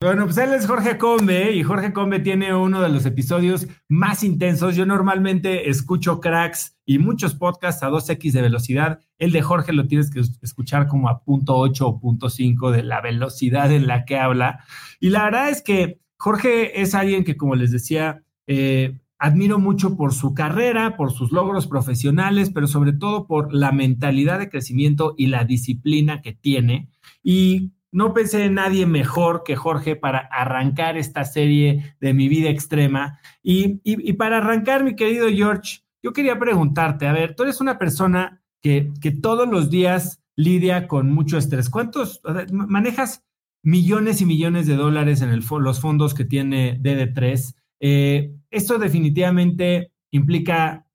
Bueno, 0.00 0.26
pues 0.26 0.38
él 0.38 0.52
es 0.52 0.64
Jorge 0.64 0.96
Combe 0.96 1.50
y 1.50 1.64
Jorge 1.64 1.92
Combe 1.92 2.20
tiene 2.20 2.54
uno 2.54 2.80
de 2.80 2.88
los 2.88 3.04
episodios 3.04 3.66
más 3.88 4.22
intensos. 4.22 4.76
Yo 4.76 4.86
normalmente 4.86 5.68
escucho 5.68 6.20
cracks 6.20 6.78
y 6.86 7.00
muchos 7.00 7.34
podcasts 7.34 7.82
a 7.82 7.90
2x 7.90 8.30
de 8.30 8.42
velocidad. 8.42 9.00
El 9.18 9.32
de 9.32 9.42
Jorge 9.42 9.72
lo 9.72 9.88
tienes 9.88 10.12
que 10.12 10.20
escuchar 10.40 10.86
como 10.86 11.08
a 11.08 11.24
punto 11.24 11.56
.8 11.56 11.80
o 11.80 11.98
punto 11.98 12.28
.5 12.28 12.70
de 12.70 12.84
la 12.84 13.00
velocidad 13.00 13.72
en 13.72 13.88
la 13.88 14.04
que 14.04 14.16
habla. 14.16 14.64
Y 15.00 15.10
la 15.10 15.24
verdad 15.24 15.50
es 15.50 15.62
que 15.62 15.98
Jorge 16.16 16.80
es 16.80 16.94
alguien 16.94 17.24
que, 17.24 17.36
como 17.36 17.56
les 17.56 17.72
decía, 17.72 18.22
eh, 18.46 19.00
admiro 19.18 19.58
mucho 19.58 19.96
por 19.96 20.14
su 20.14 20.32
carrera, 20.32 20.96
por 20.96 21.10
sus 21.10 21.32
logros 21.32 21.66
profesionales, 21.66 22.52
pero 22.54 22.68
sobre 22.68 22.92
todo 22.92 23.26
por 23.26 23.52
la 23.52 23.72
mentalidad 23.72 24.38
de 24.38 24.48
crecimiento 24.48 25.14
y 25.18 25.26
la 25.26 25.44
disciplina 25.44 26.22
que 26.22 26.34
tiene. 26.34 26.88
Y 27.24 27.72
no 27.90 28.12
pensé 28.12 28.44
en 28.44 28.54
nadie 28.54 28.86
mejor 28.86 29.42
que 29.44 29.56
Jorge 29.56 29.96
para 29.96 30.18
arrancar 30.18 30.96
esta 30.96 31.24
serie 31.24 31.96
de 32.00 32.14
mi 32.14 32.28
vida 32.28 32.50
extrema. 32.50 33.20
Y, 33.42 34.12
para 34.14 34.38
arrancar, 34.38 34.84
mi 34.84 34.94
querido 34.94 35.28
George, 35.28 35.80
yo 36.02 36.12
quería 36.12 36.38
preguntarte, 36.38 37.06
a 37.06 37.12
ver, 37.12 37.34
tú 37.34 37.44
eres 37.44 37.60
una 37.60 37.78
persona 37.78 38.42
que, 38.60 38.92
que 39.00 39.10
todos 39.10 39.48
los 39.48 39.70
días 39.70 40.22
lidia 40.36 40.86
con 40.86 41.10
mucho 41.12 41.38
estrés. 41.38 41.70
¿Cuántos 41.70 42.20
manejas 42.52 43.24
millones 43.62 44.20
y 44.20 44.26
millones 44.26 44.66
de 44.66 44.76
dólares 44.76 45.20
en 45.20 45.34
los 45.34 45.80
fondos 45.80 46.14
que 46.14 46.24
tiene 46.24 46.80
DD3? 46.80 47.54
Eh, 47.80 48.34
esto 48.50 48.78
definitivamente 48.78 49.92
implica 50.10 50.86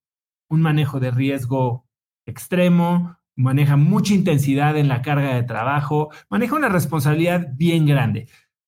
un 0.49 0.61
manejo 0.61 0.99
de 0.99 1.11
riesgo 1.11 1.85
extremo, 2.25 3.17
maneja 3.35 3.77
mucha 3.77 4.13
intensidad 4.13 4.77
en 4.77 4.87
la 4.87 5.01
carga 5.01 5.35
de 5.35 5.43
trabajo, 5.43 6.09
maneja 6.29 6.55
una 6.55 6.69
responsabilidad 6.69 7.47
bien 7.53 7.85
grande. 7.85 8.27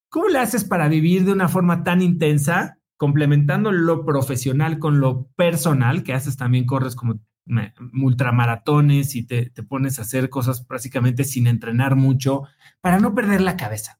¿Cómo 0.10 0.28
le 0.28 0.40
haces 0.40 0.64
para 0.64 0.88
vivir 0.88 1.26
de 1.26 1.34
una 1.34 1.48
forma 1.48 1.84
tan 1.84 2.02
intensa, 2.02 2.80
complementando 2.98 3.72
lo 3.72 4.06
profesional 4.06 4.80
con 4.80 5.00
lo 5.00 5.28
personal, 5.36 6.04
que 6.04 6.14
haces 6.14 6.38
también, 6.38 6.66
corres 6.66 6.96
como 6.96 7.20
ultramaratones 7.94 9.16
y 9.16 9.28
te, 9.28 9.50
te 9.50 9.62
pones 9.62 10.00
a 10.00 10.04
hacer 10.04 10.30
cosas 10.30 10.64
prácticamente 10.64 11.24
sin 11.26 11.48
entrenar 11.48 11.96
mucho, 11.96 12.44
para 12.82 13.00
no 13.00 13.14
perder 13.14 13.42
la 13.42 13.58
cabeza? 13.58 14.00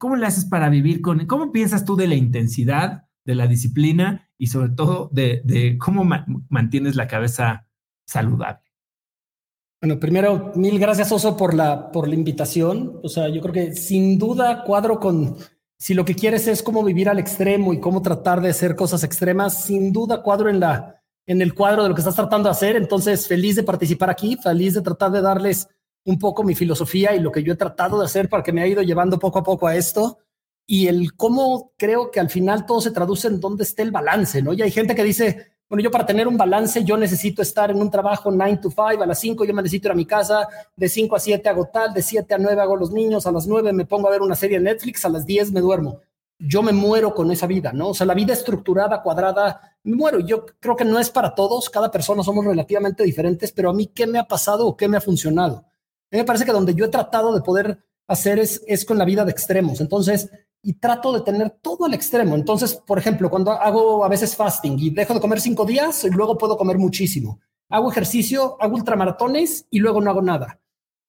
¿Cómo 0.00 0.16
le 0.16 0.24
haces 0.24 0.46
para 0.46 0.70
vivir 0.70 1.02
con, 1.02 1.26
cómo 1.26 1.52
piensas 1.52 1.84
tú 1.84 1.94
de 1.94 2.08
la 2.08 2.14
intensidad, 2.14 3.04
de 3.26 3.34
la 3.34 3.46
disciplina 3.46 4.30
y 4.38 4.46
sobre 4.46 4.70
todo 4.70 5.10
de, 5.12 5.76
cómo 5.78 6.08
mantienes 6.48 6.96
la 6.96 7.06
cabeza 7.06 7.68
saludable? 8.06 8.69
Bueno, 9.82 9.98
primero, 9.98 10.52
mil 10.56 10.78
gracias, 10.78 11.10
Oso, 11.10 11.38
por 11.38 11.54
la, 11.54 11.90
por 11.90 12.06
la 12.06 12.14
invitación. 12.14 13.00
O 13.02 13.08
sea, 13.08 13.28
yo 13.28 13.40
creo 13.40 13.54
que 13.54 13.74
sin 13.74 14.18
duda 14.18 14.62
cuadro 14.64 15.00
con, 15.00 15.36
si 15.78 15.94
lo 15.94 16.04
que 16.04 16.14
quieres 16.14 16.46
es 16.48 16.62
cómo 16.62 16.84
vivir 16.84 17.08
al 17.08 17.18
extremo 17.18 17.72
y 17.72 17.80
cómo 17.80 18.02
tratar 18.02 18.42
de 18.42 18.50
hacer 18.50 18.76
cosas 18.76 19.04
extremas, 19.04 19.64
sin 19.64 19.90
duda 19.90 20.22
cuadro 20.22 20.50
en, 20.50 20.60
la, 20.60 21.02
en 21.26 21.40
el 21.40 21.54
cuadro 21.54 21.82
de 21.82 21.88
lo 21.88 21.94
que 21.94 22.02
estás 22.02 22.16
tratando 22.16 22.50
de 22.50 22.52
hacer. 22.52 22.76
Entonces, 22.76 23.26
feliz 23.26 23.56
de 23.56 23.62
participar 23.62 24.10
aquí, 24.10 24.36
feliz 24.36 24.74
de 24.74 24.82
tratar 24.82 25.12
de 25.12 25.22
darles 25.22 25.66
un 26.04 26.18
poco 26.18 26.44
mi 26.44 26.54
filosofía 26.54 27.14
y 27.14 27.20
lo 27.20 27.32
que 27.32 27.42
yo 27.42 27.54
he 27.54 27.56
tratado 27.56 27.98
de 27.98 28.04
hacer 28.04 28.28
para 28.28 28.42
que 28.42 28.52
me 28.52 28.60
ha 28.60 28.66
ido 28.66 28.82
llevando 28.82 29.18
poco 29.18 29.38
a 29.38 29.44
poco 29.44 29.66
a 29.66 29.76
esto 29.76 30.18
y 30.66 30.88
el 30.88 31.14
cómo 31.16 31.72
creo 31.78 32.10
que 32.10 32.20
al 32.20 32.28
final 32.28 32.66
todo 32.66 32.82
se 32.82 32.90
traduce 32.90 33.28
en 33.28 33.40
dónde 33.40 33.64
esté 33.64 33.82
el 33.82 33.90
balance, 33.90 34.42
¿no? 34.42 34.52
Y 34.52 34.60
hay 34.60 34.70
gente 34.70 34.94
que 34.94 35.04
dice, 35.04 35.52
bueno, 35.70 35.84
yo 35.84 35.90
para 35.92 36.04
tener 36.04 36.26
un 36.26 36.36
balance, 36.36 36.82
yo 36.82 36.96
necesito 36.96 37.42
estar 37.42 37.70
en 37.70 37.80
un 37.80 37.88
trabajo 37.88 38.28
9 38.28 38.58
to 38.60 38.70
5, 38.70 39.04
a 39.04 39.06
las 39.06 39.20
5 39.20 39.44
yo 39.44 39.54
me 39.54 39.62
necesito 39.62 39.86
ir 39.86 39.92
a 39.92 39.94
mi 39.94 40.04
casa, 40.04 40.48
de 40.74 40.88
5 40.88 41.14
a 41.14 41.20
7 41.20 41.48
hago 41.48 41.66
tal, 41.72 41.94
de 41.94 42.02
7 42.02 42.34
a 42.34 42.38
9 42.38 42.60
hago 42.60 42.74
los 42.74 42.90
niños, 42.90 43.24
a 43.24 43.30
las 43.30 43.46
9 43.46 43.72
me 43.72 43.84
pongo 43.84 44.08
a 44.08 44.10
ver 44.10 44.20
una 44.20 44.34
serie 44.34 44.58
de 44.58 44.64
Netflix, 44.64 45.04
a 45.04 45.08
las 45.08 45.24
10 45.24 45.52
me 45.52 45.60
duermo. 45.60 46.00
Yo 46.40 46.64
me 46.64 46.72
muero 46.72 47.14
con 47.14 47.30
esa 47.30 47.46
vida, 47.46 47.72
¿no? 47.72 47.90
O 47.90 47.94
sea, 47.94 48.04
la 48.04 48.14
vida 48.14 48.32
estructurada, 48.32 49.00
cuadrada, 49.00 49.76
me 49.84 49.94
muero. 49.94 50.18
Yo 50.18 50.44
creo 50.58 50.74
que 50.74 50.84
no 50.84 50.98
es 50.98 51.08
para 51.08 51.36
todos, 51.36 51.70
cada 51.70 51.88
persona 51.88 52.24
somos 52.24 52.44
relativamente 52.44 53.04
diferentes, 53.04 53.52
pero 53.52 53.70
a 53.70 53.72
mí, 53.72 53.86
¿qué 53.86 54.08
me 54.08 54.18
ha 54.18 54.24
pasado 54.24 54.66
o 54.66 54.76
qué 54.76 54.88
me 54.88 54.96
ha 54.96 55.00
funcionado? 55.00 55.58
A 55.58 56.16
mí 56.16 56.18
me 56.18 56.24
parece 56.24 56.44
que 56.44 56.50
donde 56.50 56.74
yo 56.74 56.86
he 56.86 56.88
tratado 56.88 57.32
de 57.32 57.42
poder 57.42 57.78
hacer 58.08 58.40
es, 58.40 58.60
es 58.66 58.84
con 58.84 58.98
la 58.98 59.04
vida 59.04 59.24
de 59.24 59.30
extremos. 59.30 59.80
Entonces, 59.80 60.30
y 60.62 60.74
trato 60.74 61.12
de 61.12 61.22
tener 61.22 61.50
todo 61.50 61.86
al 61.86 61.94
extremo. 61.94 62.34
Entonces, 62.34 62.74
por 62.74 62.98
ejemplo, 62.98 63.30
cuando 63.30 63.52
hago 63.52 64.04
a 64.04 64.08
veces 64.08 64.36
fasting 64.36 64.78
y 64.78 64.90
dejo 64.90 65.14
de 65.14 65.20
comer 65.20 65.40
cinco 65.40 65.64
días 65.64 66.04
y 66.04 66.10
luego 66.10 66.36
puedo 66.36 66.56
comer 66.56 66.78
muchísimo. 66.78 67.40
Hago 67.68 67.90
ejercicio, 67.90 68.56
hago 68.60 68.74
ultramaratones 68.74 69.66
y 69.70 69.78
luego 69.78 70.00
no 70.00 70.10
hago 70.10 70.22
nada. 70.22 70.60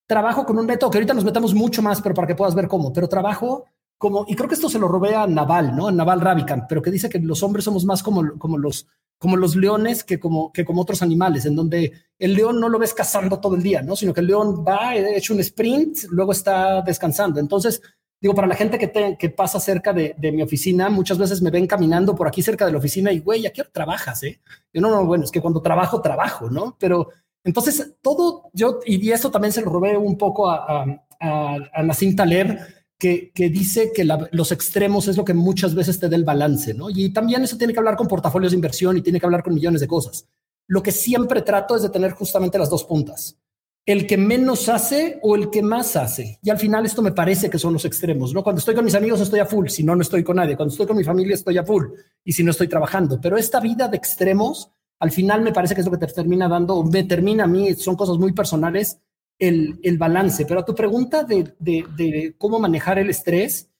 Trabajo 0.07 0.45
con 0.45 0.57
un 0.59 0.65
método 0.65 0.91
que 0.91 0.97
ahorita 0.97 1.13
nos 1.13 1.25
metamos 1.25 1.53
mucho 1.53 1.81
más, 1.81 2.01
pero 2.01 2.15
para 2.15 2.27
que 2.27 2.35
puedas 2.35 2.55
ver 2.55 2.67
cómo, 2.67 2.93
pero 2.93 3.09
trabajo 3.09 3.65
como, 4.01 4.25
y 4.27 4.35
creo 4.35 4.49
que 4.49 4.55
esto 4.55 4.67
se 4.67 4.79
lo 4.79 4.87
robé 4.87 5.13
a 5.15 5.27
Naval, 5.27 5.75
¿no? 5.75 5.87
A 5.87 5.91
Naval 5.91 6.21
Ravikant, 6.21 6.65
pero 6.67 6.81
que 6.81 6.89
dice 6.89 7.07
que 7.07 7.19
los 7.19 7.43
hombres 7.43 7.65
somos 7.65 7.85
más 7.85 8.01
como, 8.01 8.35
como, 8.39 8.57
los, 8.57 8.87
como 9.19 9.37
los 9.37 9.55
leones 9.55 10.03
que 10.03 10.19
como, 10.19 10.51
que 10.51 10.65
como 10.65 10.81
otros 10.81 11.03
animales, 11.03 11.45
en 11.45 11.55
donde 11.55 11.91
el 12.17 12.33
león 12.33 12.59
no 12.59 12.67
lo 12.67 12.79
ves 12.79 12.95
cazando 12.95 13.39
todo 13.39 13.55
el 13.55 13.61
día, 13.61 13.83
¿no? 13.83 13.95
Sino 13.95 14.11
que 14.11 14.21
el 14.21 14.27
león 14.27 14.65
va, 14.67 14.95
hecho 14.95 15.35
un 15.35 15.39
sprint, 15.41 15.99
luego 16.09 16.31
está 16.31 16.81
descansando. 16.81 17.39
Entonces, 17.39 17.79
Digo, 18.21 18.35
para 18.35 18.47
la 18.47 18.53
gente 18.53 18.77
que, 18.77 19.17
que 19.17 19.29
pasa 19.31 19.59
cerca 19.59 19.93
de, 19.93 20.15
mi 20.31 20.43
oficina, 20.43 20.91
muchas 20.91 21.17
veces 21.17 21.41
me 21.41 21.49
ven 21.49 21.65
caminando 21.65 22.15
por 22.15 22.27
aquí 22.27 22.43
cerca 22.43 22.67
de 22.67 22.71
la 22.71 22.77
oficina 22.77 23.11
y, 23.11 23.17
güey, 23.17 23.47
¿a 23.47 23.51
qué 23.51 23.61
hora 23.61 23.71
trabajas? 23.73 24.21
Eh? 24.21 24.39
Yo 24.71 24.79
no, 24.79 24.91
no, 24.91 25.05
bueno, 25.05 25.23
es 25.23 25.31
que 25.31 25.41
cuando 25.41 25.59
trabajo, 25.59 26.01
trabajo, 26.01 26.47
¿no? 26.47 26.77
Pero 26.79 27.09
entonces 27.43 27.95
todo, 27.99 28.51
yo, 28.53 28.79
y 28.85 29.09
esto 29.09 29.31
también 29.31 29.51
se 29.51 29.61
lo 29.61 29.71
robé 29.71 29.97
un 29.97 30.19
poco 30.19 30.51
a, 30.51 30.85
a, 31.19 31.57
a 31.73 31.83
Nassim 31.83 32.15
Taleb, 32.15 32.59
que, 32.99 33.31
que, 33.33 33.49
dice 33.49 33.91
que 33.91 34.07
los 34.31 34.51
extremos 34.51 35.07
es 35.07 35.17
lo 35.17 35.25
que 35.25 35.33
muchas 35.33 35.73
veces 35.73 35.99
te 35.99 36.07
da 36.07 36.15
el 36.15 36.23
balance, 36.23 36.75
¿no? 36.75 36.91
Y 36.91 37.11
también 37.11 37.41
eso 37.43 37.57
tiene 37.57 37.73
que 37.73 37.79
hablar 37.79 37.95
con 37.95 38.07
portafolios 38.07 38.51
de 38.51 38.57
inversión 38.57 38.95
y 38.95 39.01
tiene 39.01 39.19
que 39.19 39.25
hablar 39.25 39.41
con 39.41 39.55
millones 39.55 39.81
de 39.81 39.87
cosas. 39.87 40.27
Lo 40.67 40.83
que 40.83 40.91
siempre 40.91 41.41
trato 41.41 41.75
es 41.75 41.81
de 41.81 41.89
tener 41.89 42.11
justamente 42.11 42.59
las 42.59 42.69
dos 42.69 42.83
puntas 42.83 43.40
el 43.85 44.05
que 44.05 44.17
menos 44.17 44.69
hace 44.69 45.19
o 45.23 45.35
el 45.35 45.49
que 45.49 45.61
más 45.61 45.95
hace. 45.95 46.39
Y 46.43 46.49
al 46.49 46.59
final 46.59 46.85
esto 46.85 47.01
me 47.01 47.11
parece 47.11 47.49
que 47.49 47.57
son 47.57 47.73
los 47.73 47.85
extremos, 47.85 48.33
¿no? 48.33 48.43
Cuando 48.43 48.59
estoy 48.59 48.75
con 48.75 48.85
mis 48.85 48.95
amigos 48.95 49.21
estoy 49.21 49.39
a 49.39 49.45
full, 49.45 49.67
si 49.67 49.83
no, 49.83 49.95
no 49.95 50.01
estoy 50.01 50.23
con 50.23 50.35
nadie. 50.35 50.55
Cuando 50.55 50.71
estoy 50.71 50.85
con 50.85 50.97
mi 50.97 51.03
familia 51.03 51.33
estoy 51.33 51.57
a 51.57 51.63
full 51.63 51.85
y 52.23 52.33
si 52.33 52.43
no 52.43 52.51
estoy 52.51 52.67
trabajando. 52.67 53.19
Pero 53.19 53.37
esta 53.37 53.59
vida 53.59 53.87
de 53.87 53.97
extremos, 53.97 54.71
al 54.99 55.11
final 55.11 55.41
me 55.41 55.51
parece 55.51 55.73
que 55.73 55.81
es 55.81 55.85
lo 55.85 55.91
que 55.91 56.05
te 56.05 56.13
termina 56.13 56.47
dando, 56.47 56.83
me 56.83 57.03
termina 57.03 57.45
a 57.45 57.47
mí, 57.47 57.73
son 57.73 57.95
cosas 57.95 58.17
muy 58.17 58.33
personales, 58.33 58.99
el, 59.39 59.79
el 59.81 59.97
balance. 59.97 60.45
Pero 60.45 60.59
a 60.59 60.65
tu 60.65 60.75
pregunta 60.75 61.23
de, 61.23 61.55
de, 61.57 62.35
cómo 62.37 62.59
manejar 62.59 62.99
el 62.99 63.09
estrés, 63.09 63.71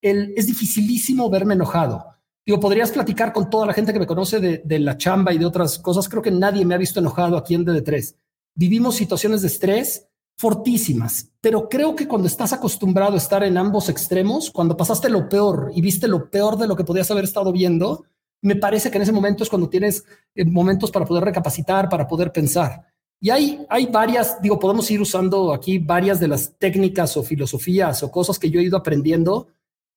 el, 0.00 0.32
es 0.36 0.46
dificilísimo 0.46 1.28
verme 1.28 1.52
enojado. 1.52 2.06
Digo, 2.46 2.58
podrías 2.58 2.90
platicar 2.90 3.34
con 3.34 3.50
toda 3.50 3.66
la 3.66 3.74
gente 3.74 3.92
que 3.92 3.98
me 3.98 4.06
conoce 4.06 4.40
de, 4.40 4.62
de 4.64 4.78
la 4.78 4.96
chamba 4.96 5.34
y 5.34 5.38
de 5.38 5.44
otras 5.44 5.78
cosas. 5.78 6.08
Creo 6.08 6.22
que 6.22 6.30
nadie 6.30 6.64
me 6.64 6.74
ha 6.74 6.78
visto 6.78 6.98
enojado 6.98 7.36
aquí 7.36 7.54
en 7.54 7.66
DD3 7.66 8.14
vivimos 8.60 8.94
situaciones 8.94 9.40
de 9.40 9.46
estrés 9.46 10.06
fortísimas, 10.36 11.32
pero 11.40 11.66
creo 11.66 11.96
que 11.96 12.06
cuando 12.06 12.28
estás 12.28 12.52
acostumbrado 12.52 13.14
a 13.14 13.16
estar 13.16 13.42
en 13.42 13.56
ambos 13.56 13.88
extremos, 13.88 14.50
cuando 14.50 14.76
pasaste 14.76 15.08
lo 15.08 15.30
peor 15.30 15.72
y 15.74 15.80
viste 15.80 16.06
lo 16.06 16.30
peor 16.30 16.58
de 16.58 16.66
lo 16.66 16.76
que 16.76 16.84
podías 16.84 17.10
haber 17.10 17.24
estado 17.24 17.52
viendo, 17.52 18.04
me 18.42 18.56
parece 18.56 18.90
que 18.90 18.98
en 18.98 19.02
ese 19.02 19.12
momento 19.12 19.42
es 19.42 19.48
cuando 19.48 19.70
tienes 19.70 20.04
eh, 20.34 20.44
momentos 20.44 20.90
para 20.90 21.06
poder 21.06 21.24
recapacitar, 21.24 21.88
para 21.88 22.06
poder 22.06 22.32
pensar. 22.32 22.86
Y 23.18 23.30
hay, 23.30 23.64
hay 23.70 23.86
varias, 23.86 24.42
digo, 24.42 24.58
podemos 24.58 24.90
ir 24.90 25.00
usando 25.00 25.54
aquí 25.54 25.78
varias 25.78 26.20
de 26.20 26.28
las 26.28 26.58
técnicas 26.58 27.16
o 27.16 27.22
filosofías 27.22 28.02
o 28.02 28.10
cosas 28.10 28.38
que 28.38 28.50
yo 28.50 28.60
he 28.60 28.64
ido 28.64 28.76
aprendiendo, 28.76 29.48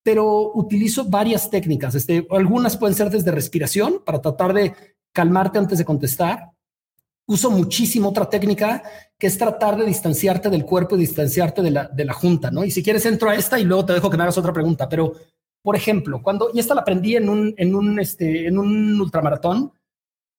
pero 0.02 0.52
utilizo 0.54 1.04
varias 1.04 1.50
técnicas. 1.50 1.94
Este, 1.96 2.26
algunas 2.30 2.78
pueden 2.78 2.96
ser 2.96 3.10
desde 3.10 3.30
respiración 3.30 4.00
para 4.02 4.22
tratar 4.22 4.54
de 4.54 4.74
calmarte 5.12 5.58
antes 5.58 5.76
de 5.76 5.84
contestar 5.84 6.53
uso 7.26 7.50
muchísimo 7.50 8.10
otra 8.10 8.28
técnica 8.28 8.82
que 9.18 9.26
es 9.26 9.38
tratar 9.38 9.76
de 9.76 9.86
distanciarte 9.86 10.50
del 10.50 10.64
cuerpo 10.64 10.96
y 10.96 11.00
distanciarte 11.00 11.62
de 11.62 11.70
la, 11.70 11.88
de 11.88 12.04
la 12.04 12.12
junta, 12.12 12.50
¿no? 12.50 12.64
Y 12.64 12.70
si 12.70 12.82
quieres 12.82 13.06
entro 13.06 13.30
a 13.30 13.34
esta 13.34 13.58
y 13.58 13.64
luego 13.64 13.86
te 13.86 13.92
dejo 13.94 14.10
que 14.10 14.16
me 14.16 14.24
hagas 14.24 14.38
otra 14.38 14.52
pregunta, 14.52 14.88
pero 14.88 15.12
por 15.62 15.76
ejemplo, 15.76 16.22
cuando, 16.22 16.50
y 16.52 16.58
esta 16.58 16.74
la 16.74 16.82
aprendí 16.82 17.16
en 17.16 17.28
un, 17.28 17.54
en 17.56 17.74
un, 17.74 17.98
este, 17.98 18.48
en 18.48 18.58
un 18.58 19.00
ultramaratón, 19.00 19.72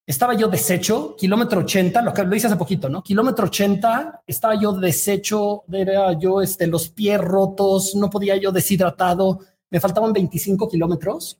estaba 0.06 0.36
yo 0.36 0.48
deshecho, 0.48 1.16
kilómetro 1.18 1.62
80, 1.62 2.00
lo 2.04 2.14
que 2.14 2.24
lo 2.24 2.36
hice 2.36 2.46
hace 2.46 2.58
poquito, 2.58 2.90
¿no? 2.90 3.02
Kilómetro 3.02 3.46
80, 3.46 4.22
estaba 4.28 4.54
yo 4.54 4.74
deshecho, 4.74 5.64
era 5.72 6.14
yo, 6.14 6.44
este, 6.44 6.68
los 6.68 6.90
pies 6.90 7.20
rotos, 7.20 7.96
no 7.96 8.12
podía 8.12 8.38
yo 8.38 8.52
deshidratado, 8.52 9.40
me 9.72 9.80
faltaban 9.80 10.14
25 10.14 10.70
kilómetros 10.70 11.40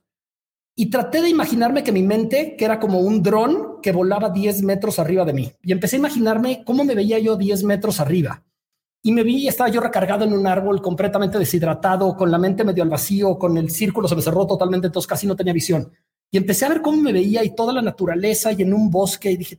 y 0.78 0.90
traté 0.90 1.22
de 1.22 1.30
imaginarme 1.30 1.82
que 1.82 1.90
mi 1.90 2.02
mente, 2.02 2.54
que 2.54 2.64
era 2.66 2.78
como 2.78 3.00
un 3.00 3.22
dron 3.22 3.80
que 3.82 3.92
volaba 3.92 4.28
10 4.28 4.62
metros 4.62 4.98
arriba 4.98 5.24
de 5.24 5.32
mí. 5.32 5.50
Y 5.62 5.72
empecé 5.72 5.96
a 5.96 6.00
imaginarme 6.00 6.62
cómo 6.64 6.84
me 6.84 6.94
veía 6.94 7.18
yo 7.18 7.36
10 7.36 7.64
metros 7.64 7.98
arriba. 7.98 8.44
Y 9.02 9.12
me 9.12 9.22
vi, 9.22 9.48
estaba 9.48 9.70
yo 9.70 9.80
recargado 9.80 10.24
en 10.24 10.34
un 10.34 10.46
árbol 10.46 10.82
completamente 10.82 11.38
deshidratado, 11.38 12.14
con 12.14 12.30
la 12.30 12.38
mente 12.38 12.62
medio 12.62 12.82
al 12.82 12.90
vacío, 12.90 13.38
con 13.38 13.56
el 13.56 13.70
círculo 13.70 14.06
se 14.06 14.16
me 14.16 14.22
cerró 14.22 14.46
totalmente, 14.46 14.88
entonces 14.88 15.08
casi 15.08 15.26
no 15.26 15.34
tenía 15.34 15.54
visión. 15.54 15.90
Y 16.30 16.36
empecé 16.36 16.66
a 16.66 16.68
ver 16.68 16.82
cómo 16.82 17.00
me 17.00 17.12
veía 17.12 17.42
y 17.42 17.54
toda 17.54 17.72
la 17.72 17.80
naturaleza 17.80 18.52
y 18.52 18.60
en 18.60 18.74
un 18.74 18.90
bosque 18.90 19.30
y 19.30 19.36
dije, 19.38 19.58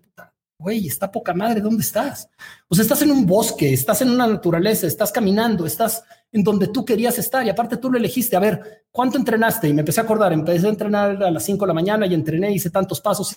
güey, 0.59 0.87
está 0.87 1.11
poca 1.11 1.33
madre, 1.33 1.61
¿dónde 1.61 1.81
estás? 1.81 2.29
O 2.67 2.79
estás 2.79 3.01
en 3.01 3.11
un 3.11 3.25
bosque, 3.25 3.73
estás 3.73 4.01
en 4.01 4.11
una 4.11 4.27
naturaleza, 4.27 4.85
estás 4.85 5.11
caminando, 5.11 5.65
estás 5.65 6.03
en 6.31 6.43
donde 6.43 6.67
tú 6.67 6.85
querías 6.85 7.17
estar 7.17 7.45
y 7.45 7.49
aparte 7.49 7.77
tú 7.77 7.89
lo 7.91 7.97
elegiste. 7.97 8.35
A 8.35 8.39
ver, 8.39 8.85
¿cuánto 8.91 9.17
entrenaste? 9.17 9.67
Y 9.67 9.73
me 9.73 9.81
empecé 9.81 10.01
a 10.01 10.03
acordar, 10.03 10.33
empecé 10.33 10.67
a 10.67 10.69
entrenar 10.69 11.23
a 11.23 11.31
las 11.31 11.43
5 11.43 11.65
de 11.65 11.67
la 11.67 11.73
mañana 11.73 12.05
y 12.05 12.13
entrené, 12.13 12.51
hice 12.51 12.69
tantos 12.69 13.01
pasos. 13.01 13.35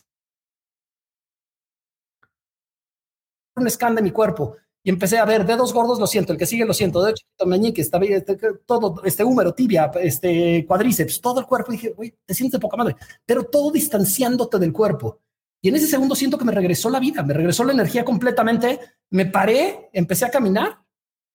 Un 3.56 3.68
scan 3.70 3.94
de 3.94 4.02
mi 4.02 4.10
cuerpo 4.10 4.56
y 4.82 4.88
empecé 4.90 5.18
a 5.18 5.24
ver 5.26 5.44
dedos 5.44 5.74
gordos, 5.74 5.98
lo 5.98 6.06
siento, 6.06 6.32
el 6.32 6.38
que 6.38 6.46
sigue 6.46 6.64
lo 6.64 6.72
siento, 6.72 7.02
de 7.02 7.10
hecho, 7.10 7.24
meñique, 7.46 7.82
este, 7.82 8.36
todo, 8.64 9.02
este 9.04 9.24
húmero, 9.24 9.52
tibia, 9.52 9.90
este 10.00 10.64
cuadríceps, 10.66 11.20
todo 11.20 11.40
el 11.40 11.46
cuerpo. 11.46 11.72
Y 11.72 11.76
dije, 11.76 11.90
güey, 11.90 12.14
te 12.24 12.32
sientes 12.32 12.58
de 12.58 12.62
poca 12.62 12.78
madre, 12.78 12.96
pero 13.26 13.44
todo 13.44 13.70
distanciándote 13.70 14.58
del 14.58 14.72
cuerpo. 14.72 15.20
Y 15.60 15.68
en 15.68 15.76
ese 15.76 15.86
segundo 15.86 16.14
siento 16.14 16.38
que 16.38 16.46
me 16.46 16.52
regresó 16.52 16.88
la 16.88 16.98
vida, 16.98 17.22
me 17.22 17.34
regresó 17.34 17.64
la 17.64 17.72
energía 17.72 18.04
completamente. 18.04 18.80
Me 19.10 19.26
paré, 19.26 19.90
empecé 19.92 20.24
a 20.24 20.30
caminar. 20.30 20.78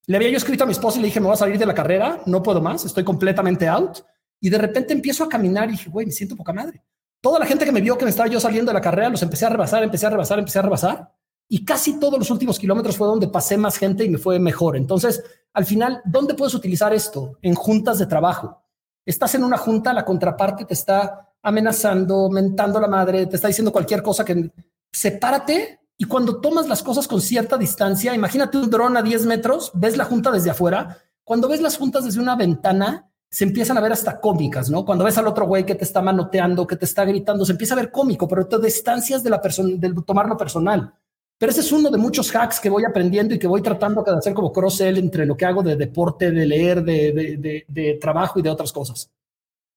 Le 0.07 0.17
había 0.17 0.29
yo 0.29 0.37
escrito 0.37 0.63
a 0.63 0.67
mi 0.67 0.73
esposa 0.73 0.99
y 0.99 1.01
le 1.01 1.07
dije, 1.07 1.19
me 1.19 1.27
voy 1.27 1.33
a 1.33 1.37
salir 1.37 1.57
de 1.57 1.65
la 1.65 1.73
carrera, 1.73 2.21
no 2.25 2.43
puedo 2.43 2.61
más, 2.61 2.85
estoy 2.85 3.03
completamente 3.03 3.67
out. 3.67 3.99
Y 4.39 4.49
de 4.49 4.57
repente 4.57 4.93
empiezo 4.93 5.23
a 5.23 5.29
caminar 5.29 5.69
y 5.69 5.73
dije, 5.73 5.89
güey, 5.89 6.05
me 6.05 6.11
siento 6.11 6.35
poca 6.35 6.53
madre. 6.53 6.83
Toda 7.21 7.39
la 7.39 7.45
gente 7.45 7.65
que 7.65 7.71
me 7.71 7.81
vio 7.81 7.97
que 7.97 8.05
me 8.05 8.11
estaba 8.11 8.29
yo 8.29 8.39
saliendo 8.39 8.69
de 8.69 8.75
la 8.75 8.81
carrera, 8.81 9.09
los 9.09 9.23
empecé 9.23 9.45
a 9.45 9.49
rebasar, 9.49 9.83
empecé 9.83 10.05
a 10.05 10.11
rebasar, 10.11 10.39
empecé 10.39 10.59
a 10.59 10.61
rebasar 10.61 11.11
y 11.47 11.63
casi 11.63 11.99
todos 11.99 12.17
los 12.17 12.29
últimos 12.31 12.57
kilómetros 12.57 12.97
fue 12.97 13.07
donde 13.07 13.27
pasé 13.27 13.57
más 13.57 13.77
gente 13.77 14.03
y 14.03 14.09
me 14.09 14.17
fue 14.17 14.39
mejor. 14.39 14.75
Entonces, 14.75 15.23
al 15.53 15.65
final, 15.65 16.01
¿dónde 16.05 16.33
puedes 16.33 16.53
utilizar 16.53 16.93
esto? 16.93 17.37
En 17.41 17.55
juntas 17.55 17.99
de 17.99 18.07
trabajo. 18.07 18.63
Estás 19.05 19.35
en 19.35 19.43
una 19.43 19.57
junta, 19.57 19.93
la 19.93 20.03
contraparte 20.03 20.65
te 20.65 20.73
está 20.73 21.29
amenazando, 21.43 22.29
mentando 22.29 22.79
la 22.79 22.87
madre, 22.87 23.27
te 23.27 23.35
está 23.35 23.47
diciendo 23.47 23.71
cualquier 23.71 24.01
cosa 24.01 24.25
que 24.25 24.51
sepárate 24.91 25.79
y 25.97 26.05
cuando 26.05 26.41
tomas 26.41 26.67
las 26.67 26.83
cosas 26.83 27.07
con 27.07 27.21
cierta 27.21 27.57
distancia, 27.57 28.13
imagínate 28.13 28.57
un 28.57 28.69
dron 28.69 28.97
a 28.97 29.01
10 29.01 29.25
metros, 29.25 29.71
ves 29.73 29.95
la 29.95 30.05
junta 30.05 30.31
desde 30.31 30.49
afuera, 30.49 30.97
cuando 31.23 31.47
ves 31.47 31.61
las 31.61 31.77
juntas 31.77 32.03
desde 32.05 32.19
una 32.19 32.35
ventana, 32.35 33.09
se 33.29 33.43
empiezan 33.43 33.77
a 33.77 33.81
ver 33.81 33.91
hasta 33.91 34.19
cómicas, 34.19 34.69
¿no? 34.69 34.85
Cuando 34.85 35.03
ves 35.03 35.17
al 35.17 35.27
otro 35.27 35.47
güey 35.47 35.65
que 35.65 35.75
te 35.75 35.83
está 35.83 36.01
manoteando, 36.01 36.67
que 36.67 36.75
te 36.75 36.85
está 36.85 37.03
gritando, 37.03 37.45
se 37.45 37.53
empieza 37.53 37.73
a 37.73 37.77
ver 37.77 37.91
cómico, 37.91 38.27
pero 38.27 38.47
te 38.47 38.59
distancias 38.59 39.23
de 39.23 39.29
la 39.29 39.41
persona, 39.41 39.75
del 39.75 39.95
tomarlo 40.05 40.37
personal. 40.37 40.93
Pero 41.37 41.51
ese 41.51 41.61
es 41.61 41.71
uno 41.71 41.89
de 41.89 41.97
muchos 41.97 42.33
hacks 42.33 42.59
que 42.59 42.69
voy 42.69 42.83
aprendiendo 42.85 43.33
y 43.33 43.39
que 43.39 43.47
voy 43.47 43.61
tratando 43.61 44.03
de 44.03 44.11
hacer 44.13 44.33
como 44.33 44.53
cross-sell 44.53 44.97
entre 44.97 45.25
lo 45.25 45.35
que 45.35 45.45
hago 45.45 45.63
de 45.63 45.75
deporte, 45.75 46.31
de 46.31 46.45
leer, 46.45 46.83
de, 46.83 47.97
trabajo 47.99 48.39
y 48.39 48.41
de 48.41 48.49
otras 48.49 48.71
cosas. 48.71 49.11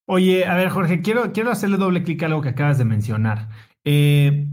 Oye, 0.05 0.45
a 0.45 0.55
ver, 0.55 0.69
Jorge, 0.69 1.01
quiero, 1.01 1.33
quiero 1.33 1.51
hacerle 1.51 1.77
doble 1.77 2.03
clic 2.03 2.23
a 2.23 2.27
algo 2.27 2.41
que 2.41 2.49
acabas 2.49 2.77
de 2.77 2.85
mencionar. 2.85 3.49
Eh, 3.83 4.47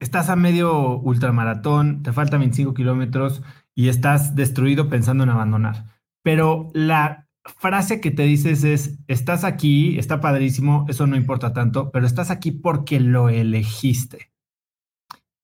estás 0.00 0.28
a 0.28 0.36
medio 0.36 0.98
ultramaratón, 0.98 2.02
te 2.02 2.12
faltan 2.12 2.40
25 2.40 2.74
kilómetros 2.74 3.42
y 3.74 3.88
estás 3.88 4.34
destruido 4.34 4.88
pensando 4.88 5.24
en 5.24 5.30
abandonar. 5.30 5.84
Pero 6.22 6.70
la 6.74 7.28
frase 7.44 8.00
que 8.00 8.10
te 8.10 8.24
dices 8.24 8.64
es, 8.64 8.98
estás 9.06 9.44
aquí, 9.44 9.98
está 9.98 10.20
padrísimo, 10.20 10.86
eso 10.88 11.06
no 11.06 11.16
importa 11.16 11.52
tanto, 11.52 11.90
pero 11.90 12.06
estás 12.06 12.30
aquí 12.30 12.50
porque 12.50 12.98
lo 12.98 13.28
elegiste. 13.28 14.32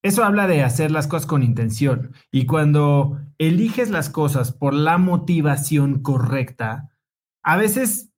Eso 0.02 0.24
habla 0.24 0.46
de 0.46 0.62
hacer 0.62 0.90
las 0.90 1.08
cosas 1.08 1.26
con 1.26 1.42
intención. 1.42 2.12
Y 2.30 2.46
cuando 2.46 3.20
eliges 3.38 3.90
las 3.90 4.08
cosas 4.08 4.52
por 4.52 4.72
la 4.72 4.98
motivación 4.98 6.00
correcta, 6.00 6.90
a 7.42 7.56
veces 7.56 8.12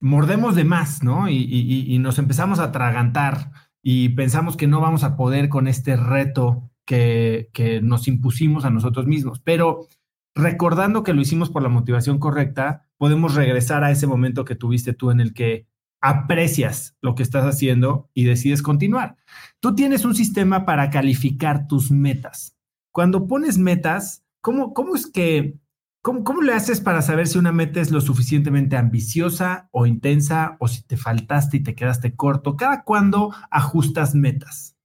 mordemos 0.00 0.54
de 0.54 0.64
más, 0.64 1.02
¿no? 1.02 1.28
Y, 1.28 1.98
nos 1.98 2.18
empezamos 2.18 2.58
a 2.58 2.64
atragantar 2.64 3.50
y 3.86 4.08
pensamos 4.08 4.56
que 4.56 4.66
no 4.66 4.80
vamos 4.80 5.04
a 5.04 5.14
poder 5.14 5.50
con 5.50 5.68
este 5.68 5.94
reto 5.94 6.70
que, 6.86 7.50
que 7.52 7.82
nos 7.82 8.08
impusimos 8.08 8.64
a 8.64 8.70
nosotros 8.70 9.06
mismos. 9.06 9.40
Pero 9.40 9.86
recordando 10.34 11.02
que 11.02 11.12
lo 11.12 11.20
hicimos 11.20 11.50
por 11.50 11.62
la 11.62 11.68
motivación 11.68 12.18
correcta, 12.18 12.88
podemos 12.96 13.34
regresar 13.34 13.84
a 13.84 13.90
ese 13.90 14.06
momento 14.06 14.46
que 14.46 14.56
tuviste 14.56 14.94
tú 14.94 15.10
en 15.10 15.20
el 15.20 15.34
que 15.34 15.66
aprecias 16.00 16.96
lo 17.02 17.14
que 17.14 17.22
estás 17.22 17.44
haciendo 17.44 18.10
y 18.14 18.24
decides 18.24 18.62
continuar. 18.62 19.16
Tú 19.60 19.74
tienes 19.74 20.06
un 20.06 20.14
sistema 20.14 20.64
para 20.64 20.88
calificar 20.88 21.66
tus 21.66 21.90
metas. 21.90 22.56
Cuando 22.90 23.26
pones 23.26 23.58
metas, 23.58 24.24
¿cómo, 24.40 24.72
cómo 24.72 24.96
es 24.96 25.06
que, 25.06 25.58
cómo, 26.04 26.22
cómo 26.22 26.42
le 26.42 26.52
haces 26.52 26.82
para 26.82 27.00
saber 27.00 27.26
si 27.26 27.38
una 27.38 27.50
meta 27.50 27.80
es 27.80 27.90
lo 27.90 28.02
suficientemente 28.02 28.76
ambiciosa 28.76 29.70
o 29.72 29.86
intensa 29.86 30.58
o 30.60 30.68
si 30.68 30.82
te 30.82 30.98
faltaste 30.98 31.56
y 31.56 31.62
te 31.62 31.74
quedaste 31.74 32.14
corto? 32.14 32.56
¿Cada 32.56 32.84
cuándo 32.84 33.34
ajustas 33.50 34.14
metas? 34.14 34.76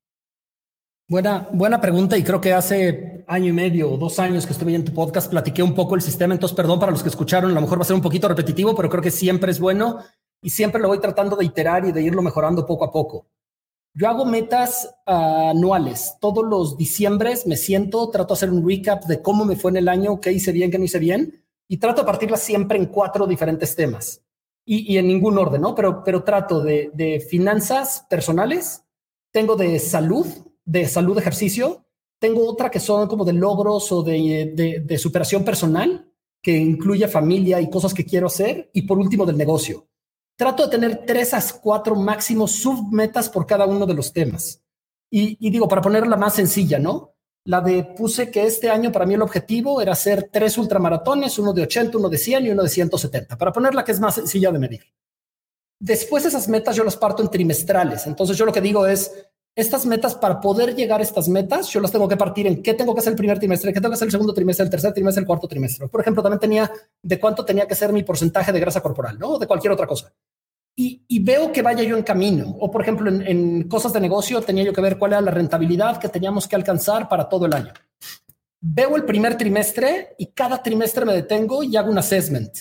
Buena, 1.10 1.50
buena 1.51 1.81
pregunta 1.81 2.18
y 2.18 2.24
creo 2.24 2.39
que 2.39 2.54
hace 2.54 3.25
año 3.27 3.48
y 3.48 3.51
medio 3.51 3.92
o 3.92 3.98
dos 3.98 4.18
años 4.19 4.45
que 4.45 4.54
estuve 4.54 4.74
en 4.74 4.86
tu 4.86 4.94
podcast 4.94 5.30
platiqué 5.30 5.62
un 5.62 5.75
poco 5.75 5.95
el 5.95 6.01
sistema, 6.01 6.33
entonces 6.33 6.56
perdón 6.56 6.80
para 6.80 6.92
los 6.94 7.04
que 7.04 7.10
escucharon, 7.10 7.51
a 7.51 7.56
lo 7.56 7.62
mejor 7.62 7.80
va 7.80 7.81
a 7.81 7.86
ser 7.86 7.95
un 7.95 8.01
poquito 8.01 8.30
repetitivo, 8.30 8.74
pero 8.74 8.89
creo 8.89 9.04
que 9.04 9.12
siempre 9.12 9.51
es 9.51 9.60
bueno 9.60 10.00
y 10.42 10.51
siempre 10.51 10.81
lo 10.81 10.88
voy 10.88 11.01
tratando 11.01 11.36
de 11.36 11.44
iterar 11.44 11.83
y 11.86 11.92
de 11.92 12.01
irlo 12.01 12.21
mejorando 12.21 12.66
poco 12.66 12.86
a 12.86 12.92
poco. 12.92 13.27
Yo 13.99 14.07
hago 14.07 14.23
metas 14.23 14.95
anuales. 15.05 16.15
Todos 16.21 16.45
los 16.45 16.77
diciembres 16.77 17.45
me 17.45 17.57
siento, 17.57 18.09
trato 18.09 18.33
de 18.33 18.37
hacer 18.37 18.49
un 18.49 18.65
recap 18.65 19.03
de 19.03 19.21
cómo 19.21 19.43
me 19.43 19.57
fue 19.57 19.71
en 19.71 19.77
el 19.77 19.89
año, 19.89 20.21
qué 20.21 20.31
hice 20.31 20.53
bien, 20.53 20.71
qué 20.71 20.79
no 20.79 20.85
hice 20.85 20.99
bien, 20.99 21.43
y 21.67 21.79
trato 21.79 22.03
de 22.03 22.05
partirlas 22.05 22.41
siempre 22.41 22.77
en 22.77 22.85
cuatro 22.85 23.27
diferentes 23.27 23.75
temas. 23.75 24.23
Y, 24.63 24.97
en 24.97 25.05
ningún 25.05 25.37
orden, 25.37 25.59
¿no? 25.59 25.75
Pero, 25.75 26.01
pero 26.01 26.23
trato 26.23 26.61
de, 26.61 26.91
de 26.93 27.19
finanzas 27.19 28.05
personales, 28.09 28.85
tengo 29.33 29.57
de 29.57 29.77
salud, 29.79 30.25
de 30.63 30.87
salud 30.87 31.17
ejercicio, 31.17 31.83
tengo 32.19 32.47
otra 32.47 32.71
que 32.71 32.79
son 32.79 33.05
como 33.09 33.25
de 33.25 33.33
logros 33.33 33.91
o 33.91 34.01
de, 34.01 34.53
de, 34.55 34.79
de 34.79 34.97
superación 34.97 35.43
personal, 35.43 36.09
que 36.41 36.55
incluye 36.55 37.05
familia 37.09 37.59
y 37.59 37.69
cosas 37.69 37.93
que 37.93 38.05
quiero 38.05 38.27
hacer, 38.27 38.69
y 38.71 38.83
por 38.83 38.97
último 38.97 39.25
del 39.25 39.35
negocio 39.35 39.88
trato 40.39 40.63
de 40.63 40.69
tener 40.69 41.06
tres 41.06 41.33
a 41.33 41.44
cuatro 41.62 41.97
máximos 41.97 42.53
submetas 42.53 43.27
por 43.27 43.45
cada 43.45 43.65
uno 43.65 43.86
de 43.86 43.94
los 43.94 44.13
temas. 44.13 44.63
Y, 45.12 45.50
digo, 45.50 45.68
para 45.68 45.81
ponerla 45.81 46.15
más 46.15 46.36
sencilla, 46.36 46.80
¿no? 46.80 47.13
La 47.44 47.59
de 47.59 47.83
puse 47.83 48.31
que 48.31 48.45
este 48.45 48.69
año 48.69 48.89
para 48.89 49.06
mí 49.06 49.15
el 49.15 49.21
objetivo 49.21 49.81
era 49.81 49.91
hacer 49.91 50.30
tres 50.31 50.57
ultramaratones, 50.57 51.38
uno 51.39 51.51
de 51.51 51.63
80, 51.63 51.97
uno 51.97 52.07
de 52.07 52.18
100 52.18 52.45
y 52.45 52.50
uno 52.51 52.63
de 52.63 52.69
170, 52.69 53.38
para 53.38 53.51
ponerla 53.51 53.83
que 53.83 53.91
es 53.91 54.00
más 54.00 54.15
sencilla 54.15 54.50
de 54.50 54.59
medir. 54.59 54.83
Después 55.77 56.24
esas 56.24 56.47
metas 56.47 56.74
yo 56.74 56.85
las 56.85 56.95
parto 56.95 57.21
en 57.21 57.30
trimestrales. 57.30 58.07
Entonces 58.07 58.38
yo 58.38 58.45
lo 58.45 58.53
que 58.53 58.62
digo 58.62 58.88
es, 58.88 59.12
estas 59.59 59.85
metas, 59.85 60.15
para 60.15 60.41
poder 60.41 60.75
llegar 60.75 61.00
a 61.00 61.03
estas 61.03 61.27
metas, 61.29 61.69
yo 61.69 61.79
las 61.79 61.91
tengo 61.91 62.07
que 62.07 62.17
partir 62.17 62.47
en 62.47 62.63
qué 62.63 62.73
tengo 62.73 62.94
que 62.94 63.00
hacer 63.00 63.11
el 63.11 63.17
primer 63.17 63.38
trimestre, 63.38 63.73
qué 63.73 63.79
tengo 63.79 63.91
que 63.91 63.95
hacer 63.95 64.07
el 64.07 64.11
segundo 64.11 64.33
trimestre, 64.33 64.63
el 64.63 64.69
tercer 64.69 64.94
trimestre, 64.94 65.21
el 65.21 65.27
cuarto 65.27 65.47
trimestre. 65.47 65.88
Por 65.88 66.01
ejemplo, 66.01 66.23
también 66.23 66.39
tenía 66.39 66.71
de 67.01 67.19
cuánto 67.19 67.45
tenía 67.45 67.67
que 67.67 67.75
ser 67.75 67.94
mi 67.94 68.03
porcentaje 68.03 68.51
de 68.51 68.59
grasa 68.59 68.81
corporal, 68.81 69.19
¿no? 69.19 69.38
De 69.38 69.47
cualquier 69.47 69.73
otra 69.73 69.85
cosa 69.88 70.13
y, 70.81 71.19
veo 71.19 71.51
que 71.51 71.61
vaya 71.61 71.83
yo 71.83 71.97
en 71.97 72.03
camino. 72.03 72.56
O, 72.59 72.71
por 72.71 72.81
ejemplo, 72.81 73.09
en, 73.09 73.68
cosas 73.68 73.92
de 73.92 73.99
negocio 73.99 74.42
tenía 74.42 74.63
yo 74.63 74.73
que 74.73 74.81
ver 74.81 74.97
cuál 74.97 75.11
era 75.11 75.21
la 75.21 75.31
rentabilidad 75.31 75.99
que 75.99 76.07
teníamos 76.07 76.47
que 76.47 76.56
alcanzar 76.56 77.09
para 77.09 77.28
todo 77.28 77.45
el 77.45 77.54
año. 77.54 77.73
Veo 78.61 78.95
el 78.95 79.04
primer 79.04 79.37
trimestre 79.37 80.16
y 80.18 80.28
cada 80.28 80.63
trimestre 80.63 81.06
me 81.06 81.13
detengo 81.13 81.63
y 81.63 81.75
hago 81.75 81.92
un 81.92 81.97
assessment. 81.97 82.51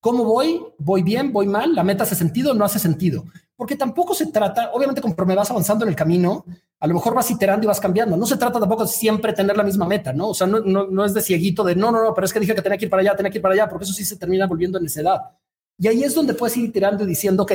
¿Cómo 0.00 0.24
voy? 0.24 0.60
¿Voy 0.78 1.02
bien? 1.02 1.32
¿Voy 1.32 1.46
mal? 1.46 1.74
¿La 1.74 1.84
meta 1.84 2.04
hace 2.04 2.14
sentido? 2.14 2.52
¿No 2.54 2.64
hace 2.64 2.78
sentido? 2.78 3.24
Porque 3.62 3.76
tampoco 3.76 4.12
se 4.12 4.26
trata, 4.26 4.72
obviamente 4.72 5.00
conforme 5.00 5.36
vas 5.36 5.48
avanzando 5.48 5.84
en 5.84 5.90
el 5.90 5.94
camino, 5.94 6.44
a 6.80 6.86
lo 6.88 6.94
mejor 6.94 7.14
vas 7.14 7.30
iterando 7.30 7.64
y 7.64 7.68
vas 7.68 7.78
cambiando. 7.78 8.16
No 8.16 8.26
se 8.26 8.36
trata 8.36 8.58
tampoco 8.58 8.82
de 8.82 8.90
siempre 8.90 9.32
tener 9.32 9.56
la 9.56 9.62
misma 9.62 9.86
meta, 9.86 10.12
¿no? 10.12 10.30
O 10.30 10.34
sea, 10.34 10.48
no, 10.48 10.58
no, 10.58 10.88
no 10.88 11.04
es 11.04 11.14
de 11.14 11.22
cieguito 11.22 11.62
de, 11.62 11.76
no, 11.76 11.92
no, 11.92 12.02
no, 12.02 12.12
pero 12.12 12.24
es 12.24 12.32
que 12.32 12.40
dije 12.40 12.56
que 12.56 12.60
tenía 12.60 12.76
que 12.76 12.86
ir 12.86 12.90
para 12.90 13.02
allá, 13.02 13.14
tenía 13.14 13.30
que 13.30 13.38
ir 13.38 13.42
para 13.42 13.54
allá, 13.54 13.68
porque 13.68 13.84
eso 13.84 13.92
sí 13.92 14.04
se 14.04 14.16
termina 14.16 14.48
volviendo 14.48 14.78
en 14.78 14.82
necedad. 14.82 15.20
Y 15.78 15.86
ahí 15.86 16.02
es 16.02 16.12
donde 16.12 16.34
puedes 16.34 16.56
ir 16.56 16.72
tirando 16.72 17.04
y 17.04 17.06
diciendo, 17.06 17.44
ok, 17.44 17.52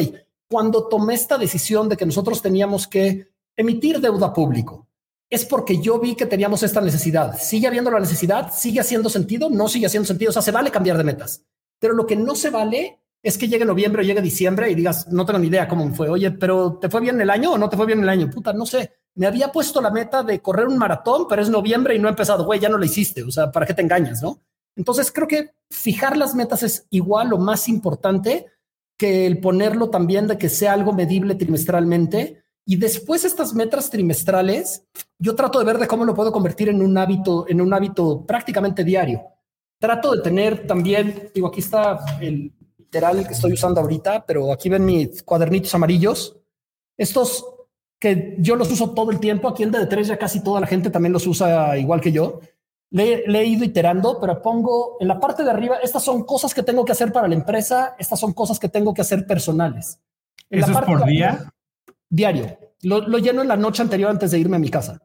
cuando 0.48 0.88
tomé 0.88 1.16
esta 1.16 1.38
decisión 1.38 1.90
de 1.90 1.98
que 1.98 2.06
nosotros 2.06 2.42
teníamos 2.42 2.88
que 2.88 3.28
emitir 3.58 4.00
deuda 4.00 4.32
público, 4.32 4.88
es 5.30 5.44
porque 5.44 5.82
yo 5.82 6.00
vi 6.00 6.16
que 6.16 6.26
teníamos 6.26 6.64
esta 6.64 6.80
necesidad. 6.80 7.38
¿Sigue 7.38 7.68
habiendo 7.68 7.92
la 7.92 8.00
necesidad? 8.00 8.54
¿Sigue 8.54 8.80
haciendo 8.80 9.10
sentido? 9.10 9.50
No 9.50 9.68
sigue 9.68 9.88
haciendo 9.88 10.08
sentido. 10.08 10.30
O 10.30 10.34
sea, 10.34 10.42
se 10.42 10.54
vale 10.54 10.72
cambiar 10.72 10.98
de 10.98 11.04
metas. 11.04 11.44
Pero 11.80 11.96
lo 11.96 12.08
que 12.08 12.16
no 12.16 12.34
se 12.34 12.50
vale 12.50 13.02
es 13.28 13.38
que 13.38 13.48
llegue 13.48 13.66
noviembre 13.66 14.02
o 14.02 14.06
llegue 14.06 14.22
diciembre 14.22 14.72
y 14.72 14.76
digas, 14.76 15.08
no 15.10 15.26
tengo 15.26 15.40
ni 15.40 15.48
idea 15.48 15.68
cómo 15.68 15.94
fue. 15.94 16.10
Oye, 16.10 16.32
pero 16.32 16.78
¿te 16.80 16.90
fue 16.90 17.02
bien 17.02 17.20
el 17.20 17.30
año 17.30 17.54
o 17.54 17.58
no 17.58 17.70
te 17.70 17.76
fue 17.76 17.86
bien 17.86 18.02
el 18.02 18.10
año? 18.10 18.30
Puta, 18.30 18.54
no 18.54 18.66
sé. 18.66 18.94
Me 19.16 19.26
había 19.26 19.52
puesto 19.52 19.82
la 19.82 19.92
meta 19.92 20.24
de 20.24 20.42
correr 20.42 20.68
un 20.68 20.78
maratón, 20.78 21.26
pero 21.28 21.42
es 21.42 21.50
noviembre 21.50 21.96
y 21.96 22.00
no 22.00 22.08
he 22.08 22.12
empezado. 22.12 22.46
Güey, 22.46 22.60
ya 22.60 22.70
no 22.70 22.78
lo 22.78 22.86
hiciste. 22.86 23.24
O 23.24 23.32
sea, 23.32 23.52
¿para 23.52 23.66
qué 23.66 23.74
te 23.74 23.82
engañas, 23.82 24.22
no? 24.22 24.40
Entonces 24.76 25.12
creo 25.12 25.28
que 25.28 25.52
fijar 25.70 26.16
las 26.16 26.36
metas 26.36 26.64
es 26.64 26.86
igual 26.92 27.34
o 27.34 27.38
más 27.38 27.68
importante 27.68 28.46
que 28.98 29.26
el 29.26 29.40
ponerlo 29.40 29.90
también 29.90 30.28
de 30.28 30.38
que 30.38 30.50
sea 30.50 30.74
algo 30.74 30.94
medible 30.94 31.36
trimestralmente. 31.36 32.44
Y 32.66 32.76
después 32.76 33.26
estas 33.26 33.54
metas 33.54 33.90
trimestrales, 33.90 34.84
yo 35.20 35.36
trato 35.36 35.60
de 35.60 35.66
ver 35.66 35.78
de 35.78 35.88
cómo 35.88 36.06
lo 36.06 36.14
puedo 36.14 36.32
convertir 36.32 36.70
en 36.70 36.82
un 36.82 36.98
hábito, 36.98 37.46
en 37.48 37.62
un 37.62 37.74
hábito 37.74 38.26
prácticamente 38.26 38.84
diario. 38.84 39.22
Trato 39.80 40.16
de 40.16 40.22
tener 40.22 40.66
también, 40.66 41.30
digo, 41.34 41.48
aquí 41.48 41.60
está 41.60 42.00
el 42.20 42.57
literal 42.88 43.28
que 43.28 43.34
estoy 43.34 43.54
usando 43.54 43.82
ahorita, 43.82 44.26
pero 44.26 44.52
aquí 44.52 44.70
ven 44.70 44.86
mis 44.86 45.24
cuadernitos 45.24 45.74
amarillos. 45.76 46.38
Estos 46.98 47.46
que 48.00 48.36
yo 48.40 48.56
los 48.56 48.72
uso 48.72 48.92
todo 48.92 49.12
el 49.12 49.20
tiempo, 49.20 49.48
aquí 49.48 49.64
en 49.64 49.72
de 49.72 49.86
tres 49.88 50.08
ya 50.08 50.18
casi 50.18 50.44
toda 50.44 50.62
la 50.62 50.68
gente 50.68 50.90
también 50.90 51.14
los 51.14 51.26
usa 51.28 51.78
igual 51.78 52.00
que 52.00 52.12
yo 52.12 52.40
le, 52.90 53.40
he 53.40 53.46
ido 53.46 53.66
iterando, 53.66 54.20
pero 54.20 54.42
pongo 54.42 54.98
en 55.00 55.08
la 55.08 55.20
parte 55.20 55.44
de 55.44 55.52
arriba, 55.52 55.78
estas 55.84 56.04
son 56.04 56.24
cosas 56.24 56.54
que 56.54 56.64
tengo 56.64 56.86
que 56.86 56.94
hacer 56.94 57.12
para 57.12 57.28
la 57.28 57.36
empresa, 57.36 57.96
estas 58.00 58.20
son 58.20 58.34
cosas 58.34 58.60
que 58.60 58.70
tengo 58.70 58.94
que 58.94 59.02
hacer 59.02 59.26
personales. 59.28 60.00
En 60.50 60.60
¿Eso 60.60 60.72
es 60.72 60.78
por 60.86 61.06
día? 61.06 61.52
diario. 62.10 62.58
Lo, 62.84 63.02
lo, 63.02 63.18
lleno 63.18 63.42
en 63.42 63.50
la 63.50 63.58
noche 63.58 63.82
anterior 63.82 64.10
antes 64.10 64.32
de 64.32 64.40
irme 64.40 64.56
a 64.56 64.60
mi 64.60 64.70
casa. 64.70 65.02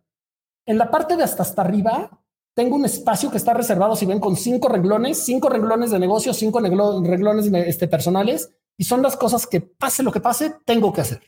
En 0.64 0.78
la 0.78 0.90
parte 0.90 1.16
de 1.16 1.24
hasta 1.24 1.42
hasta 1.42 1.62
arriba, 1.62 2.21
tengo 2.54 2.76
un 2.76 2.84
espacio 2.84 3.30
que 3.30 3.38
está 3.38 3.54
reservado, 3.54 3.96
si 3.96 4.06
ven, 4.06 4.20
con 4.20 4.36
cinco 4.36 4.68
renglones, 4.68 5.18
cinco 5.18 5.48
renglones 5.48 5.90
de 5.90 5.98
negocio, 5.98 6.34
cinco 6.34 6.60
renglones 6.60 7.50
este, 7.66 7.88
personales, 7.88 8.50
y 8.76 8.84
son 8.84 9.02
las 9.02 9.16
cosas 9.16 9.46
que 9.46 9.60
pase 9.60 10.02
lo 10.02 10.12
que 10.12 10.20
pase, 10.20 10.54
tengo 10.64 10.92
que 10.92 11.00
hacer. 11.00 11.22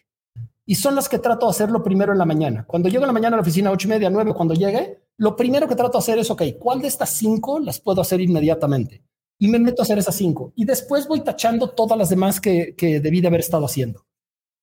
Y 0.66 0.76
son 0.76 0.94
las 0.94 1.08
que 1.08 1.18
trato 1.18 1.46
de 1.46 1.50
hacerlo 1.50 1.82
primero 1.82 2.12
en 2.12 2.18
la 2.18 2.24
mañana. 2.24 2.64
Cuando 2.66 2.88
llego 2.88 3.04
en 3.04 3.08
la 3.08 3.12
mañana 3.12 3.36
a 3.36 3.38
la 3.38 3.42
oficina, 3.42 3.70
ocho 3.70 3.86
y 3.86 3.90
media, 3.90 4.10
nueve, 4.10 4.32
cuando 4.34 4.54
llegue, 4.54 5.02
lo 5.18 5.36
primero 5.36 5.68
que 5.68 5.76
trato 5.76 5.98
de 5.98 6.02
hacer 6.02 6.18
es, 6.18 6.30
ok, 6.30 6.42
¿cuál 6.58 6.80
de 6.80 6.88
estas 6.88 7.10
cinco 7.10 7.58
las 7.58 7.80
puedo 7.80 8.00
hacer 8.00 8.20
inmediatamente? 8.20 9.04
Y 9.38 9.48
me 9.48 9.58
meto 9.58 9.82
a 9.82 9.84
hacer 9.84 9.98
esas 9.98 10.14
cinco. 10.14 10.52
Y 10.56 10.64
después 10.64 11.06
voy 11.06 11.20
tachando 11.20 11.70
todas 11.70 11.98
las 11.98 12.08
demás 12.08 12.40
que, 12.40 12.74
que 12.76 13.00
debí 13.00 13.20
de 13.20 13.28
haber 13.28 13.40
estado 13.40 13.66
haciendo. 13.66 14.06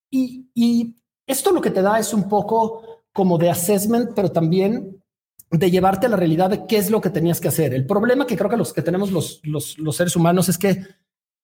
Y, 0.09 0.49
y 0.55 0.95
esto 1.27 1.51
lo 1.51 1.61
que 1.61 1.71
te 1.71 1.81
da 1.81 1.99
es 1.99 2.13
un 2.13 2.27
poco 2.27 2.81
como 3.13 3.37
de 3.37 3.49
assessment, 3.49 4.11
pero 4.15 4.31
también 4.31 5.00
de 5.51 5.69
llevarte 5.69 6.05
a 6.05 6.09
la 6.09 6.15
realidad 6.15 6.49
de 6.49 6.65
qué 6.65 6.77
es 6.77 6.89
lo 6.89 7.01
que 7.01 7.09
tenías 7.09 7.41
que 7.41 7.49
hacer. 7.49 7.73
El 7.73 7.85
problema 7.85 8.25
que 8.25 8.37
creo 8.37 8.49
que 8.49 8.57
los 8.57 8.73
que 8.73 8.81
tenemos 8.81 9.11
los, 9.11 9.41
los, 9.43 9.95
seres 9.95 10.15
humanos 10.15 10.47
es 10.47 10.57
que 10.57 10.81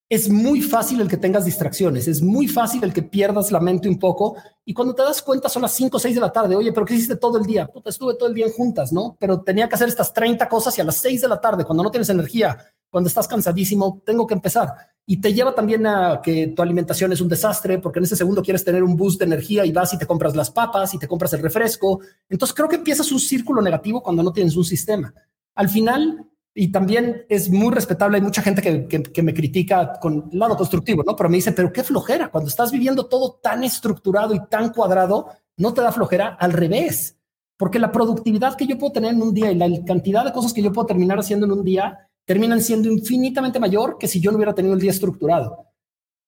es 0.10 0.30
muy 0.30 0.62
fácil 0.62 1.02
el 1.02 1.10
que 1.10 1.18
tengas 1.18 1.44
distracciones, 1.44 2.08
es 2.08 2.22
muy 2.22 2.48
fácil 2.48 2.82
el 2.86 2.94
que 2.94 3.04
pierdas 3.04 3.52
la 3.52 3.60
mente 3.60 3.90
un 3.90 4.00
poco 4.00 4.38
y 4.64 4.74
cuando 4.74 4.96
te 4.96 5.04
das 5.04 5.22
cuenta 5.22 5.50
son 5.50 5.64
las 5.64 5.74
5 5.74 5.98
o 5.98 6.00
6 6.00 6.16
de 6.16 6.22
la 6.22 6.32
tarde, 6.32 6.56
oye, 6.56 6.72
pero 6.72 6.86
¿qué 6.86 6.94
hiciste 6.94 7.18
todo 7.18 7.38
el 7.38 7.46
día? 7.46 7.68
Puta, 7.68 7.90
estuve 7.90 8.16
todo 8.16 8.30
el 8.30 8.36
día 8.36 8.48
juntas, 8.56 8.94
¿no? 8.94 9.18
Pero 9.20 9.42
tenía 9.42 9.68
que 9.68 9.76
hacer 9.76 9.90
estas 9.90 10.14
30 10.14 10.48
cosas 10.48 10.78
y 10.78 10.82
a 10.82 10.86
las 10.86 10.96
6 10.96 11.22
de 11.22 11.28
la 11.28 11.42
tarde, 11.42 11.66
cuando 11.66 11.84
no 11.84 11.92
tienes 11.92 12.10
energía, 12.10 12.58
cuando 12.90 13.10
estás 13.10 13.28
cansadísimo, 13.28 14.02
tengo 14.06 14.26
que 14.26 14.34
empezar. 14.34 14.70
Y 15.10 15.22
te 15.22 15.34
lleva 15.34 15.56
también 15.56 15.88
a 15.88 16.20
que 16.22 16.48
tu 16.48 16.62
alimentación 16.62 17.14
es 17.14 17.22
un 17.22 17.30
desastre, 17.30 17.80
porque 17.80 18.00
en 18.00 18.06
ese 18.06 18.18
segundo 18.18 18.42
quieres 18.42 18.66
tener 18.66 18.84
un 18.84 18.98
boost 18.98 19.20
de 19.20 19.26
energía 19.26 19.66
y 19.66 19.72
vas 19.72 19.94
y 19.94 19.98
te 19.98 20.06
compras 20.06 20.36
las 20.36 20.52
papas 20.52 20.94
y 20.94 21.00
te 21.00 21.08
compras 21.08 21.32
el 21.32 21.42
refresco. 21.42 22.02
Entonces 22.28 22.54
creo 22.54 22.68
que 22.68 22.76
empiezas 22.76 23.10
un 23.14 23.20
círculo 23.22 23.62
negativo 23.62 24.04
cuando 24.04 24.22
no 24.22 24.34
tienes 24.34 24.58
un 24.58 24.66
sistema. 24.66 25.14
Al 25.56 25.70
final, 25.70 26.28
y 26.54 26.74
también 26.74 27.26
es 27.30 27.50
muy 27.50 27.74
respetable. 27.74 28.18
Hay 28.18 28.24
mucha 28.24 28.42
gente 28.42 28.62
que, 28.62 29.22
me 29.22 29.34
critica 29.34 29.94
con 30.02 30.28
lado 30.34 30.58
constructivo, 30.58 31.04
¿no? 31.06 31.16
Pero 31.16 31.30
me 31.30 31.38
dice, 31.38 31.54
pero 31.54 31.72
qué 31.72 31.84
flojera. 31.84 32.30
Cuando 32.30 32.50
estás 32.50 32.72
viviendo 32.72 33.06
todo 33.06 33.40
tan 33.42 33.64
estructurado 33.64 34.34
y 34.34 34.46
tan 34.48 34.74
cuadrado, 34.74 35.30
no 35.56 35.74
te 35.74 35.82
da 35.82 35.94
flojera 35.94 36.36
al 36.40 36.52
revés. 36.52 37.16
Porque 37.58 37.80
la 37.80 37.92
productividad 37.92 38.58
que 38.58 38.68
yo 38.68 38.78
puedo 38.78 38.92
tener 38.92 39.14
en 39.14 39.22
un 39.22 39.34
día 39.34 39.52
y 39.52 39.56
la 39.56 39.68
cantidad 39.86 40.26
de 40.26 40.34
cosas 40.34 40.52
que 40.52 40.64
yo 40.64 40.74
puedo 40.74 40.88
terminar 40.88 41.20
haciendo 41.20 41.46
en 41.46 41.52
un 41.54 41.64
día 41.64 42.07
terminan 42.28 42.62
siendo 42.62 42.92
infinitamente 42.92 43.58
mayor 43.58 43.98
que 43.98 44.08
si 44.08 44.20
yo 44.20 44.32
no 44.32 44.38
hubiera 44.38 44.54
tenido 44.54 44.74
el 44.74 44.82
día 44.82 44.92
estructurado. 44.92 45.66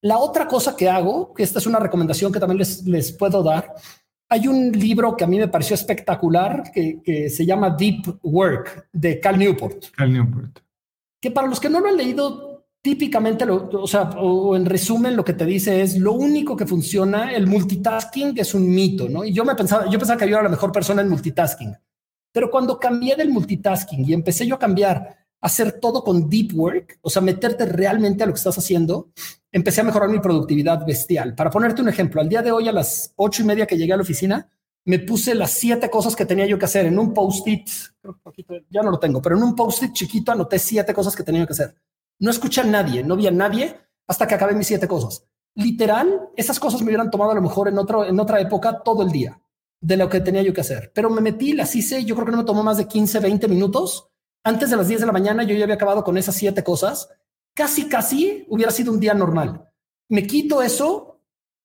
La 0.01 0.17
otra 0.17 0.47
cosa 0.47 0.77
que 0.77 0.87
hago, 0.89 1.33
que 1.33 1.43
esta 1.43 1.59
es 1.59 1.67
una 1.67 1.77
recomendación 1.77 2.31
que 2.31 2.39
también 2.39 2.59
les, 2.59 2.85
les 2.85 3.11
puedo 3.11 3.43
dar, 3.43 3.75
hay 4.29 4.47
un 4.47 4.71
libro 4.71 5.17
que 5.17 5.25
a 5.25 5.27
mí 5.27 5.37
me 5.37 5.49
pareció 5.49 5.73
espectacular 5.73 6.71
que, 6.71 7.29
se 7.29 7.45
llama 7.45 7.71
Deep 7.71 8.19
Work 8.21 8.87
de 8.93 9.19
Cal 9.19 9.37
Newport. 9.37 9.85
Cal 9.97 10.13
Newport. 10.13 10.59
Que 11.19 11.31
para 11.31 11.47
los 11.47 11.59
que 11.59 11.69
no 11.69 11.81
lo 11.81 11.89
han 11.89 11.97
leído, 11.97 12.67
típicamente, 12.81 13.43
o 13.45 13.87
sea, 13.87 14.03
o 14.03 14.55
en 14.55 14.65
resumen, 14.65 15.17
lo 15.17 15.25
que 15.25 15.33
te 15.33 15.45
dice 15.45 15.81
es 15.81 15.97
lo 15.97 16.13
único 16.13 16.55
que 16.55 16.65
funciona, 16.65 17.33
el 17.33 17.45
multitasking 17.45 18.37
es 18.37 18.53
un 18.53 18.69
mito, 18.69 19.09
¿no? 19.09 19.25
Y 19.25 19.33
yo 19.33 19.43
me 19.43 19.55
pensaba, 19.55 19.89
yo 19.89 19.99
pensaba 19.99 20.17
que 20.17 20.29
yo 20.29 20.35
era 20.35 20.43
la 20.43 20.49
mejor 20.49 20.71
persona 20.71 21.01
en 21.01 21.09
multitasking. 21.09 21.75
Pero 22.31 22.49
cuando 22.49 22.79
cambié 22.79 23.17
del 23.17 23.31
multitasking 23.31 24.07
y 24.07 24.13
empecé 24.13 24.47
yo 24.47 24.55
a 24.55 24.59
cambiar 24.59 25.18
hacer 25.41 25.79
todo 25.79 26.03
con 26.03 26.29
deep 26.29 26.53
work, 26.53 26.99
o 27.01 27.09
sea, 27.09 27.21
meterte 27.21 27.65
realmente 27.65 28.23
a 28.23 28.27
lo 28.27 28.33
que 28.33 28.37
estás 28.39 28.57
haciendo, 28.57 29.09
empecé 29.51 29.81
a 29.81 29.85
mejorar 29.85 30.09
mi 30.09 30.19
productividad 30.19 30.85
bestial. 30.85 31.35
Para 31.35 31.49
ponerte 31.49 31.81
un 31.81 31.89
ejemplo, 31.89 32.21
al 32.21 32.29
día 32.29 32.41
de 32.41 32.51
hoy 32.51 32.67
a 32.67 32.71
las 32.71 33.13
ocho 33.15 33.41
y 33.41 33.45
media 33.45 33.65
que 33.65 33.77
llegué 33.77 33.93
a 33.93 33.97
la 33.97 34.03
oficina, 34.03 34.49
me 34.85 34.99
puse 34.99 35.35
las 35.35 35.51
siete 35.51 35.89
cosas 35.89 36.15
que 36.15 36.25
tenía 36.25 36.45
yo 36.45 36.57
que 36.57 36.65
hacer 36.65 36.85
en 36.85 36.97
un 36.97 37.13
post-it, 37.13 37.69
ya 38.69 38.81
no 38.81 38.91
lo 38.91 38.99
tengo, 38.99 39.21
pero 39.21 39.37
en 39.37 39.43
un 39.43 39.55
post-it 39.55 39.93
chiquito 39.93 40.31
anoté 40.31 40.59
siete 40.59 40.93
cosas 40.93 41.15
que 41.15 41.23
tenía 41.23 41.45
que 41.45 41.53
hacer. 41.53 41.75
No 42.19 42.31
escuché 42.31 42.61
a 42.61 42.65
nadie, 42.65 43.03
no 43.03 43.15
vi 43.15 43.27
a 43.27 43.31
nadie 43.31 43.75
hasta 44.07 44.27
que 44.27 44.35
acabé 44.35 44.53
mis 44.55 44.67
siete 44.67 44.87
cosas. 44.87 45.25
Literal, 45.55 46.29
esas 46.35 46.59
cosas 46.59 46.81
me 46.81 46.87
hubieran 46.87 47.11
tomado 47.11 47.31
a 47.31 47.35
lo 47.35 47.41
mejor 47.41 47.67
en, 47.67 47.77
otro, 47.77 48.05
en 48.05 48.19
otra 48.19 48.39
época 48.39 48.81
todo 48.83 49.03
el 49.03 49.11
día 49.11 49.39
de 49.81 49.97
lo 49.97 50.09
que 50.09 50.19
tenía 50.19 50.41
yo 50.41 50.53
que 50.53 50.61
hacer, 50.61 50.91
pero 50.93 51.09
me 51.09 51.21
metí, 51.21 51.53
las 51.53 51.73
hice, 51.75 52.03
yo 52.03 52.15
creo 52.15 52.25
que 52.25 52.31
no 52.31 52.39
me 52.39 52.43
tomó 52.43 52.63
más 52.63 52.77
de 52.77 52.87
15, 52.87 53.19
20 53.19 53.47
minutos 53.47 54.08
antes 54.43 54.69
de 54.69 54.77
las 54.77 54.87
10 54.87 55.01
de 55.01 55.05
la 55.05 55.11
mañana 55.11 55.43
yo 55.43 55.55
ya 55.55 55.63
había 55.63 55.75
acabado 55.75 56.03
con 56.03 56.17
esas 56.17 56.35
siete 56.35 56.63
cosas. 56.63 57.09
Casi, 57.53 57.89
casi 57.89 58.45
hubiera 58.49 58.71
sido 58.71 58.91
un 58.91 58.99
día 58.99 59.13
normal. 59.13 59.69
Me 60.09 60.25
quito 60.25 60.61
eso 60.61 61.21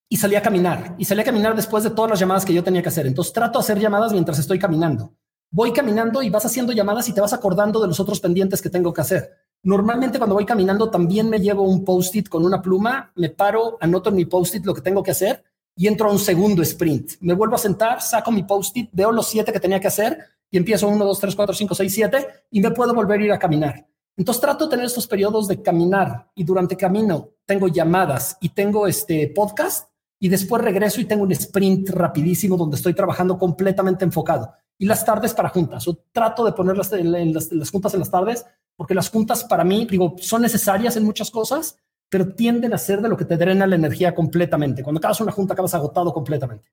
y 0.09 0.17
salí 0.17 0.35
a 0.37 0.43
caminar. 0.43 0.95
Y 0.99 1.05
salí 1.05 1.21
a 1.21 1.25
caminar 1.25 1.55
después 1.55 1.85
de 1.85 1.91
todas 1.91 2.11
las 2.11 2.21
llamadas 2.21 2.45
que 2.45 2.55
yo 2.55 2.65
tenía 2.65 2.83
que 2.83 2.89
hacer. 2.89 3.07
Entonces 3.07 3.33
trato 3.33 3.59
de 3.59 3.63
hacer 3.63 3.79
llamadas 3.79 4.13
mientras 4.13 4.39
estoy 4.39 4.59
caminando. 4.59 5.15
Voy 5.51 5.73
caminando 5.73 6.23
y 6.23 6.31
vas 6.31 6.45
haciendo 6.45 6.73
llamadas 6.73 7.09
y 7.09 7.13
te 7.13 7.21
vas 7.21 7.33
acordando 7.33 7.81
de 7.81 7.87
los 7.87 8.01
otros 8.01 8.19
pendientes 8.21 8.61
que 8.61 8.71
tengo 8.71 8.93
que 8.93 9.01
hacer. 9.01 9.31
Normalmente 9.63 10.19
cuando 10.19 10.35
voy 10.35 10.45
caminando 10.45 10.91
también 10.91 11.31
me 11.31 11.39
llevo 11.39 11.63
un 11.63 11.85
post-it 11.85 12.29
con 12.29 12.45
una 12.45 12.61
pluma, 12.61 13.13
me 13.15 13.31
paro, 13.31 13.79
anoto 13.81 14.11
en 14.11 14.17
mi 14.17 14.25
post-it 14.25 14.67
lo 14.67 14.75
que 14.75 14.83
tengo 14.83 15.03
que 15.03 15.13
hacer 15.13 15.43
y 15.77 15.87
entro 15.87 16.09
a 16.09 16.13
un 16.13 16.19
segundo 16.19 16.61
sprint. 16.63 17.13
Me 17.21 17.35
vuelvo 17.35 17.55
a 17.55 17.59
sentar, 17.59 18.03
saco 18.03 18.31
mi 18.31 18.43
post-it, 18.43 18.91
veo 18.93 19.11
los 19.11 19.27
siete 19.27 19.53
que 19.53 19.61
tenía 19.61 19.81
que 19.81 19.87
hacer 19.87 20.19
y 20.55 20.57
empiezo 20.57 20.87
1, 20.87 21.05
2, 21.05 21.19
3, 21.19 21.35
4, 21.35 21.53
5, 21.53 21.75
6, 21.75 21.93
7 21.93 22.27
y 22.53 22.61
me 22.61 22.71
puedo 22.71 22.95
volver 22.95 23.21
a 23.21 23.25
ir 23.25 23.33
a 23.33 23.41
caminar. 23.41 23.89
Entonces 24.17 24.41
trato 24.41 24.67
de 24.67 24.71
tener 24.71 24.87
estos 24.87 25.09
periodos 25.09 25.49
de 25.49 25.61
caminar 25.61 26.31
y 26.33 26.45
durante 26.45 26.77
camino 26.77 27.31
tengo 27.45 27.67
llamadas 27.67 28.39
y 28.41 28.51
tengo 28.51 28.87
este 28.87 29.33
podcast 29.35 29.91
y 30.21 30.29
después 30.29 30.63
regreso 30.63 31.01
y 31.01 31.07
tengo 31.07 31.25
un 31.25 31.33
sprint 31.33 31.91
rapidísimo 31.91 32.57
donde 32.57 32.77
estoy 32.77 32.95
trabajando 32.95 33.37
completamente 33.37 34.05
enfocado. 34.05 34.53
Y 34.79 34.87
las 34.87 35.05
tardes 35.05 35.35
para 35.35 35.49
juntas. 35.49 35.89
O 35.89 35.97
trato 36.13 36.45
de 36.45 36.53
ponerlas 36.53 36.93
en 36.93 37.35
las, 37.35 37.51
las 37.51 37.71
juntas 37.73 37.93
en 37.95 37.99
las 37.99 38.13
tardes 38.13 38.47
porque 38.77 38.95
las 38.95 39.11
juntas 39.11 39.43
para 39.43 39.65
mí, 39.65 39.89
digo, 39.91 40.15
son 40.21 40.43
necesarias 40.43 40.97
en 40.97 41.03
muchas 41.03 41.33
cosas, 41.33 41.81
pero 42.09 42.33
tienden 42.33 42.73
a 42.75 42.79
ser 42.79 43.03
de 43.03 43.09
lo 43.09 43.17
que 43.17 43.25
te 43.25 43.37
drena 43.37 43.67
la 43.67 43.75
energía 43.75 44.15
completamente. 44.15 44.85
Cuando 44.85 44.99
acabas 44.99 45.21
una 45.21 45.33
junta 45.33 45.55
acabas 45.55 45.75
agotado 45.75 46.13
completamente. 46.13 46.71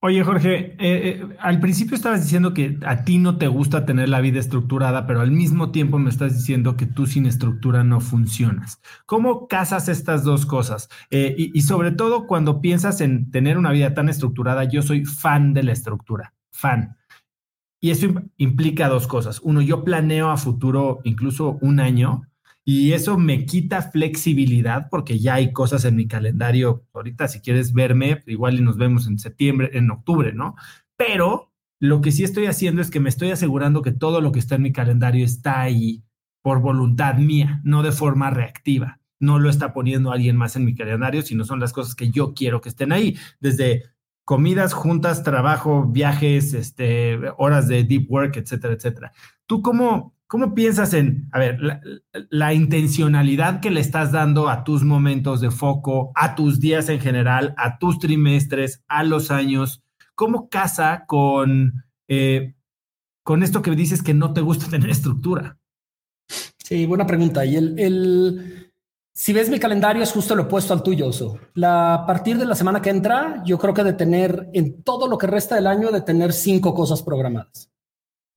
Oye, 0.00 0.22
Jorge, 0.22 0.54
eh, 0.58 0.76
eh, 0.78 1.36
al 1.40 1.58
principio 1.58 1.96
estabas 1.96 2.22
diciendo 2.22 2.54
que 2.54 2.78
a 2.86 3.02
ti 3.02 3.18
no 3.18 3.36
te 3.36 3.48
gusta 3.48 3.84
tener 3.84 4.08
la 4.08 4.20
vida 4.20 4.38
estructurada, 4.38 5.08
pero 5.08 5.20
al 5.20 5.32
mismo 5.32 5.72
tiempo 5.72 5.98
me 5.98 6.08
estás 6.08 6.36
diciendo 6.36 6.76
que 6.76 6.86
tú 6.86 7.06
sin 7.06 7.26
estructura 7.26 7.82
no 7.82 8.00
funcionas. 8.00 8.80
¿Cómo 9.06 9.48
casas 9.48 9.88
estas 9.88 10.22
dos 10.22 10.46
cosas? 10.46 10.88
Eh, 11.10 11.34
y, 11.36 11.62
sobre 11.62 11.90
todo 11.90 12.28
cuando 12.28 12.60
piensas 12.60 13.00
en 13.00 13.32
tener 13.32 13.58
una 13.58 13.72
vida 13.72 13.92
tan 13.94 14.08
estructurada, 14.08 14.62
yo 14.64 14.82
soy 14.82 15.04
fan 15.04 15.52
de 15.52 15.64
la 15.64 15.72
estructura, 15.72 16.32
fan. 16.52 16.96
Y 17.80 17.90
eso 17.90 18.06
implica 18.36 18.88
dos 18.88 19.08
cosas. 19.08 19.40
Uno, 19.42 19.62
yo 19.62 19.82
planeo 19.82 20.30
a 20.30 20.36
futuro 20.36 21.00
incluso 21.02 21.58
un 21.60 21.80
año 21.80 22.22
y 22.70 22.92
eso 22.92 23.16
me 23.16 23.46
quita 23.46 23.80
flexibilidad 23.80 24.88
porque 24.90 25.18
ya 25.18 25.36
hay 25.36 25.54
cosas 25.54 25.86
en 25.86 25.96
mi 25.96 26.06
calendario. 26.06 26.84
Ahorita, 26.92 27.26
si 27.26 27.40
quieres 27.40 27.72
verme, 27.72 28.22
igual 28.26 28.58
y 28.58 28.60
nos 28.60 28.76
vemos 28.76 29.06
en 29.06 29.18
septiembre, 29.18 29.70
en 29.72 29.90
octubre, 29.90 30.34
¿no? 30.34 30.54
Pero 30.94 31.50
lo 31.80 32.02
que 32.02 32.12
sí 32.12 32.24
estoy 32.24 32.44
haciendo 32.44 32.82
es 32.82 32.90
que 32.90 33.00
me 33.00 33.08
estoy 33.08 33.30
asegurando 33.30 33.80
que 33.80 33.92
todo 33.92 34.20
lo 34.20 34.32
que 34.32 34.38
está 34.38 34.56
en 34.56 34.64
mi 34.64 34.72
calendario 34.72 35.24
está 35.24 35.62
ahí 35.62 36.04
por 36.42 36.60
voluntad 36.60 37.14
mía, 37.14 37.62
no 37.64 37.82
de 37.82 37.90
forma 37.90 38.28
reactiva. 38.28 39.00
No 39.18 39.38
lo 39.38 39.48
está 39.48 39.72
poniendo 39.72 40.12
alguien 40.12 40.36
más 40.36 40.54
en 40.54 40.66
mi 40.66 40.74
calendario, 40.74 41.22
sino 41.22 41.46
son 41.46 41.60
las 41.60 41.72
cosas 41.72 41.94
que 41.94 42.10
yo 42.10 42.34
quiero 42.34 42.60
que 42.60 42.68
estén 42.68 42.92
ahí. 42.92 43.16
Desde 43.40 43.84
comidas, 44.26 44.74
juntas, 44.74 45.22
trabajo, 45.22 45.86
viajes, 45.86 46.52
este, 46.52 47.18
horas 47.38 47.66
de 47.66 47.84
deep 47.84 48.12
work, 48.12 48.36
etcétera, 48.36 48.74
etcétera. 48.74 49.12
¿Tú 49.46 49.62
cómo, 49.62 50.17
¿Cómo 50.28 50.54
piensas 50.54 50.92
en, 50.92 51.26
a 51.32 51.38
ver, 51.38 51.58
la, 52.28 52.52
intencionalidad 52.52 53.60
que 53.60 53.70
le 53.70 53.80
estás 53.80 54.12
dando 54.12 54.50
a 54.50 54.62
tus 54.62 54.84
momentos 54.84 55.40
de 55.40 55.50
foco, 55.50 56.12
a 56.14 56.34
tus 56.34 56.60
días 56.60 56.90
en 56.90 57.00
general, 57.00 57.54
a 57.56 57.78
tus 57.78 57.98
trimestres, 57.98 58.84
a 58.88 59.04
los 59.04 59.30
años? 59.30 59.82
¿Cómo 60.14 60.50
casa 60.50 61.04
con, 61.06 61.82
eh, 62.08 62.54
con 63.22 63.42
esto 63.42 63.62
que 63.62 63.70
dices 63.70 64.02
que 64.02 64.12
no 64.12 64.34
te 64.34 64.42
gusta 64.42 64.66
tener 64.70 64.90
estructura? 64.90 65.56
Sí, 66.58 66.84
buena 66.84 67.06
pregunta. 67.06 67.46
Y 67.46 67.56
el, 67.56 67.78
el, 67.78 68.70
si 69.14 69.32
ves 69.32 69.48
mi 69.48 69.58
calendario 69.58 70.02
es 70.02 70.12
justo 70.12 70.34
lo 70.34 70.42
opuesto 70.42 70.74
al 70.74 70.82
tuyo, 70.82 71.06
Oso. 71.06 71.38
La, 71.54 71.94
a 71.94 72.06
partir 72.06 72.36
de 72.36 72.44
la 72.44 72.54
semana 72.54 72.82
que 72.82 72.90
entra, 72.90 73.42
yo 73.46 73.58
creo 73.58 73.72
que 73.72 73.82
de 73.82 73.94
tener 73.94 74.50
en 74.52 74.82
todo 74.82 75.08
lo 75.08 75.16
que 75.16 75.26
resta 75.26 75.54
del 75.54 75.68
año, 75.68 75.90
de 75.90 76.02
tener 76.02 76.34
cinco 76.34 76.74
cosas 76.74 77.02
programadas. 77.02 77.70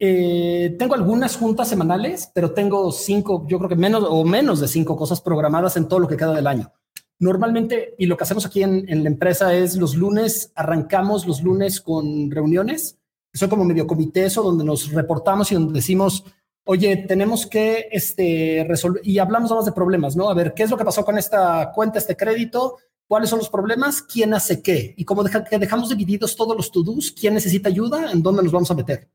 Eh, 0.03 0.75
tengo 0.79 0.95
algunas 0.95 1.37
juntas 1.37 1.67
semanales, 1.67 2.31
pero 2.33 2.53
tengo 2.53 2.91
cinco, 2.91 3.45
yo 3.47 3.59
creo 3.59 3.69
que 3.69 3.75
menos 3.75 4.03
o 4.09 4.25
menos 4.25 4.59
de 4.59 4.67
cinco 4.67 4.97
cosas 4.97 5.21
programadas 5.21 5.77
en 5.77 5.87
todo 5.87 5.99
lo 5.99 6.07
que 6.07 6.17
queda 6.17 6.33
del 6.33 6.47
año. 6.47 6.73
Normalmente, 7.19 7.93
y 7.99 8.07
lo 8.07 8.17
que 8.17 8.23
hacemos 8.23 8.47
aquí 8.47 8.63
en, 8.63 9.03
la 9.03 9.07
empresa 9.07 9.53
es 9.53 9.75
los 9.75 9.93
lunes, 9.93 10.51
arrancamos 10.55 11.27
los 11.27 11.43
lunes 11.43 11.79
con 11.81 12.31
reuniones, 12.31 12.97
son 13.31 13.47
como 13.47 13.63
medio 13.63 13.85
comités 13.85 14.35
o 14.39 14.41
donde 14.41 14.63
nos 14.63 14.91
reportamos 14.91 15.51
y 15.51 15.53
donde 15.53 15.73
decimos 15.73 16.25
oye, 16.63 16.97
tenemos 17.07 17.45
que 17.45 17.87
este, 17.91 18.65
resolver, 18.67 19.01
y 19.05 19.19
hablamos 19.19 19.51
más 19.51 19.65
de 19.65 19.71
problemas, 19.71 20.15
¿no? 20.15 20.31
A 20.31 20.33
ver, 20.33 20.55
¿qué 20.55 20.63
es 20.63 20.71
lo 20.71 20.77
que 20.77 20.85
pasó 20.85 21.05
con 21.05 21.19
esta 21.19 21.71
cuenta, 21.75 21.99
este 21.99 22.17
crédito? 22.17 22.77
¿Cuáles 23.07 23.29
son 23.29 23.37
los 23.37 23.49
problemas? 23.49 24.01
¿Quién 24.01 24.33
hace 24.33 24.63
qué? 24.63 24.95
Y 24.97 25.05
como 25.05 25.23
deja, 25.23 25.43
que 25.43 25.59
dejamos 25.59 25.89
divididos 25.89 26.35
todos 26.35 26.57
los 26.57 26.71
to-dos, 26.71 27.11
¿quién 27.11 27.35
necesita 27.35 27.69
ayuda? 27.69 28.11
¿En 28.11 28.23
dónde 28.23 28.41
nos 28.41 28.51
vamos 28.51 28.71
a 28.71 28.75
meter? 28.75 29.07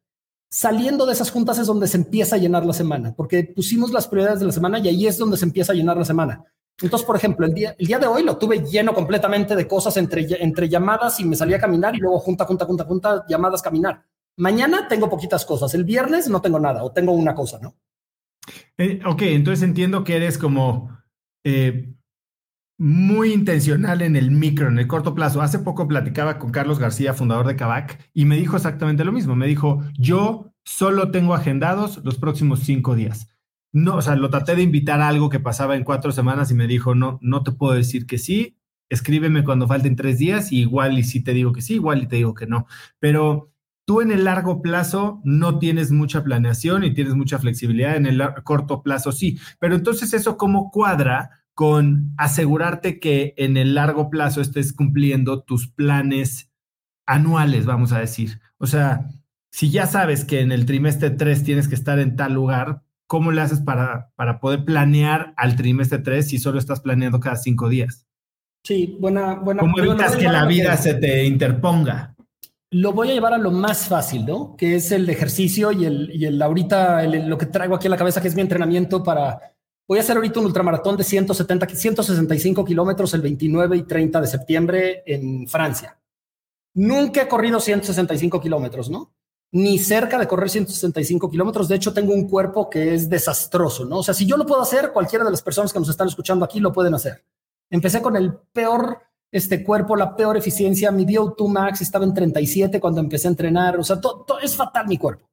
Saliendo 0.49 1.07
de 1.07 1.12
esas 1.12 1.31
juntas 1.31 1.59
es 1.59 1.67
donde 1.67 1.88
se 1.88 1.97
empieza 1.97 2.37
a 2.37 2.38
llenar 2.38 2.65
la 2.65 2.73
semana, 2.73 3.15
porque 3.15 3.45
pusimos 3.45 3.91
las 3.93 4.07
prioridades 4.07 4.41
de 4.41 4.47
la 4.47 4.53
semana 4.53 4.79
y 4.79 4.88
ahí 4.88 5.07
es 5.07 5.19
donde 5.19 5.37
se 5.37 5.45
empieza 5.45 5.73
a 5.73 5.75
llenar 5.75 5.97
la 5.97 6.05
semana. 6.05 6.45
Entonces, 6.81 7.07
por 7.07 7.17
ejemplo, 7.17 7.47
el 7.47 7.55
día, 7.55 7.75
el 7.79 7.87
día 7.87 7.99
de 7.99 8.07
hoy 8.07 8.23
lo 8.23 8.37
tuve 8.37 8.62
lleno 8.65 8.95
completamente 8.95 9.57
de 9.57 9.67
cosas 9.67 9.97
entre, 9.97 10.26
entre 10.43 10.69
llamadas 10.69 11.19
y 11.21 11.25
me 11.25 11.35
salía 11.35 11.57
a 11.57 11.61
caminar 11.61 11.97
y 11.97 11.99
luego 11.99 12.19
junta, 12.19 12.45
junta, 12.45 12.67
junta, 12.67 12.85
junta, 12.85 13.25
llamadas, 13.29 13.62
caminar. 13.62 14.05
Mañana 14.37 14.87
tengo 14.87 15.09
poquitas 15.09 15.47
cosas, 15.47 15.73
el 15.75 15.85
viernes 15.85 16.29
no 16.29 16.43
tengo 16.43 16.61
nada 16.61 16.85
o 16.85 16.93
tengo 16.93 17.12
una 17.12 17.35
cosa, 17.35 17.59
¿no? 17.61 17.75
Eh, 18.76 19.00
ok, 19.07 19.23
entonces 19.23 19.62
entiendo 19.62 20.05
que 20.05 20.17
eres 20.17 20.37
como 20.37 20.91
eh, 21.45 21.96
muy 22.78 23.33
intencional 23.33 24.02
en 24.02 24.16
el 24.16 24.30
micro, 24.30 24.68
en 24.68 24.78
el 24.78 24.87
corto 24.87 25.14
plazo. 25.14 25.40
Hace 25.40 25.59
poco 25.59 25.88
platicaba 25.88 26.38
con 26.38 26.50
Carlos 26.50 26.78
García, 26.78 27.14
fundador 27.14 27.47
de 27.47 27.56
Kavak, 27.56 28.11
y 28.12 28.25
me 28.25 28.37
dijo 28.37 28.56
exactamente 28.56 29.04
lo 29.04 29.12
mismo. 29.12 29.35
Me 29.35 29.47
dijo, 29.47 29.83
yo 29.99 30.52
solo 30.64 31.11
tengo 31.11 31.35
agendados 31.35 32.00
los 32.04 32.18
próximos 32.18 32.61
cinco 32.61 32.95
días. 32.95 33.28
No, 33.73 33.97
o 33.97 34.02
sea, 34.02 34.16
lo 34.16 34.30
traté 34.30 34.56
de 34.56 34.62
invitar 34.62 35.00
a 35.00 35.09
algo 35.09 35.28
que 35.28 35.40
pasaba 35.40 35.76
en 35.76 35.85
cuatro 35.85 36.12
semanas 36.12 36.50
y 36.50 36.54
me 36.54 36.66
dijo, 36.66 36.95
no, 36.95 37.18
no 37.23 37.42
te 37.42 37.52
puedo 37.52 37.75
decir 37.75 38.06
que 38.06 38.18
sí, 38.18 38.56
escríbeme 38.88 39.45
cuando 39.45 39.66
falten 39.66 39.97
tres 39.97 40.18
días 40.18 40.52
y 40.52 40.61
igual 40.61 40.99
y 40.99 41.02
si 41.04 41.23
te 41.23 41.35
digo 41.35 41.52
que 41.52 41.62
sí, 41.62 41.75
igual 41.75 42.02
y 42.02 42.06
te 42.06 42.16
digo 42.16 42.35
que 42.35 42.47
no. 42.47 42.66
Pero 42.99 43.52
tú 43.85 44.00
en 44.00 44.11
el 44.11 44.25
largo 44.25 44.62
plazo 44.62 45.21
no 45.25 45.59
tienes 45.59 45.92
mucha 45.92 46.25
planeación 46.25 46.85
y 46.85 46.95
tienes 46.95 47.14
mucha 47.14 47.38
flexibilidad, 47.38 47.97
en 47.97 48.06
el 48.06 48.23
corto 48.45 48.83
plazo 48.83 49.12
sí. 49.12 49.38
Pero 49.59 49.75
entonces 49.75 50.12
eso 50.14 50.37
cómo 50.37 50.71
cuadra 50.71 51.46
con 51.56 52.12
asegurarte 52.18 53.00
que 53.00 53.32
en 53.38 53.56
el 53.56 53.75
largo 53.75 54.10
plazo 54.10 54.42
estés 54.42 54.75
cumpliendo 54.75 55.42
tus 55.42 55.68
planes 55.68 56.52
anuales, 57.06 57.64
vamos 57.64 57.92
a 57.92 57.98
decir. 57.98 58.40
O 58.58 58.66
sea, 58.66 59.08
si 59.50 59.70
ya 59.70 59.86
sabes 59.86 60.26
que 60.26 60.40
en 60.40 60.52
el 60.52 60.66
trimestre 60.66 61.08
3 61.08 61.44
tienes 61.44 61.66
que 61.66 61.75
estar 61.75 61.98
en 61.98 62.14
tal 62.14 62.34
lugar, 62.34 62.82
¿cómo 63.06 63.32
le 63.32 63.40
haces 63.40 63.60
para, 63.60 64.10
para 64.16 64.38
poder 64.38 64.66
planear 64.66 65.32
al 65.38 65.56
trimestre 65.56 65.98
3 65.98 66.28
si 66.28 66.38
solo 66.38 66.58
estás 66.58 66.80
planeando 66.80 67.20
cada 67.20 67.36
cinco 67.36 67.70
días? 67.70 68.06
Sí, 68.62 68.94
buena, 69.00 69.36
buena. 69.36 69.60
¿Cómo 69.60 69.78
evitas 69.78 70.14
que 70.14 70.28
la 70.28 70.44
vida 70.44 70.76
se 70.76 70.92
te 70.92 71.25
interponga? 71.25 72.14
Lo 72.70 72.92
voy 72.92 73.08
a 73.08 73.14
llevar 73.14 73.32
a 73.32 73.38
lo 73.38 73.50
más 73.50 73.88
fácil, 73.88 74.26
¿no? 74.26 74.56
Que 74.58 74.75
es 74.75 74.92
el 74.92 75.08
ejercicio 75.08 75.72
y 75.72 75.86
el, 75.86 76.10
y 76.12 76.26
el 76.26 76.42
ahorita 76.42 77.02
lo 77.04 77.38
que 77.38 77.46
traigo 77.46 77.76
aquí 77.76 77.86
a 77.86 77.90
la 77.90 77.96
cabeza, 77.96 78.20
que 78.20 78.28
es 78.28 78.34
mi 78.34 78.42
entrenamiento 78.42 79.02
para. 79.02 79.55
Voy 79.88 79.99
a 79.99 80.02
hacer 80.02 80.16
ahorita 80.16 80.40
un 80.40 80.47
ultramaratón 80.47 80.97
de 80.97 81.05
170, 81.05 81.69
165 81.69 82.64
kilómetros 82.64 83.14
el 83.14 83.23
29 83.23 83.76
y 83.76 83.83
30 83.85 84.21
de 84.21 84.26
septiembre 84.26 85.02
en 85.07 85.47
Francia. 85.47 85.99
Nunca 86.75 87.23
he 87.23 87.28
corrido 87.28 87.61
165 87.61 88.40
kilómetros, 88.40 88.90
¿no? 88.90 89.16
ni 89.52 89.78
cerca 89.78 90.19
de 90.19 90.26
correr 90.26 90.50
165 90.50 91.31
kilómetros. 91.31 91.69
De 91.69 91.76
hecho, 91.76 91.93
tengo 91.93 92.12
un 92.12 92.28
cuerpo 92.28 92.69
que 92.69 92.95
es 92.95 93.09
desastroso, 93.09 93.85
¿no? 93.85 93.99
O 93.99 94.02
sea, 94.02 94.14
si 94.14 94.26
yo 94.26 94.37
lo 94.37 94.47
puedo 94.47 94.61
hacer, 94.61 94.93
cualquiera 94.93 95.25
de 95.25 95.31
las 95.31 95.43
personas 95.43 95.73
que 95.73 95.78
nos 95.78 95.88
están 95.88 96.09
escuchando 96.09 96.45
aquí 96.45 96.61
lo 96.61 96.73
pueden 96.73 96.95
hacer. 96.95 97.25
Empecé 97.71 98.02
con 98.02 98.16
el 98.16 98.35
peor 98.52 99.00
este 99.31 99.64
cuerpo, 99.64 99.97
la 99.97 100.14
peor 100.14 100.37
eficiencia. 100.37 100.90
Mi 100.90 101.05
VO2 101.05 101.49
max 101.49 101.81
estaba 101.81 102.05
en 102.05 102.14
37 102.14 102.81
cuando 102.81 103.00
empecé 103.00 103.28
a 103.28 103.31
entrenar. 103.31 103.78
O 103.78 103.85
sea, 103.85 104.00
todo, 104.00 104.38
es 104.43 104.55
fatal 104.55 104.87
mi 104.88 104.99
cuerpo. 104.99 105.28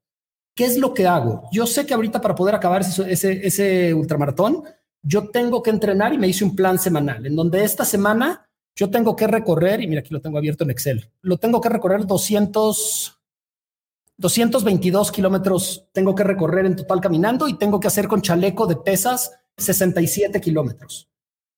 ¿Qué 0.55 0.65
es 0.65 0.77
lo 0.77 0.93
que 0.93 1.07
hago? 1.07 1.50
Yo 1.51 1.65
sé 1.65 1.86
que 1.86 1.93
ahorita 1.93 2.22
para 2.22 2.36
poder 2.36 2.53
acabar 2.53 2.81
ese, 2.81 3.93
ultramaratón, 3.93 4.63
yo 5.01 5.29
tengo 5.29 5.63
que 5.63 5.72
entrenar 5.72 6.13
y 6.13 6.17
me 6.17 6.27
hice 6.27 6.43
un 6.43 6.55
plan 6.55 6.77
semanal 6.77 7.25
en 7.25 7.36
donde 7.36 7.63
esta 7.63 7.86
semana 7.86 8.48
yo 8.75 8.89
tengo 8.89 9.15
que 9.15 9.27
recorrer, 9.27 9.81
y 9.81 9.88
mira, 9.88 10.01
aquí 10.01 10.13
lo 10.13 10.22
tengo 10.22 10.38
abierto 10.38 10.63
en 10.63 10.72
Excel, 10.72 11.12
lo 11.22 11.38
tengo 11.38 11.62
que 11.62 11.69
recorrer 11.69 12.05
200, 12.07 13.19
222 14.17 15.12
kilómetros 15.12 15.88
tengo 15.91 16.15
que 16.15 16.23
recorrer 16.23 16.65
en 16.65 16.75
total 16.75 17.01
caminando 17.01 17.47
y 17.47 17.58
tengo 17.58 17.80
que 17.80 17.88
hacer 17.88 18.08
con 18.08 18.21
chaleco 18.21 18.65
de 18.67 18.77
pesas 18.77 19.32
67 19.58 20.39
kilómetros. 20.39 21.10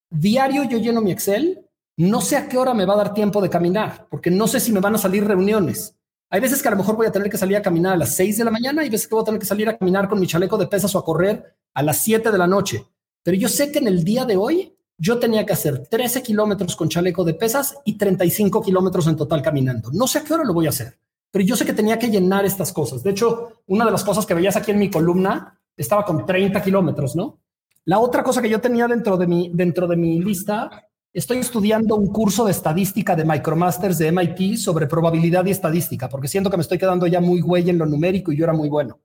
Diario 0.09 0.63
yo 0.63 0.77
lleno 0.77 1.01
mi 1.01 1.11
Excel, 1.11 1.65
no 1.97 2.21
sé 2.21 2.37
a 2.37 2.47
qué 2.47 2.57
hora 2.57 2.73
me 2.73 2.85
va 2.85 2.93
a 2.93 2.97
dar 2.97 3.13
tiempo 3.13 3.41
de 3.41 3.49
caminar, 3.49 4.07
porque 4.09 4.31
no 4.31 4.47
sé 4.47 4.59
si 4.59 4.71
me 4.71 4.79
van 4.79 4.95
a 4.95 4.99
salir 4.99 5.25
reuniones. 5.25 5.95
Hay 6.29 6.39
veces 6.39 6.61
que 6.61 6.67
a 6.67 6.71
lo 6.71 6.77
mejor 6.77 6.95
voy 6.95 7.07
a 7.07 7.11
tener 7.11 7.29
que 7.29 7.37
salir 7.37 7.57
a 7.57 7.61
caminar 7.61 7.93
a 7.93 7.97
las 7.97 8.15
6 8.15 8.37
de 8.37 8.43
la 8.43 8.51
mañana 8.51 8.83
y 8.83 8.89
veces 8.89 9.07
que 9.07 9.15
voy 9.15 9.21
a 9.21 9.25
tener 9.25 9.39
que 9.39 9.45
salir 9.45 9.69
a 9.69 9.77
caminar 9.77 10.09
con 10.09 10.19
mi 10.19 10.27
chaleco 10.27 10.57
de 10.57 10.67
pesas 10.67 10.93
o 10.95 10.99
a 10.99 11.05
correr 11.05 11.55
a 11.73 11.83
las 11.83 11.97
7 11.97 12.31
de 12.31 12.37
la 12.37 12.47
noche. 12.47 12.85
Pero 13.23 13.37
yo 13.37 13.47
sé 13.47 13.71
que 13.71 13.79
en 13.79 13.87
el 13.87 14.03
día 14.03 14.25
de 14.25 14.37
hoy 14.37 14.75
yo 14.97 15.19
tenía 15.19 15.45
que 15.45 15.53
hacer 15.53 15.87
13 15.87 16.23
kilómetros 16.23 16.75
con 16.75 16.89
chaleco 16.89 17.23
de 17.23 17.33
pesas 17.33 17.77
y 17.85 17.97
35 17.97 18.61
kilómetros 18.61 19.07
en 19.07 19.15
total 19.15 19.41
caminando. 19.41 19.91
No 19.91 20.07
sé 20.07 20.19
a 20.19 20.23
qué 20.23 20.33
hora 20.33 20.43
lo 20.43 20.53
voy 20.53 20.67
a 20.67 20.69
hacer 20.69 20.97
pero 21.35 21.43
yo 21.43 21.57
sé 21.57 21.65
que 21.65 21.73
tenía 21.73 21.99
que 21.99 22.07
llenar 22.07 22.45
estas 22.45 22.71
cosas. 22.71 23.03
De 23.03 23.09
hecho, 23.09 23.61
una 23.67 23.83
de 23.83 23.91
las 23.91 24.05
cosas 24.05 24.25
que 24.25 24.33
veías 24.33 24.55
aquí 24.55 24.71
en 24.71 24.79
mi 24.79 24.89
columna 24.89 25.59
estaba 25.75 26.05
con 26.05 26.25
30 26.25 26.63
kilómetros, 26.63 27.13
¿no? 27.13 27.41
La 27.83 27.99
otra 27.99 28.23
cosa 28.23 28.41
que 28.41 28.47
yo 28.47 28.61
tenía 28.61 28.87
dentro 28.87 29.17
de 29.17 29.27
mi, 29.27 29.51
dentro 29.53 29.85
de 29.85 29.97
mi 29.97 30.21
lista, 30.21 30.84
estoy 31.15 31.37
estudiando 31.37 31.95
un 31.95 32.07
curso 32.07 32.43
de 32.43 32.51
estadística 32.51 33.15
de 33.15 33.23
Micromasters 33.23 33.97
de 33.97 34.11
MIT 34.11 34.57
sobre 34.57 34.85
probabilidad 34.85 35.45
y 35.45 35.51
estadística, 35.51 36.09
porque 36.09 36.27
siento 36.27 36.49
que 36.49 36.57
me 36.57 36.61
estoy 36.61 36.77
quedando 36.77 37.07
ya 37.07 37.21
muy 37.21 37.39
güey 37.39 37.69
en 37.69 37.77
lo 37.77 37.85
numérico 37.85 38.33
y 38.33 38.37
yo 38.37 38.43
era 38.43 38.51
muy 38.51 38.67
bueno. 38.67 38.99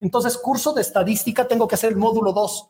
Entonces, 0.00 0.36
curso 0.38 0.72
de 0.72 0.80
estadística, 0.80 1.46
tengo 1.46 1.68
que 1.68 1.76
hacer 1.76 1.92
el 1.92 1.98
módulo 1.98 2.32
2. 2.32 2.68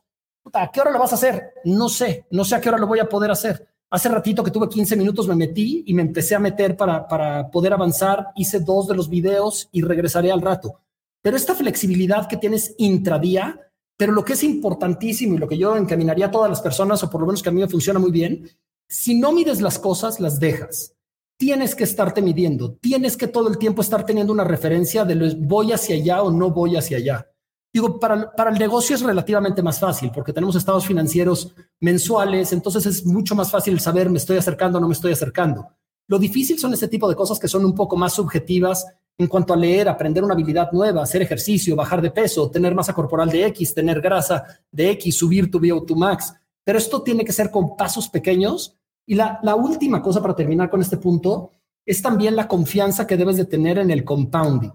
¿A 0.53 0.71
qué 0.71 0.83
hora 0.83 0.91
lo 0.91 0.99
vas 0.99 1.13
a 1.13 1.15
hacer? 1.15 1.55
No 1.65 1.89
sé, 1.89 2.27
no 2.31 2.45
sé 2.45 2.55
a 2.55 2.61
qué 2.61 2.69
hora 2.69 2.77
lo 2.77 2.87
voy 2.87 2.99
a 2.99 3.09
poder 3.09 3.31
hacer. 3.31 3.67
Hace 3.89 4.11
ratito 4.11 4.45
que 4.45 4.51
tuve 4.51 4.69
15 4.69 4.95
minutos 4.97 5.27
me 5.27 5.37
metí 5.37 5.85
y 5.87 5.95
me 5.95 6.03
empecé 6.03 6.35
a 6.35 6.39
meter 6.39 6.77
para, 6.77 7.09
para 7.09 7.51
poder 7.51 7.73
avanzar. 7.73 8.29
Hice 8.37 8.61
dos 8.61 8.89
de 8.89 8.95
los 8.95 9.09
videos 9.09 9.71
y 9.73 9.81
regresaré 9.81 10.31
al 10.31 10.43
rato. 10.43 10.81
Pero 11.23 11.39
esta 11.39 11.55
flexibilidad 11.55 12.29
que 12.29 12.37
tienes 12.37 12.75
intradía, 12.77 13.59
pero 13.97 14.13
lo 14.13 14.23
que 14.23 14.35
es 14.35 14.45
importantísimo 14.45 15.35
y 15.35 15.39
lo 15.39 15.49
que 15.49 15.57
yo 15.57 15.77
encaminaría 15.77 16.27
a 16.27 16.31
todas 16.31 16.51
las 16.51 16.61
personas, 16.61 17.03
o 17.03 17.09
por 17.09 17.23
lo 17.23 17.27
menos 17.27 17.43
que 17.43 17.49
a 17.49 17.53
mí 17.53 17.61
me 17.61 17.69
funciona 17.69 17.99
muy 17.99 18.11
bien, 18.11 18.47
si 18.93 19.19
no 19.19 19.33
mides 19.33 19.63
las 19.63 19.79
cosas, 19.79 20.21
las 20.21 20.39
dejas. 20.39 20.95
Tienes 21.39 21.75
que 21.75 21.85
estarte 21.85 22.21
midiendo, 22.21 22.75
tienes 22.75 23.17
que 23.17 23.27
todo 23.27 23.49
el 23.49 23.57
tiempo 23.57 23.81
estar 23.81 24.05
teniendo 24.05 24.35
una 24.35 24.45
referencia 24.45 25.07
de 25.07 25.15
lo 25.15 25.35
voy 25.37 25.73
hacia 25.73 25.97
allá 25.97 26.23
o 26.23 26.31
no 26.31 26.51
voy 26.51 26.77
hacia 26.77 26.99
allá. 26.99 27.27
Digo, 27.73 27.99
para, 27.99 28.31
para 28.33 28.51
el 28.51 28.59
negocio 28.59 28.95
es 28.95 29.01
relativamente 29.01 29.63
más 29.63 29.81
fácil 29.81 30.11
porque 30.15 30.35
tenemos 30.35 30.57
estados 30.57 30.87
financieros 30.87 31.55
mensuales, 31.81 32.53
entonces 32.53 32.85
es 32.85 33.07
mucho 33.07 33.35
más 33.35 33.51
fácil 33.51 33.81
saber 33.81 34.11
me 34.11 34.19
estoy 34.19 34.37
acercando 34.37 34.77
o 34.77 34.81
no 34.83 34.89
me 34.89 34.95
estoy 34.95 35.13
acercando. 35.13 35.67
Lo 36.07 36.19
difícil 36.19 36.59
son 36.59 36.75
este 36.75 36.89
tipo 36.89 37.09
de 37.09 37.17
cosas 37.17 37.39
que 37.39 37.49
son 37.49 37.65
un 37.65 37.75
poco 37.75 37.97
más 37.97 38.13
subjetivas 38.13 38.87
en 39.17 39.27
cuanto 39.27 39.55
a 39.55 39.57
leer, 39.57 39.89
aprender 39.89 40.23
una 40.23 40.35
habilidad 40.35 40.71
nueva, 40.71 41.03
hacer 41.03 41.23
ejercicio, 41.23 41.75
bajar 41.75 42.03
de 42.03 42.11
peso, 42.11 42.51
tener 42.51 42.75
masa 42.75 42.93
corporal 42.93 43.31
de 43.31 43.47
X, 43.47 43.73
tener 43.73 44.03
grasa 44.03 44.45
de 44.71 44.91
X, 44.91 45.17
subir 45.17 45.51
tu 45.51 45.59
VO2 45.59 45.97
max. 45.97 46.35
Pero 46.65 46.79
esto 46.79 47.03
tiene 47.03 47.25
que 47.25 47.33
ser 47.33 47.51
con 47.51 47.75
pasos 47.77 48.09
pequeños. 48.09 48.79
Y 49.07 49.15
la, 49.15 49.41
última 49.57 50.01
cosa 50.01 50.21
para 50.21 50.35
terminar 50.35 50.71
con 50.71 50.81
este 50.81 50.97
punto 50.97 51.51
es 51.85 52.01
también 52.01 52.37
la 52.37 52.47
confianza 52.47 53.07
que 53.07 53.17
debes 53.17 53.37
de 53.37 53.45
tener 53.45 53.79
en 53.79 53.91
el 53.91 54.05
compounding. 54.05 54.73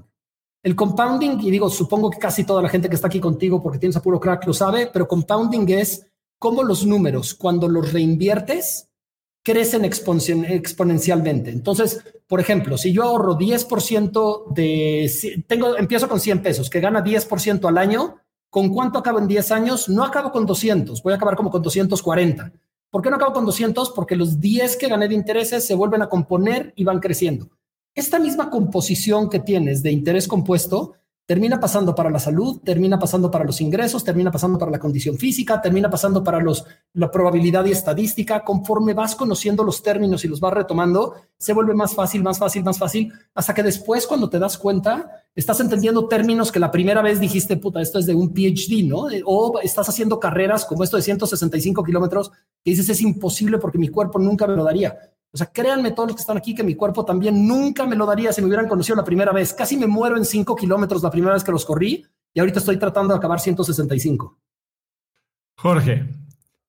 El 0.64 0.76
compounding, 0.76 1.40
y 1.42 1.52
digo, 1.52 1.70
supongo 1.70 2.10
que 2.10 2.18
casi 2.18 2.44
toda 2.44 2.62
la 2.62 2.70
gente 2.70 2.90
que 2.90 2.96
está 2.96 3.08
aquí 3.08 3.20
contigo 3.20 3.62
porque 3.62 3.80
tienes 3.80 3.96
a 3.96 4.02
puro 4.02 4.20
crack 4.20 4.46
lo 4.46 4.54
sabe, 4.54 4.90
pero 4.92 5.08
compounding 5.08 5.70
es 5.70 6.08
cómo 6.38 6.64
los 6.64 6.86
números, 6.86 7.34
cuando 7.34 7.68
los 7.70 7.94
reinviertes, 7.94 8.90
crecen 9.48 9.86
exponencialmente. 9.86 11.52
Entonces, 11.52 12.04
por 12.28 12.42
ejemplo, 12.42 12.78
si 12.78 12.92
yo 12.92 13.04
ahorro 13.04 13.38
10% 13.38 14.54
de, 14.54 15.46
tengo, 15.48 15.78
empiezo 15.78 16.10
con 16.10 16.20
100 16.20 16.42
pesos, 16.42 16.70
que 16.70 16.82
gana 16.82 17.02
10% 17.02 17.66
al 17.66 17.78
año, 17.78 18.18
¿con 18.50 18.68
cuánto 18.74 19.00
acabo 19.00 19.20
en 19.20 19.28
10 19.30 19.52
años? 19.52 19.88
No 19.88 20.04
acabo 20.04 20.34
con 20.34 20.46
200, 20.46 21.02
voy 21.02 21.14
a 21.14 21.16
acabar 21.16 21.38
como 21.38 21.50
con 21.50 21.62
240. 21.62 22.52
¿Por 22.90 23.02
qué 23.02 23.10
no 23.10 23.18
acabo 23.18 23.34
con 23.34 23.46
200? 23.46 23.92
Porque 23.92 24.16
los 24.16 24.40
10 24.40 24.78
que 24.78 24.88
gané 24.88 25.08
de 25.08 25.16
intereses 25.16 25.66
se 25.66 25.76
vuelven 25.76 26.02
a 26.02 26.10
componer 26.10 26.74
y 26.76 26.84
van 26.84 27.00
creciendo. 27.00 27.50
Esta 27.94 28.20
misma 28.20 28.50
composición 28.50 29.30
que 29.30 29.40
tienes 29.40 29.84
de 29.84 29.92
interés 29.92 30.28
compuesto 30.28 30.94
termina 31.28 31.60
pasando 31.60 31.94
para 31.94 32.10
la 32.10 32.20
salud, 32.20 32.62
termina 32.64 32.98
pasando 32.98 33.30
para 33.30 33.44
los 33.44 33.60
ingresos, 33.60 34.02
termina 34.02 34.32
pasando 34.32 34.58
para 34.58 34.72
la 34.72 34.80
condición 34.80 35.18
física, 35.18 35.62
termina 35.62 35.90
pasando 35.90 36.24
para 36.24 36.40
los, 36.40 36.64
la 36.94 37.12
probabilidad 37.12 37.66
y 37.66 37.72
estadística. 37.72 38.46
Conforme 38.46 38.94
vas 38.94 39.14
conociendo 39.14 39.62
los 39.62 39.84
términos 39.84 40.24
y 40.24 40.30
los 40.30 40.40
vas 40.40 40.54
retomando, 40.54 41.16
se 41.38 41.52
vuelve 41.52 41.74
más 41.74 41.94
fácil, 41.94 42.24
más 42.24 42.40
fácil, 42.40 42.64
más 42.64 42.78
fácil, 42.80 43.12
hasta 43.36 43.54
que 43.54 43.62
después 43.62 44.08
cuando 44.08 44.30
te 44.30 44.40
das 44.40 44.58
cuenta, 44.58 45.26
estás 45.36 45.60
entendiendo 45.60 46.08
términos 46.08 46.50
que 46.50 46.62
la 46.62 46.72
primera 46.72 47.02
vez 47.02 47.20
dijiste, 47.20 47.58
puta, 47.58 47.82
esto 47.82 48.00
es 48.00 48.06
de 48.06 48.16
un 48.16 48.34
PhD, 48.34 48.88
¿no? 48.88 49.08
O 49.26 49.60
estás 49.60 49.90
haciendo 49.90 50.22
carreras 50.22 50.64
como 50.64 50.86
esto 50.86 50.96
de 50.96 51.04
165 51.04 51.84
kilómetros 51.84 52.32
que 52.64 52.72
dices, 52.72 52.88
es 52.88 53.02
imposible 53.02 53.58
porque 53.58 53.78
mi 53.78 53.90
cuerpo 53.90 54.18
nunca 54.18 54.48
me 54.48 54.56
lo 54.56 54.64
daría. 54.64 54.98
O 55.32 55.38
sea, 55.38 55.48
créanme 55.48 55.92
todos 55.92 56.10
los 56.10 56.16
que 56.16 56.22
están 56.22 56.38
aquí 56.38 56.56
que 56.56 56.64
mi 56.64 56.76
cuerpo 56.76 57.06
también 57.06 57.48
nunca 57.48 57.86
me 57.86 57.96
lo 57.96 58.06
daría 58.06 58.32
si 58.32 58.42
me 58.42 58.48
hubieran 58.48 58.68
conocido 58.68 58.96
la 58.96 59.04
primera 59.04 59.32
vez. 59.32 59.54
Casi 59.54 59.78
me 59.78 59.88
muero 59.88 60.18
en 60.18 60.26
cinco 60.26 60.56
kilómetros 60.56 61.04
la 61.04 61.12
primera 61.12 61.34
vez 61.34 61.44
que 61.44 61.52
los 61.52 61.66
corrí. 61.66 62.06
y 62.34 62.40
ahorita 62.40 62.60
estoy 62.60 62.78
tratando 62.78 63.14
de 63.14 63.18
acabar 63.18 63.40
165. 63.40 64.38
Jorge, 65.58 66.06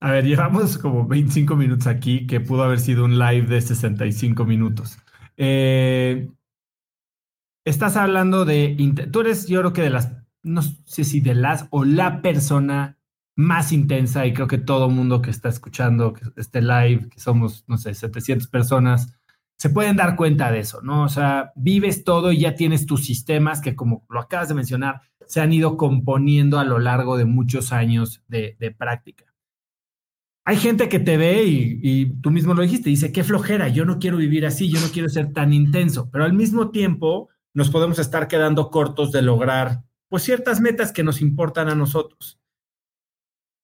a 0.01 0.12
ver, 0.12 0.25
llevamos 0.25 0.79
como 0.79 1.07
25 1.07 1.57
minutos 1.57 1.87
aquí, 1.87 2.27
que 2.27 2.40
pudo 2.40 2.62
haber 2.62 2.81
sido 2.81 3.05
un 3.05 3.18
live 3.18 3.47
de 3.47 3.61
65 3.61 4.44
minutos. 4.44 4.99
Eh, 5.37 6.31
estás 7.64 7.97
hablando 7.97 8.44
de, 8.44 8.77
tú 9.12 9.21
eres 9.21 9.47
yo 9.47 9.61
creo 9.61 9.73
que 9.73 9.83
de 9.83 9.90
las, 9.90 10.12
no 10.42 10.62
sé 10.62 11.05
si 11.05 11.21
de 11.21 11.35
las 11.35 11.66
o 11.71 11.85
la 11.85 12.23
persona 12.23 12.97
más 13.38 13.70
intensa 13.70 14.27
y 14.27 14.35
creo 14.35 14.48
que 14.48 14.59
todo 14.59 14.90
mundo 14.90 15.22
que 15.22 15.31
está 15.31 15.48
escuchando 15.48 16.12
este 16.35 16.61
live, 16.61 17.09
que 17.09 17.20
somos, 17.20 17.62
no 17.68 17.79
sé, 17.79 17.94
700 17.94 18.48
personas, 18.48 19.16
se 19.57 19.70
pueden 19.70 19.94
dar 19.94 20.16
cuenta 20.16 20.51
de 20.51 20.59
eso, 20.59 20.83
¿no? 20.83 21.05
O 21.05 21.09
sea, 21.09 21.53
vives 21.55 22.03
todo 22.03 22.33
y 22.33 22.40
ya 22.40 22.57
tienes 22.57 22.85
tus 22.85 23.05
sistemas 23.07 23.61
que, 23.61 23.77
como 23.77 24.05
lo 24.09 24.18
acabas 24.18 24.48
de 24.48 24.57
mencionar, 24.57 25.03
se 25.29 25.40
han 25.40 25.53
ido 25.53 25.77
componiendo 25.77 26.59
a 26.59 26.64
lo 26.64 26.81
largo 26.81 27.16
de 27.16 27.27
muchos 27.27 27.72
años 27.72 28.24
de, 28.27 28.57
práctica. 28.77 29.24
Hay 30.44 30.57
gente 30.57 30.88
que 30.88 30.98
te 30.98 31.16
ve 31.16 31.44
y, 31.44 31.79
y, 31.81 32.07
tú 32.20 32.33
mismo 32.33 32.55
lo 32.55 32.62
dijiste, 32.62 32.90
dice, 32.90 33.12
qué 33.12 33.22
flojera, 33.22 33.68
yo 33.68 33.85
no 33.85 34.01
quiero 34.01 34.16
vivir 34.16 34.46
así, 34.46 34.68
yo 34.68 34.81
no 34.81 34.88
quiero 34.88 35.09
ser 35.09 35.33
tan 35.33 35.53
intenso, 35.53 36.11
pero 36.11 36.24
al 36.24 36.33
mismo 36.33 36.72
tiempo 36.72 37.29
nos 37.55 37.70
podemos 37.70 38.01
estar 38.01 38.27
quedando 38.27 38.68
cortos 38.68 39.12
de 39.12 39.22
lograr 39.22 39.85
pues 40.09 40.24
ciertas 40.24 40.61
metas 40.61 40.90
que 40.90 41.05
nos 41.05 41.20
importan 41.20 41.68
a 41.68 41.77
nosotros. 41.77 42.40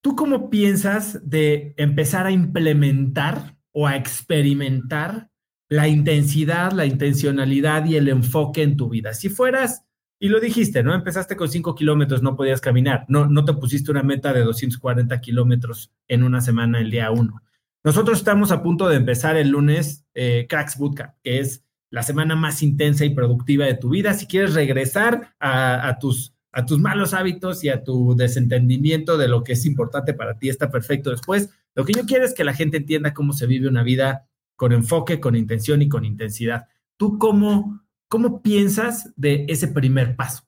¿Tú 0.04 0.14
cómo 0.14 0.50
piensas 0.50 1.18
de 1.26 1.72
empezar 1.78 2.26
a 2.26 2.30
implementar 2.30 3.56
o 3.72 3.86
a 3.86 3.96
experimentar 3.96 5.30
la 5.70 5.88
intensidad, 5.88 6.72
la 6.72 6.84
intencionalidad 6.84 7.86
y 7.86 7.96
el 7.96 8.10
enfoque 8.10 8.60
en 8.60 8.76
tu 8.76 8.90
vida? 8.90 9.14
Si 9.14 9.30
fueras, 9.30 9.86
y 10.20 10.28
lo 10.28 10.40
dijiste, 10.40 10.82
¿no? 10.82 10.94
Empezaste 10.94 11.36
con 11.36 11.48
5 11.48 11.74
kilómetros, 11.74 12.22
no 12.22 12.36
podías 12.36 12.60
caminar, 12.60 13.06
no, 13.08 13.24
no 13.24 13.46
te 13.46 13.54
pusiste 13.54 13.92
una 13.92 14.02
meta 14.02 14.34
de 14.34 14.42
240 14.42 15.18
kilómetros 15.22 15.90
en 16.06 16.22
una 16.22 16.42
semana 16.42 16.80
el 16.82 16.90
día 16.90 17.10
uno. 17.10 17.40
Nosotros 17.82 18.18
estamos 18.18 18.52
a 18.52 18.62
punto 18.62 18.90
de 18.90 18.96
empezar 18.96 19.38
el 19.38 19.48
lunes 19.48 20.04
eh, 20.12 20.44
Cracks 20.46 20.76
Bootcamp, 20.76 21.14
que 21.22 21.38
es 21.38 21.64
la 21.88 22.02
semana 22.02 22.36
más 22.36 22.62
intensa 22.62 23.06
y 23.06 23.14
productiva 23.14 23.64
de 23.64 23.76
tu 23.76 23.88
vida. 23.88 24.12
Si 24.12 24.26
quieres 24.26 24.52
regresar 24.52 25.34
a 25.40 25.96
tus 25.98 26.33
a 26.54 26.64
tus 26.64 26.78
malos 26.78 27.14
hábitos 27.14 27.64
y 27.64 27.68
a 27.68 27.82
tu 27.82 28.14
desentendimiento 28.14 29.18
de 29.18 29.26
lo 29.26 29.42
que 29.42 29.54
es 29.54 29.66
importante 29.66 30.14
para 30.14 30.38
ti 30.38 30.48
está 30.48 30.70
perfecto 30.70 31.10
después. 31.10 31.50
Lo 31.74 31.84
que 31.84 31.92
yo 31.92 32.06
quiero 32.06 32.24
es 32.24 32.32
que 32.32 32.44
la 32.44 32.54
gente 32.54 32.76
entienda 32.76 33.12
cómo 33.12 33.32
se 33.32 33.46
vive 33.46 33.68
una 33.68 33.82
vida 33.82 34.28
con 34.54 34.72
enfoque, 34.72 35.18
con 35.18 35.34
intención 35.34 35.82
y 35.82 35.88
con 35.88 36.04
intensidad. 36.04 36.68
¿Tú 36.96 37.18
cómo, 37.18 37.82
cómo 38.08 38.40
piensas 38.40 39.12
de 39.16 39.46
ese 39.48 39.66
primer 39.66 40.14
paso? 40.14 40.44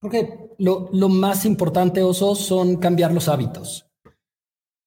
Porque 0.00 0.50
lo, 0.58 0.90
más 1.08 1.46
importante, 1.46 2.02
Oso, 2.02 2.34
son 2.34 2.76
cambiar 2.76 3.14
los 3.14 3.28
hábitos. 3.28 3.86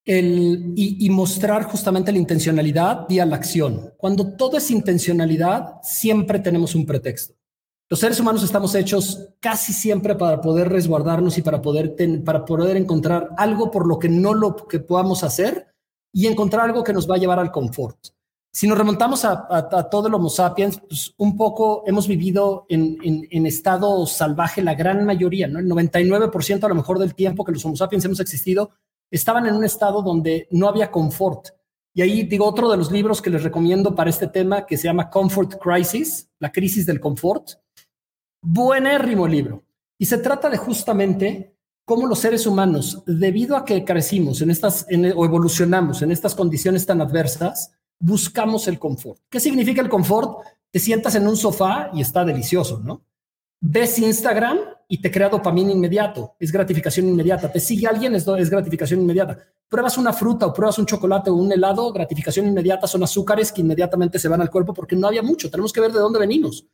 El, 0.03 0.73
y, 0.75 1.05
y, 1.05 1.09
mostrar 1.09 1.63
justamente 1.63 2.11
la 2.11 2.17
intencionalidad 2.17 3.07
vía 3.07 3.25
la 3.25 3.37
acción. 3.37 3.93
Cuando 3.97 4.35
todo 4.35 4.57
es 4.57 4.69
intencionalidad, 4.71 5.79
siempre 5.81 6.39
tenemos 6.39 6.75
un 6.75 6.85
pretexto. 6.85 7.36
Los 7.89 8.01
seres 8.01 8.19
humanos 8.19 8.43
estamos 8.43 8.75
hechos 8.75 9.29
casi 9.39 9.71
siempre 9.71 10.13
para 10.15 10.41
poder 10.41 10.67
resguardarnos 10.67 11.37
y 11.37 11.41
para 11.41 11.61
poder, 11.61 11.95
para 12.25 12.43
poder 12.43 12.75
encontrar 12.75 13.29
algo 13.37 13.71
por 13.71 13.87
lo 13.87 13.97
que 13.97 14.09
no 14.09 14.33
lo 14.33 14.57
que 14.67 14.79
podamos 14.79 15.23
hacer 15.23 15.73
y 16.11 16.27
encontrar 16.27 16.65
algo 16.65 16.83
que 16.83 16.91
nos 16.91 17.09
va 17.09 17.15
a 17.15 17.17
llevar 17.17 17.39
al 17.39 17.51
confort. 17.51 17.97
Si 18.51 18.67
nos 18.67 18.77
remontamos 18.77 19.23
a, 19.23 19.87
todo 19.89 20.07
el 20.07 20.13
Homo 20.15 20.29
sapiens, 20.29 20.81
pues 20.81 21.13
un 21.17 21.37
poco 21.37 21.83
hemos 21.85 22.09
vivido 22.09 22.65
en, 22.67 22.97
en, 23.01 23.45
estado 23.45 24.05
salvaje 24.05 24.61
la 24.61 24.75
gran 24.75 25.05
mayoría, 25.05 25.47
¿no? 25.47 25.59
El 25.59 25.69
99% 25.69 26.63
a 26.63 26.67
lo 26.67 26.75
mejor 26.75 26.99
del 26.99 27.15
tiempo 27.15 27.45
que 27.45 27.53
los 27.53 27.63
Homo 27.63 27.77
sapiens 27.77 28.03
hemos 28.03 28.19
existido 28.19 28.71
estaban 29.09 29.45
en 29.45 29.55
un 29.55 29.63
estado 29.63 30.01
donde 30.01 30.47
no 30.51 30.67
había 30.67 30.91
confort. 30.91 31.49
Y 31.93 32.01
ahí 32.01 32.23
digo 32.23 32.45
otro 32.45 32.69
de 32.69 32.77
los 32.77 32.91
libros 32.91 33.21
que 33.21 33.29
les 33.29 33.43
recomiendo 33.43 33.95
para 33.95 34.09
este 34.09 34.27
tema 34.27 34.65
que 34.65 34.75
se 34.75 34.85
llama 34.85 35.09
Comfort 35.09 35.55
Crisis, 35.61 36.29
la 36.39 36.51
crisis 36.51 36.85
del 36.85 36.99
confort 36.99 37.51
buenérrimo 38.41 39.27
libro. 39.27 39.63
Y 39.97 40.05
se 40.05 40.17
trata 40.17 40.49
de 40.49 40.57
justamente 40.57 41.55
cómo 41.85 42.05
los 42.05 42.19
seres 42.19 42.45
humanos, 42.45 43.03
debido 43.05 43.55
a 43.55 43.65
que 43.65 43.85
crecimos 43.85 44.41
en 44.41 44.51
estas 44.51 44.85
o 45.15 45.25
evolucionamos 45.25 46.01
en 46.01 46.11
estas 46.11 46.35
condiciones 46.35 46.85
tan 46.85 47.01
adversas, 47.01 47.71
buscamos 47.99 48.67
el 48.67 48.77
confort. 48.77 49.21
¿Qué 49.29 49.39
significa 49.39 49.81
el 49.81 49.89
confort? 49.89 50.45
Te 50.71 50.79
sientas 50.79 51.15
en 51.15 51.27
un 51.27 51.37
sofá 51.37 51.89
y 51.93 52.01
está 52.01 52.25
delicioso, 52.25 52.79
¿no? 52.83 53.03
Ves 53.59 53.97
Instagram 53.97 54.59
y 54.87 55.01
te 55.01 55.09
crea 55.09 55.29
dopamina 55.29 55.71
inmediato, 55.71 56.35
es 56.39 56.51
gratificación 56.51 57.07
inmediata. 57.07 57.51
Te 57.51 57.59
sigue 57.59 57.87
alguien, 57.87 58.15
es, 58.15 58.27
es 58.27 58.49
gratificación 58.49 59.01
inmediata. 59.01 59.37
Pruebas 59.67 59.97
una 59.97 60.13
fruta 60.13 60.45
o 60.45 60.53
pruebas 60.53 60.77
un 60.79 60.85
chocolate 60.85 61.29
o 61.29 61.35
un 61.35 61.51
helado, 61.51 61.91
gratificación 61.91 62.47
inmediata, 62.47 62.87
son 62.87 63.03
azúcares 63.03 63.51
que 63.51 63.61
inmediatamente 63.61 64.19
se 64.19 64.27
van 64.27 64.41
al 64.41 64.51
cuerpo 64.51 64.73
porque 64.73 64.95
no 64.95 65.07
había 65.07 65.23
mucho. 65.23 65.49
Tenemos 65.49 65.73
que 65.73 65.81
ver 65.81 65.91
de 65.91 65.99
dónde 65.99 66.19
venimos. 66.19 66.65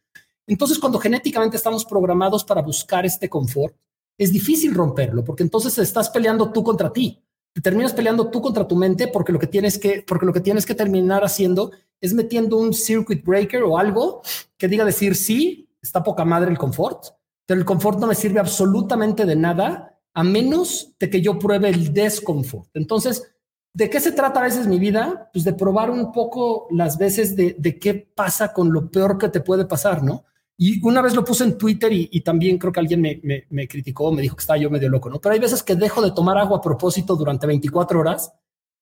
Entonces, 0.48 0.80
cuando 0.80 1.00
genéticamente 1.00 1.58
estamos 1.58 1.86
programados 1.86 2.44
para 2.44 2.62
buscar 2.62 3.06
este 3.06 3.30
confort, 3.30 3.76
es 4.18 4.32
difícil 4.32 4.74
romperlo, 4.74 5.24
porque 5.24 5.44
entonces 5.44 5.78
estás 5.78 6.10
peleando 6.10 6.52
tú 6.52 6.64
contra 6.64 6.92
ti. 6.92 7.22
Te 7.54 7.62
terminas 7.62 7.94
peleando 7.94 8.30
tú 8.30 8.42
contra 8.42 8.68
tu 8.68 8.76
mente 8.76 9.08
porque 9.08 9.32
lo 9.32 9.40
que 9.40 9.48
tienes 9.48 9.78
que, 9.78 10.04
porque 10.06 10.26
lo 10.26 10.34
que 10.34 10.42
tienes 10.42 10.66
que 10.66 10.76
terminar 10.76 11.24
haciendo 11.24 11.72
es 12.02 12.14
metiendo 12.14 12.58
un 12.58 12.74
circuit 12.74 13.24
breaker 13.24 13.64
o 13.64 13.78
algo 13.78 14.22
que 14.58 14.68
diga 14.68 14.86
decir 14.86 15.16
sí, 15.16 15.70
está 15.82 16.04
poca 16.04 16.26
madre 16.26 16.52
el 16.52 16.58
confort, 16.58 17.06
pero 17.46 17.60
el 17.60 17.66
confort 17.66 18.00
no 18.00 18.08
me 18.08 18.16
sirve 18.16 18.40
absolutamente 18.40 19.26
de 19.26 19.36
nada 19.36 20.00
a 20.14 20.24
menos 20.24 20.94
de 21.00 21.10
que 21.10 21.22
yo 21.22 21.40
pruebe 21.40 21.70
el 21.70 21.94
desconfort. 21.94 22.70
Entonces, 22.76 23.34
¿De 23.76 23.90
qué 23.90 24.00
se 24.00 24.12
trata 24.12 24.40
a 24.40 24.44
veces 24.44 24.68
mi 24.68 24.78
vida? 24.78 25.32
Pues 25.34 25.44
de 25.44 25.54
probar 25.54 25.90
un 25.90 26.12
poco 26.12 26.68
las 26.70 27.00
veces 27.00 27.36
de, 27.36 27.56
de, 27.58 27.80
qué 27.80 27.96
pasa 27.96 28.54
con 28.54 28.72
lo 28.72 28.92
peor 28.92 29.18
que 29.18 29.30
te 29.30 29.42
puede 29.42 29.66
pasar, 29.66 30.04
¿no? 30.04 30.26
Y 30.66 30.80
una 30.88 31.02
vez 31.02 31.14
lo 31.14 31.26
puse 31.26 31.44
en 31.44 31.58
Twitter 31.58 31.92
y, 31.92 32.22
también 32.22 32.58
creo 32.58 32.72
que 32.72 32.80
alguien 32.80 33.02
me, 33.02 33.20
me, 33.50 33.68
criticó, 33.68 34.14
me 34.14 34.22
dijo 34.22 34.38
que 34.38 34.44
estaba 34.44 34.58
yo 34.58 34.70
medio 34.70 34.88
loco, 34.88 35.10
¿no? 35.10 35.20
Pero 35.20 35.34
hay 35.34 35.40
veces 35.40 35.62
que 35.62 35.76
dejo 35.76 36.02
de 36.02 36.12
tomar 36.12 36.38
agua 36.38 36.60
a 36.60 36.62
propósito 36.62 37.18
durante 37.18 37.46
24 37.46 38.00
horas. 38.00 38.32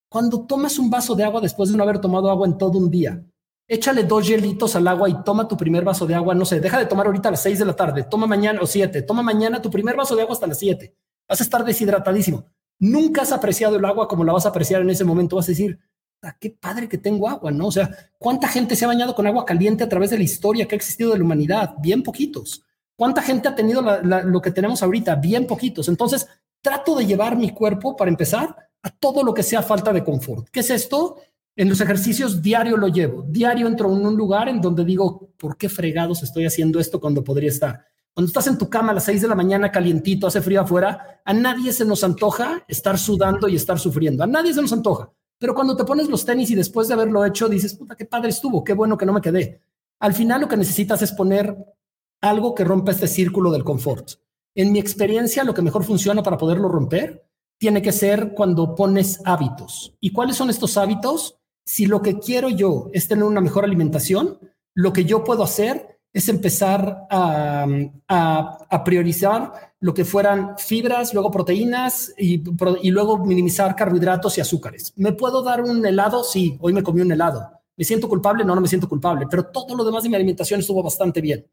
Cuando 0.08 0.46
tomas 0.46 0.78
un 0.78 0.88
vaso 0.88 1.16
de 1.16 1.24
agua 1.24 1.40
después 1.40 1.72
de 1.72 1.76
no 1.76 1.82
haber 1.82 1.98
tomado 1.98 2.30
agua 2.30 2.46
en 2.46 2.56
todo 2.56 2.78
un 2.78 2.88
día, 2.88 3.20
échale 3.66 4.04
dos 4.04 4.28
hielitos 4.28 4.76
al 4.76 4.86
agua 4.86 5.08
y 5.08 5.24
toma 5.24 5.48
tu 5.48 5.56
primer 5.56 5.82
vaso 5.82 6.06
de 6.06 6.14
agua, 6.14 6.36
no 6.36 6.44
sé, 6.44 6.60
deja 6.60 6.78
de 6.78 6.86
tomar 6.86 7.06
ahorita 7.06 7.30
a 7.30 7.32
las 7.32 7.42
6 7.42 7.58
de 7.58 7.64
la 7.64 7.74
tarde, 7.74 8.04
toma 8.04 8.28
mañana 8.28 8.60
o 8.62 8.66
7, 8.66 9.02
toma 9.02 9.24
mañana 9.24 9.60
tu 9.60 9.68
primer 9.68 9.96
vaso 9.96 10.14
de 10.14 10.22
agua 10.22 10.34
hasta 10.34 10.46
las 10.46 10.60
7. 10.60 10.94
Vas 11.28 11.40
a 11.40 11.42
estar 11.42 11.64
deshidratadísimo. 11.64 12.46
Nunca 12.78 13.22
has 13.22 13.32
apreciado 13.32 13.74
el 13.74 13.84
agua 13.84 14.06
como 14.06 14.22
la 14.22 14.32
vas 14.32 14.46
a 14.46 14.50
apreciar 14.50 14.82
en 14.82 14.90
ese 14.90 15.04
momento. 15.04 15.34
Vas 15.34 15.48
a 15.48 15.50
decir, 15.50 15.80
qué 16.38 16.50
padre 16.50 16.88
que 16.88 16.98
tengo 16.98 17.28
agua, 17.28 17.50
¿no? 17.50 17.66
O 17.66 17.72
sea, 17.72 17.90
¿cuánta 18.18 18.46
gente 18.46 18.76
se 18.76 18.84
ha 18.84 18.88
bañado 18.88 19.14
con 19.14 19.26
agua 19.26 19.44
caliente 19.44 19.82
a 19.82 19.88
través 19.88 20.10
de 20.10 20.18
la 20.18 20.24
historia 20.24 20.68
que 20.68 20.74
ha 20.74 20.76
existido 20.76 21.10
de 21.10 21.18
la 21.18 21.24
humanidad? 21.24 21.74
Bien 21.80 22.02
poquitos. 22.02 22.62
¿Cuánta 22.94 23.22
gente 23.22 23.48
ha 23.48 23.54
tenido 23.54 23.82
lo 23.82 24.40
que 24.40 24.52
tenemos 24.52 24.82
ahorita? 24.82 25.16
Bien 25.16 25.46
poquitos. 25.46 25.88
Entonces, 25.88 26.28
trato 26.60 26.94
de 26.94 27.06
llevar 27.06 27.36
mi 27.36 27.50
cuerpo, 27.50 27.96
para 27.96 28.10
empezar, 28.10 28.54
a 28.82 28.90
todo 28.90 29.24
lo 29.24 29.34
que 29.34 29.42
sea 29.42 29.62
falta 29.62 29.92
de 29.92 30.04
confort. 30.04 30.48
¿Qué 30.50 30.60
es 30.60 30.70
esto? 30.70 31.16
En 31.56 31.68
los 31.68 31.80
ejercicios 31.80 32.40
diario 32.40 32.76
lo 32.76 32.88
llevo. 32.88 33.24
Diario 33.28 33.66
entro 33.66 33.92
en 33.92 34.06
un 34.06 34.16
lugar 34.16 34.48
en 34.48 34.60
donde 34.60 34.84
digo, 34.84 35.30
¿por 35.36 35.56
qué 35.56 35.68
fregados 35.68 36.22
estoy 36.22 36.46
haciendo 36.46 36.78
esto 36.78 37.00
cuando 37.00 37.24
podría 37.24 37.48
estar? 37.48 37.84
Cuando 38.14 38.28
estás 38.28 38.46
en 38.46 38.58
tu 38.58 38.68
cama 38.68 38.92
a 38.92 38.94
las 38.94 39.04
6 39.04 39.22
de 39.22 39.28
la 39.28 39.34
mañana 39.34 39.72
calientito, 39.72 40.26
hace 40.26 40.42
frío 40.42 40.60
afuera, 40.60 41.20
a 41.24 41.32
nadie 41.32 41.72
se 41.72 41.84
nos 41.84 42.04
antoja 42.04 42.64
estar 42.68 42.98
sudando 42.98 43.48
y 43.48 43.56
estar 43.56 43.78
sufriendo. 43.78 44.22
A 44.22 44.26
nadie 44.26 44.52
se 44.52 44.62
nos 44.62 44.72
antoja. 44.72 45.10
Pero 45.42 45.56
cuando 45.56 45.76
te 45.76 45.82
pones 45.82 46.08
los 46.08 46.24
tenis 46.24 46.52
y 46.52 46.54
después 46.54 46.86
de 46.86 46.94
haberlo 46.94 47.24
hecho 47.24 47.48
dices, 47.48 47.74
puta, 47.74 47.96
qué 47.96 48.04
padre 48.04 48.28
estuvo, 48.28 48.62
qué 48.62 48.74
bueno 48.74 48.96
que 48.96 49.04
no 49.04 49.12
me 49.12 49.20
quedé. 49.20 49.60
Al 49.98 50.14
final 50.14 50.42
lo 50.42 50.46
que 50.46 50.56
necesitas 50.56 51.02
es 51.02 51.10
poner 51.10 51.56
algo 52.20 52.54
que 52.54 52.62
rompa 52.62 52.92
este 52.92 53.08
círculo 53.08 53.50
del 53.50 53.64
confort. 53.64 54.08
En 54.54 54.70
mi 54.70 54.78
experiencia, 54.78 55.42
lo 55.42 55.52
que 55.52 55.60
mejor 55.60 55.82
funciona 55.82 56.22
para 56.22 56.38
poderlo 56.38 56.68
romper 56.68 57.28
tiene 57.58 57.82
que 57.82 57.90
ser 57.90 58.34
cuando 58.34 58.76
pones 58.76 59.20
hábitos. 59.24 59.96
¿Y 59.98 60.12
cuáles 60.12 60.36
son 60.36 60.48
estos 60.48 60.76
hábitos? 60.76 61.40
Si 61.66 61.86
lo 61.86 62.02
que 62.02 62.20
quiero 62.20 62.48
yo 62.48 62.88
es 62.92 63.08
tener 63.08 63.24
una 63.24 63.40
mejor 63.40 63.64
alimentación, 63.64 64.38
lo 64.74 64.92
que 64.92 65.04
yo 65.04 65.24
puedo 65.24 65.42
hacer 65.42 65.98
es 66.12 66.28
empezar 66.28 67.06
a, 67.10 67.66
a 68.08 68.84
priorizar 68.84 69.72
lo 69.82 69.92
que 69.92 70.04
fueran 70.04 70.56
fibras, 70.58 71.12
luego 71.12 71.32
proteínas 71.32 72.14
y, 72.16 72.40
luego 72.90 73.18
minimizar 73.18 73.74
carbohidratos 73.74 74.38
y 74.38 74.40
azúcares. 74.40 74.92
¿Me 74.94 75.12
puedo 75.12 75.42
dar 75.42 75.60
un 75.60 75.84
helado? 75.84 76.22
Sí, 76.22 76.56
hoy 76.60 76.72
me 76.72 76.84
comí 76.84 77.00
un 77.00 77.10
helado. 77.10 77.50
¿Me 77.76 77.84
siento 77.84 78.08
culpable? 78.08 78.44
No, 78.44 78.54
no 78.54 78.60
me 78.60 78.68
siento 78.68 78.88
culpable, 78.88 79.26
pero 79.28 79.46
todo 79.46 79.74
lo 79.74 79.84
demás 79.84 80.04
de 80.04 80.08
mi 80.08 80.14
alimentación 80.14 80.60
estuvo 80.60 80.84
bastante 80.84 81.20
bien. 81.20 81.44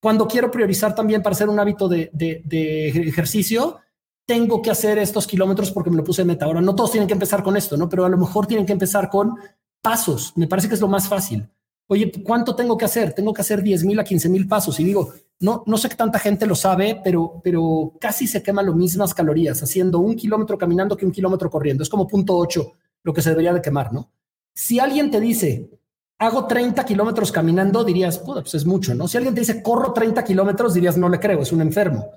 Cuando 0.00 0.26
quiero 0.26 0.50
priorizar 0.50 0.92
también 0.92 1.22
para 1.22 1.34
hacer 1.34 1.48
un 1.48 1.60
hábito 1.60 1.88
de, 1.88 2.10
de 2.12 2.88
ejercicio, 2.88 3.78
tengo 4.26 4.60
que 4.60 4.72
hacer 4.72 4.98
estos 4.98 5.28
kilómetros 5.28 5.70
porque 5.70 5.90
me 5.90 5.96
lo 5.96 6.04
puse 6.04 6.22
de 6.22 6.26
meta. 6.26 6.46
Ahora, 6.46 6.60
no 6.60 6.74
todos 6.74 6.90
tienen 6.90 7.06
que 7.06 7.14
empezar 7.14 7.44
con 7.44 7.56
esto, 7.56 7.76
¿no? 7.76 7.88
Pero 7.88 8.04
a 8.04 8.08
lo 8.08 8.18
mejor 8.18 8.48
tienen 8.48 8.66
que 8.66 8.72
empezar 8.72 9.08
con 9.08 9.36
pasos. 9.80 10.32
Me 10.34 10.48
parece 10.48 10.66
que 10.66 10.74
es 10.74 10.80
lo 10.80 10.88
más 10.88 11.08
fácil. 11.08 11.48
Oye, 11.90 12.12
¿cuánto 12.22 12.54
tengo 12.54 12.76
que 12.76 12.84
hacer? 12.84 13.14
Tengo 13.14 13.32
que 13.32 13.40
hacer 13.40 13.62
10 13.62 13.84
mil 13.84 13.98
a 13.98 14.04
15 14.04 14.28
mil 14.28 14.46
pasos. 14.46 14.78
Y 14.78 14.84
digo, 14.84 15.14
no, 15.40 15.64
no 15.66 15.78
sé 15.78 15.88
que 15.88 15.96
tanta 15.96 16.18
gente 16.18 16.46
lo 16.46 16.54
sabe, 16.54 17.00
pero, 17.02 17.40
pero 17.42 17.94
casi 17.98 18.26
se 18.26 18.42
queman 18.42 18.66
las 18.66 18.74
mismas 18.74 19.14
calorías 19.14 19.62
haciendo 19.62 19.98
un 19.98 20.14
kilómetro 20.14 20.58
caminando 20.58 20.96
que 20.96 21.06
un 21.06 21.12
kilómetro 21.12 21.50
corriendo. 21.50 21.82
Es 21.82 21.88
como 21.88 22.06
punto 22.06 22.36
ocho 22.36 22.72
lo 23.02 23.14
que 23.14 23.22
se 23.22 23.30
debería 23.30 23.54
de 23.54 23.62
quemar, 23.62 23.92
¿no? 23.92 24.12
Si 24.54 24.78
alguien 24.78 25.10
te 25.10 25.18
dice, 25.18 25.70
hago 26.18 26.46
30 26.46 26.84
kilómetros 26.84 27.32
caminando, 27.32 27.84
dirías, 27.84 28.18
pues 28.18 28.54
es 28.54 28.66
mucho, 28.66 28.94
¿no? 28.94 29.08
Si 29.08 29.16
alguien 29.16 29.34
te 29.34 29.40
dice, 29.40 29.62
corro 29.62 29.94
30 29.94 30.22
kilómetros, 30.24 30.74
dirías, 30.74 30.98
no 30.98 31.08
le 31.08 31.18
creo, 31.18 31.40
es 31.40 31.52
un 31.52 31.62
enfermo. 31.62 32.10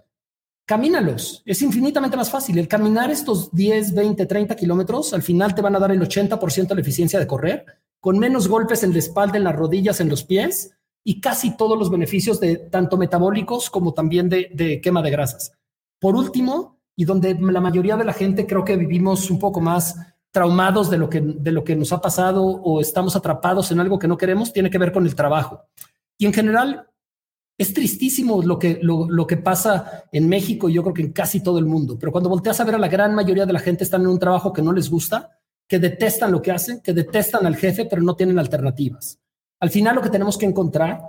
Camínalos, 0.66 1.44
es 1.46 1.62
infinitamente 1.62 2.18
más 2.18 2.30
fácil. 2.30 2.58
El 2.58 2.68
caminar 2.68 3.10
estos 3.10 3.52
10, 3.52 3.94
20, 3.94 4.26
30 4.26 4.56
kilómetros, 4.56 5.14
al 5.14 5.22
final 5.22 5.56
te 5.56 5.62
van 5.62 5.76
a 5.76 5.80
dar 5.80 5.92
el 5.92 6.02
80% 6.02 6.68
de 6.68 6.76
la 6.76 6.82
eficiencia 6.82 7.20
de 7.20 7.28
correr, 7.28 7.66
con 8.02 8.20
menos 8.20 8.48
golpes 8.48 8.84
en 8.84 8.92
la 8.92 9.00
espalda, 9.00 9.38
en 9.38 9.46
las 9.46 9.56
rodillas, 9.56 10.02
en 10.02 10.10
los 10.10 10.24
pies, 10.24 10.76
y 11.04 11.22
casi 11.22 11.56
todos 11.56 11.78
los 11.78 11.90
beneficios 11.90 12.40
de 12.40 12.58
tanto 12.58 12.98
metabólicos 12.98 13.70
como 13.70 13.94
también 13.94 14.28
de, 14.28 14.82
quema 14.84 15.02
de 15.02 15.12
grasas. 15.12 15.54
Por 16.00 16.16
último, 16.16 16.80
y 16.96 17.06
donde 17.06 17.36
la 17.40 17.62
mayoría 17.62 17.96
de 17.96 18.04
la 18.04 18.14
gente 18.14 18.46
creo 18.46 18.66
que 18.66 18.76
vivimos 18.76 19.30
un 19.30 19.40
poco 19.40 19.62
más 19.62 19.96
traumados 20.32 20.90
de 20.90 20.98
lo 20.98 21.10
que, 21.10 21.22
de 21.22 21.52
lo 21.52 21.64
que 21.64 21.76
nos 21.76 21.92
ha 21.94 22.02
pasado 22.02 22.44
o 22.44 22.82
estamos 22.82 23.16
atrapados 23.16 23.72
en 23.72 23.80
algo 23.80 24.00
que 24.00 24.08
no 24.08 24.18
queremos, 24.18 24.52
tiene 24.52 24.70
que 24.70 24.78
ver 24.78 24.92
con 24.92 25.06
el 25.06 25.16
trabajo. 25.16 25.62
Y 26.18 26.26
en 26.26 26.34
general, 26.34 26.88
es 27.58 27.74
tristísimo 27.74 28.42
lo 28.42 28.58
que, 28.58 28.80
lo, 28.82 29.08
lo, 29.10 29.28
que 29.28 29.38
pasa 29.38 30.06
en 30.12 30.28
México 30.28 30.70
y 30.70 30.74
yo 30.74 30.82
creo 30.82 30.94
que 30.94 31.02
en 31.04 31.14
casi 31.14 31.44
todo 31.44 31.60
el 31.60 31.66
mundo, 31.66 31.98
pero 32.00 32.12
cuando 32.12 32.30
volteas 32.30 32.60
a 32.60 32.64
ver 32.64 32.76
a 32.76 32.80
la 32.80 32.88
gran 32.88 33.14
mayoría 33.14 33.46
de 33.46 33.54
la 33.54 33.60
gente 33.60 33.84
están 33.84 34.02
en 34.02 34.08
un 34.08 34.20
trabajo 34.20 34.52
que 34.54 34.64
no 34.64 34.74
les 34.74 34.90
gusta, 34.90 35.41
que 35.72 35.80
detestan 35.80 36.34
lo 36.34 36.42
que 36.42 36.52
hacen, 36.52 36.82
que 36.82 36.92
detestan 36.92 37.46
al 37.46 37.56
jefe, 37.56 37.86
pero 37.86 38.02
no 38.02 38.14
tienen 38.14 38.38
alternativas. 38.38 39.18
Al 39.62 39.70
final 39.70 39.96
lo 39.96 40.02
que 40.02 40.10
tenemos 40.10 40.38
que 40.38 40.46
encontrar 40.46 41.02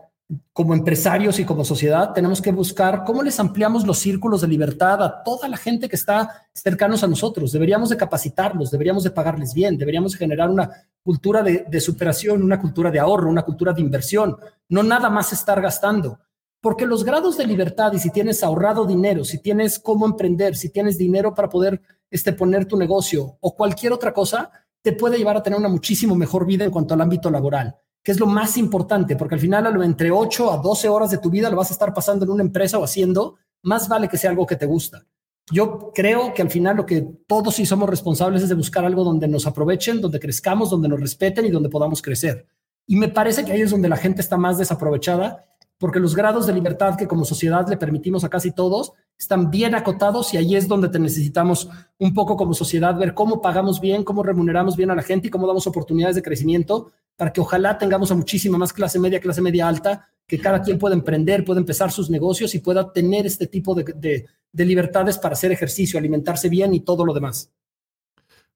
como 0.53 0.73
empresarios 0.73 1.41
y 1.41 1.45
como 1.45 1.65
sociedad, 1.65 2.13
tenemos 2.13 2.41
que 2.41 2.53
buscar 2.53 3.03
cómo 3.03 3.25
les 3.25 3.41
ampliamos 3.41 3.85
los 3.85 3.99
círculos 3.99 4.41
de 4.41 4.47
libertad 4.47 5.03
a 5.03 5.25
toda 5.25 5.49
la 5.49 5.57
gente 5.57 5.89
que 5.89 5.97
está 5.97 6.47
cercanos 6.55 7.03
a 7.03 7.09
nosotros. 7.09 7.51
Deberíamos 7.51 7.89
de 7.89 7.97
capacitarlos, 7.97 8.71
deberíamos 8.71 9.03
de 9.03 9.11
pagarles 9.11 9.53
bien, 9.53 9.77
deberíamos 9.77 10.15
generar 10.15 10.49
una 10.49 10.71
cultura 11.03 11.43
de, 11.43 11.65
de 11.69 11.81
superación, 11.81 12.41
una 12.41 12.61
cultura 12.61 12.93
de 12.93 13.01
ahorro, 13.01 13.31
una 13.31 13.43
cultura 13.43 13.73
de 13.73 13.81
inversión, 13.81 14.37
no 14.69 14.85
nada 14.85 15.11
más 15.11 15.33
estar 15.33 15.61
gastando. 15.61 16.21
Porque 16.61 16.87
los 16.87 17.03
grados 17.03 17.37
de 17.37 17.49
libertad 17.49 17.93
y 17.95 17.99
si 17.99 18.11
tienes 18.11 18.45
ahorrado 18.45 18.87
dinero, 18.87 19.25
si 19.25 19.39
tienes 19.39 19.81
cómo 19.81 20.07
emprender, 20.07 20.55
si 20.55 20.69
tienes 20.69 20.99
dinero 20.99 21.35
para 21.35 21.49
poder 21.49 21.83
este, 22.13 22.33
poner 22.33 22.67
tu 22.67 22.77
negocio 22.77 23.39
o 23.41 23.57
cualquier 23.57 23.93
otra 23.93 24.13
cosa, 24.13 24.53
te 24.81 24.93
puede 24.93 25.19
llevar 25.19 25.37
a 25.37 25.43
tener 25.43 25.59
una 25.59 25.69
muchísimo 25.69 26.15
mejor 26.15 26.47
vida 26.47 26.65
en 26.65 26.71
cuanto 26.71 26.95
al 26.95 27.01
ámbito 27.01 27.29
laboral 27.31 27.77
que 28.03 28.13
es 28.13 28.19
lo 28.19 28.27
más 28.27 28.57
importante, 28.57 29.17
porque 29.17 29.37
al 29.37 29.41
final 29.41 29.73
lo 29.73 29.83
entre 29.83 30.11
8 30.11 30.53
a 30.53 30.57
12 30.57 30.89
horas 30.89 31.11
de 31.11 31.19
tu 31.19 31.31
vida 31.31 31.49
lo 31.51 31.57
vas 31.57 31.71
a 31.71 31.75
estar 31.75 31.95
pasando 31.95 32.25
en 32.25 32.33
una 32.33 32.43
empresa 32.43 32.79
o 32.79 32.85
haciendo, 32.85 33.37
más 33.63 33.89
vale 33.89 34.09
que 34.09 34.19
sea 34.19 34.31
algo 34.31 34.47
que 34.47 34.57
te 34.57 34.67
gusta. 34.67 35.05
Yo 35.51 35.93
creo 35.95 36.35
que 36.35 36.43
al 36.43 36.51
final 36.51 36.77
lo 36.77 36.87
que 36.87 37.07
todos 37.27 37.55
sí 37.55 37.67
somos 37.67 37.89
responsables 37.89 38.43
es 38.43 38.49
de 38.49 38.55
buscar 38.55 38.85
algo 38.85 39.05
donde 39.05 39.29
nos 39.29 39.47
aprovechen, 39.47 40.01
donde 40.01 40.21
crezcamos, 40.21 40.71
donde 40.71 40.89
nos 40.89 41.01
respeten 41.01 41.47
y 41.47 41.51
donde 41.51 41.69
podamos 41.69 42.03
crecer. 42.03 42.47
Y 42.87 42.97
me 42.97 43.09
parece 43.09 43.45
que 43.45 43.53
ahí 43.53 43.61
es 43.61 43.71
donde 43.71 43.89
la 43.89 43.97
gente 43.97 44.21
está 44.21 44.37
más 44.37 44.59
desaprovechada, 44.59 45.47
porque 45.79 46.01
los 46.01 46.15
grados 46.15 46.47
de 46.47 46.53
libertad 46.53 46.97
que 46.97 47.09
como 47.09 47.25
sociedad 47.25 47.69
le 47.69 47.77
permitimos 47.77 48.25
a 48.25 48.29
casi 48.29 48.53
todos 48.53 48.93
están 49.23 49.53
bien 49.53 49.77
acotados 49.77 50.35
y 50.35 50.37
ahí 50.37 50.57
es 50.57 50.67
donde 50.67 50.89
te 50.89 50.99
necesitamos 50.99 51.69
un 51.99 52.13
poco 52.13 52.37
como 52.37 52.55
sociedad 52.55 52.99
ver 52.99 53.15
cómo 53.15 53.41
pagamos 53.41 53.81
bien, 53.81 54.03
cómo 54.03 54.25
remuneramos 54.25 54.77
bien 54.77 54.91
a 54.91 54.97
la 54.97 55.03
gente 55.03 55.29
y 55.29 55.31
cómo 55.31 55.47
damos 55.47 55.65
oportunidades 55.69 56.17
de 56.17 56.23
crecimiento 56.23 56.91
para 57.17 57.33
que 57.33 57.41
ojalá 57.41 57.79
tengamos 57.79 58.11
a 58.11 58.17
muchísima 58.17 58.59
más 58.59 58.73
clase 58.73 58.99
media, 58.99 59.21
clase 59.21 59.41
media 59.41 59.69
alta, 59.69 60.09
que 60.27 60.41
cada 60.41 60.61
quien 60.61 60.77
pueda 60.77 60.97
emprender, 60.97 61.45
pueda 61.45 61.61
empezar 61.61 61.93
sus 61.93 62.11
negocios 62.11 62.53
y 62.57 62.59
pueda 62.59 62.93
tener 62.93 63.25
este 63.25 63.47
tipo 63.47 63.77
de, 63.77 64.27
libertades 64.55 65.19
para 65.19 65.35
hacer 65.35 65.53
ejercicio, 65.53 66.01
alimentarse 66.01 66.49
bien 66.49 66.75
y 66.75 66.81
todo 66.81 67.05
lo 67.05 67.15
demás. 67.15 67.53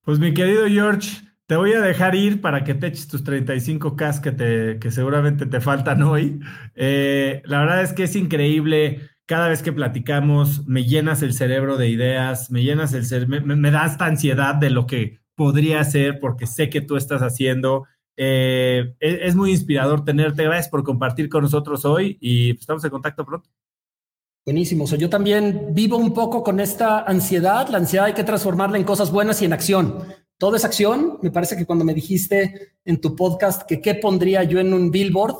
Pues 0.02 0.18
mi 0.18 0.34
querido 0.34 0.66
George, 0.66 1.10
te 1.46 1.54
voy 1.54 1.74
a 1.74 1.80
dejar 1.80 2.16
ir 2.16 2.40
para 2.40 2.64
que 2.64 2.74
te 2.74 2.88
eches 2.88 3.06
tus 3.06 3.24
35K 3.24 4.20
que, 4.20 4.32
te, 4.32 4.78
que 4.80 4.90
seguramente 4.90 5.46
te 5.46 5.60
faltan 5.60 6.02
hoy. 6.02 6.40
Eh, 6.74 7.40
la 7.44 7.60
verdad 7.60 7.82
es 7.82 7.92
que 7.92 8.02
es 8.02 8.16
increíble. 8.16 9.00
Cada 9.26 9.48
vez 9.48 9.62
que 9.62 9.72
platicamos, 9.72 10.66
me 10.66 10.84
llenas 10.84 11.22
el 11.22 11.34
cerebro 11.34 11.76
de 11.76 11.88
ideas, 11.88 12.50
me 12.50 12.62
llenas 12.62 12.92
el 12.94 13.04
cerebro, 13.04 13.44
me, 13.44 13.56
me 13.56 13.70
da 13.70 13.86
esta 13.86 14.06
ansiedad 14.06 14.54
de 14.54 14.70
lo 14.70 14.86
que 14.86 15.20
podría 15.34 15.82
ser 15.84 16.20
porque 16.20 16.46
sé 16.46 16.70
que 16.70 16.80
tú 16.80 16.96
estás 16.96 17.22
haciendo 17.22 17.84
eh, 18.16 18.94
es, 18.98 19.34
muy 19.34 19.50
inspirador 19.50 20.04
tenerte. 20.04 20.44
Gracias 20.44 20.68
por 20.68 20.82
compartir 20.82 21.28
con 21.28 21.42
nosotros 21.42 21.84
hoy 21.84 22.16
y 22.20 22.54
pues, 22.54 22.62
estamos 22.62 22.84
en 22.84 22.90
contacto 22.90 23.24
pronto. 23.24 23.48
Buenísimo. 24.44 24.84
O 24.84 24.96
yo 24.96 25.10
también 25.10 25.68
vivo 25.72 25.96
un 25.96 26.14
poco 26.14 26.42
con 26.42 26.60
esta 26.60 27.00
ansiedad. 27.00 27.68
La 27.68 27.78
ansiedad 27.78 28.06
hay 28.06 28.14
que 28.14 28.24
transformarla 28.24 28.78
en 28.78 28.84
cosas 28.84 29.10
buenas 29.10 29.42
y 29.42 29.44
en 29.44 29.52
acción. 29.52 29.98
Todo 30.38 30.56
es 30.56 30.64
acción. 30.64 31.18
Me 31.22 31.30
parece 31.30 31.56
que 31.56 31.66
cuando 31.66 31.84
me 31.84 31.94
dijiste 31.94 32.74
en 32.84 33.00
tu 33.00 33.16
podcast 33.16 33.62
que 33.62 33.80
qué 33.80 33.94
pondría 33.94 34.44
yo 34.44 34.60
en 34.60 34.72
un 34.72 34.90
billboard, 34.90 35.36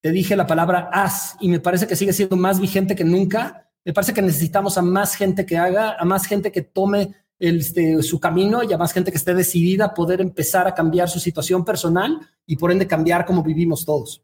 te 0.00 0.12
dije 0.12 0.36
la 0.36 0.46
palabra 0.46 0.90
haz 0.92 1.36
y 1.40 1.48
me 1.48 1.60
parece 1.60 1.86
que 1.86 1.96
sigue 1.96 2.12
siendo 2.12 2.36
más 2.36 2.60
vigente 2.60 2.96
que 2.96 3.04
nunca. 3.04 3.68
Me 3.84 3.92
parece 3.92 4.14
que 4.14 4.22
necesitamos 4.22 4.78
a 4.78 4.82
más 4.82 5.14
gente 5.14 5.46
que 5.46 5.58
haga, 5.58 5.96
a 5.98 6.04
más 6.04 6.26
gente 6.26 6.52
que 6.52 6.62
tome 6.62 7.14
este, 7.38 8.02
su 8.02 8.20
camino 8.20 8.62
y 8.62 8.72
a 8.72 8.78
más 8.78 8.92
gente 8.92 9.10
que 9.10 9.16
esté 9.16 9.34
decidida 9.34 9.86
a 9.86 9.94
poder 9.94 10.20
empezar 10.20 10.66
a 10.66 10.74
cambiar 10.74 11.08
su 11.08 11.18
situación 11.18 11.64
personal 11.64 12.20
y 12.46 12.56
por 12.56 12.70
ende 12.70 12.86
cambiar 12.86 13.24
como 13.24 13.42
vivimos 13.42 13.84
todos. 13.84 14.22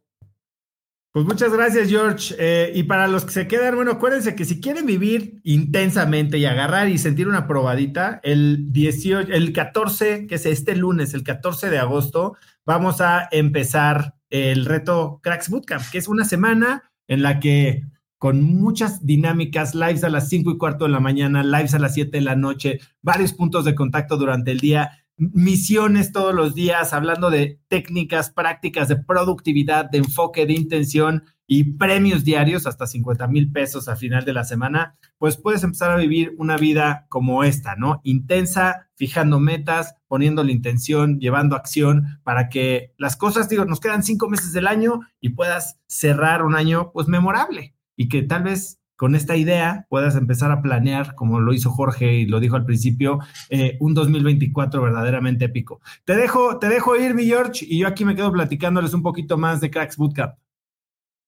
Pues 1.13 1.25
muchas 1.25 1.51
gracias, 1.51 1.89
George. 1.89 2.35
Eh, 2.39 2.73
y 2.75 2.83
para 2.83 3.09
los 3.09 3.25
que 3.25 3.33
se 3.33 3.49
quedan, 3.49 3.75
bueno, 3.75 3.93
acuérdense 3.93 4.35
que 4.35 4.45
si 4.45 4.61
quieren 4.61 4.85
vivir 4.85 5.41
intensamente 5.45 6.37
y 6.37 6.45
agarrar 6.45 6.91
y 6.91 6.99
sentir 6.99 7.27
una 7.27 7.47
probadita, 7.47 8.21
el 8.23 8.71
18, 8.71 9.33
el 9.33 9.55
14, 9.55 10.27
que 10.27 10.35
es 10.35 10.45
este 10.45 10.77
lunes, 10.77 11.15
el 11.15 11.23
14 11.23 11.71
de 11.71 11.79
agosto, 11.79 12.37
vamos 12.67 13.01
a 13.01 13.29
empezar 13.31 14.16
el 14.31 14.65
reto 14.65 15.21
Cracks 15.23 15.49
Bootcamp, 15.49 15.85
que 15.91 15.99
es 15.99 16.09
una 16.09 16.25
semana 16.25 16.91
en 17.09 17.23
la 17.23 17.41
que 17.41 17.85
con 18.19 18.43
muchas 18.43 19.05
dinámicas, 19.05 19.75
lives 19.75 20.03
a 20.03 20.09
las 20.09 20.29
5 20.29 20.51
y 20.51 20.59
cuarto 20.59 20.87
de 20.87 20.91
la 20.91 21.01
mañana, 21.01 21.45
lives 21.45 21.75
a 21.75 21.79
las 21.79 21.95
7 21.95 22.11
de 22.17 22.23
la 22.23 22.35
noche, 22.35 22.81
varios 23.03 23.33
puntos 23.33 23.65
de 23.65 23.75
contacto 23.75 24.17
durante 24.17 24.53
el 24.53 24.61
día, 24.61 25.05
misiones 25.17 26.13
todos 26.13 26.35
los 26.35 26.55
días, 26.55 26.93
hablando 26.93 27.31
de 27.31 27.61
técnicas, 27.69 28.31
prácticas 28.31 28.89
de 28.89 28.97
productividad, 28.97 29.91
de 29.91 29.99
enfoque, 29.99 30.47
de 30.47 30.55
intención 30.55 31.25
y 31.47 31.65
premios 31.75 32.25
diarios 32.25 32.67
hasta 32.67 32.87
50 32.87 33.27
mil 33.29 33.53
pesos 33.53 33.89
al 33.89 33.97
final 33.97 34.25
de 34.25 34.33
la 34.33 34.45
semana, 34.45 34.97
pues 35.19 35.37
puedes 35.37 35.63
empezar 35.63 35.91
a 35.91 35.97
vivir 35.97 36.35
una 36.39 36.57
vida 36.57 37.07
como 37.09 37.45
esta, 37.45 37.77
¿no? 37.77 38.01
Intensa, 38.05 38.89
fijando 38.97 39.41
metas, 39.41 39.95
poniendo 40.09 40.43
la 40.43 40.53
intención, 40.53 41.21
llevando 41.21 41.57
acción 41.57 42.21
para 42.25 42.49
que 42.49 42.93
las 42.99 43.17
cosas, 43.17 43.49
digo, 43.49 43.65
nos 43.65 43.81
quedan 43.81 44.03
cinco 44.03 44.29
meses 44.29 44.53
del 44.53 44.67
año 44.67 45.01
y 45.21 45.31
puedas 45.31 45.79
cerrar 45.87 46.43
un 46.43 46.55
año, 46.55 46.91
pues 46.93 47.09
memorable 47.09 47.75
y 47.97 48.09
que 48.09 48.23
tal 48.23 48.45
vez 48.45 48.81
con 48.95 49.15
esta 49.15 49.37
idea 49.37 49.87
puedas 49.91 50.17
empezar 50.17 50.51
a 50.51 50.63
planear, 50.63 51.15
como 51.15 51.41
lo 51.41 51.53
hizo 51.53 51.71
Jorge 51.71 52.15
y 52.15 52.27
lo 52.27 52.41
dijo 52.41 52.57
al 52.57 52.65
principio, 52.65 53.19
eh, 53.51 53.77
un 53.81 53.95
2024 53.95 54.81
verdaderamente 54.81 55.47
épico. 55.47 55.81
Te 56.05 56.17
dejo, 56.17 56.59
te 56.59 56.69
dejo 56.69 56.97
ir, 56.97 57.15
mi 57.15 57.25
George, 57.25 57.67
y 57.69 57.81
yo 57.81 57.89
aquí 57.89 58.05
me 58.05 58.15
quedo 58.15 58.33
platicándoles 58.33 58.95
un 58.95 59.03
poquito 59.03 59.37
más 59.37 59.61
de 59.61 59.71
Cracks 59.71 59.97
Bootcamp. 59.97 60.35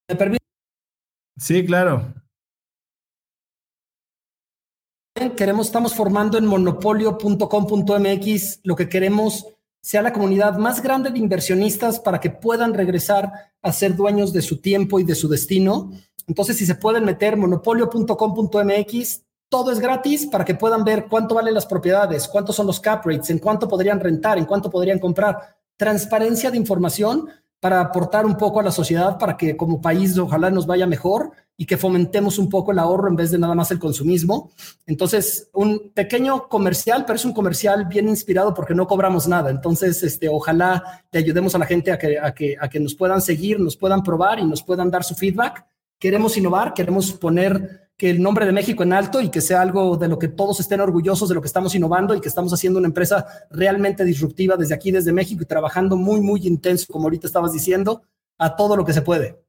¿Me 0.08 0.16
permite? 0.16 0.42
Sí, 1.36 1.64
claro. 1.64 2.12
Queremos, 5.36 5.66
estamos 5.66 5.94
formando 5.94 6.38
en 6.38 6.46
monopolio.com.mx 6.46 8.60
lo 8.62 8.76
que 8.76 8.88
queremos 8.88 9.46
sea 9.80 10.02
la 10.02 10.12
comunidad 10.12 10.58
más 10.58 10.82
grande 10.82 11.10
de 11.10 11.18
inversionistas 11.18 12.00
para 12.00 12.20
que 12.20 12.30
puedan 12.30 12.74
regresar 12.74 13.32
a 13.62 13.72
ser 13.72 13.96
dueños 13.96 14.32
de 14.32 14.42
su 14.42 14.60
tiempo 14.60 15.00
y 15.00 15.04
de 15.04 15.14
su 15.14 15.28
destino 15.28 15.92
entonces, 16.28 16.58
si 16.58 16.66
se 16.66 16.74
pueden 16.74 17.06
meter 17.06 17.38
monopolio.com.mx, 17.38 19.22
todo 19.48 19.72
es 19.72 19.80
gratis 19.80 20.26
para 20.26 20.44
que 20.44 20.54
puedan 20.54 20.84
ver 20.84 21.06
cuánto 21.08 21.34
valen 21.34 21.54
las 21.54 21.64
propiedades, 21.64 22.28
cuántos 22.28 22.54
son 22.54 22.66
los 22.66 22.80
cap 22.80 23.04
rates, 23.06 23.30
en 23.30 23.38
cuánto 23.38 23.66
podrían 23.66 23.98
rentar, 23.98 24.36
en 24.36 24.44
cuánto 24.44 24.70
podrían 24.70 24.98
comprar. 24.98 25.56
Transparencia 25.78 26.50
de 26.50 26.58
información 26.58 27.30
para 27.60 27.80
aportar 27.80 28.24
un 28.24 28.36
poco 28.36 28.60
a 28.60 28.62
la 28.62 28.70
sociedad 28.70 29.18
para 29.18 29.36
que 29.36 29.56
como 29.56 29.80
país 29.80 30.16
ojalá 30.16 30.50
nos 30.50 30.66
vaya 30.66 30.86
mejor 30.86 31.32
y 31.56 31.66
que 31.66 31.76
fomentemos 31.76 32.38
un 32.38 32.48
poco 32.48 32.70
el 32.70 32.78
ahorro 32.78 33.08
en 33.08 33.16
vez 33.16 33.32
de 33.32 33.38
nada 33.38 33.54
más 33.54 33.72
el 33.72 33.80
consumismo. 33.80 34.52
Entonces, 34.86 35.50
un 35.52 35.90
pequeño 35.92 36.48
comercial, 36.48 37.04
pero 37.04 37.16
es 37.16 37.24
un 37.24 37.32
comercial 37.32 37.86
bien 37.86 38.08
inspirado 38.08 38.54
porque 38.54 38.74
no 38.74 38.86
cobramos 38.86 39.26
nada. 39.26 39.50
Entonces, 39.50 40.02
este, 40.04 40.28
ojalá 40.28 41.02
le 41.10 41.18
ayudemos 41.18 41.56
a 41.56 41.58
la 41.58 41.66
gente 41.66 41.90
a 41.90 41.98
que, 41.98 42.18
a 42.18 42.32
que, 42.32 42.56
a 42.60 42.68
que 42.68 42.78
nos 42.78 42.94
puedan 42.94 43.20
seguir, 43.20 43.58
nos 43.58 43.76
puedan 43.76 44.04
probar 44.04 44.38
y 44.38 44.44
nos 44.44 44.62
puedan 44.62 44.88
dar 44.90 45.02
su 45.02 45.16
feedback 45.16 45.66
Queremos 45.98 46.36
innovar, 46.36 46.74
queremos 46.74 47.12
poner 47.12 47.90
que 47.96 48.10
el 48.10 48.22
nombre 48.22 48.46
de 48.46 48.52
México 48.52 48.84
en 48.84 48.92
alto 48.92 49.20
y 49.20 49.28
que 49.28 49.40
sea 49.40 49.60
algo 49.60 49.96
de 49.96 50.06
lo 50.06 50.18
que 50.18 50.28
todos 50.28 50.60
estén 50.60 50.80
orgullosos 50.80 51.28
de 51.28 51.34
lo 51.34 51.40
que 51.40 51.48
estamos 51.48 51.74
innovando 51.74 52.14
y 52.14 52.20
que 52.20 52.28
estamos 52.28 52.52
haciendo 52.52 52.78
una 52.78 52.86
empresa 52.86 53.26
realmente 53.50 54.04
disruptiva 54.04 54.56
desde 54.56 54.74
aquí, 54.74 54.92
desde 54.92 55.12
México 55.12 55.42
y 55.42 55.46
trabajando 55.46 55.96
muy, 55.96 56.20
muy 56.20 56.46
intenso, 56.46 56.86
como 56.92 57.06
ahorita 57.06 57.26
estabas 57.26 57.52
diciendo, 57.52 58.02
a 58.38 58.54
todo 58.54 58.76
lo 58.76 58.84
que 58.84 58.92
se 58.92 59.02
puede. 59.02 59.42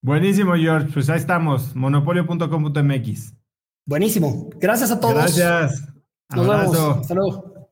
Buenísimo, 0.00 0.54
George. 0.54 0.92
Pues 0.92 1.10
ahí 1.10 1.18
estamos, 1.18 1.74
monopolio.com.mx. 1.74 3.34
Buenísimo. 3.86 4.50
Gracias 4.56 4.92
a 4.92 5.00
todos. 5.00 5.14
Gracias. 5.14 5.82
Nos 6.30 6.46
vemos. 6.46 6.98
Hasta 7.00 7.14
luego. 7.14 7.68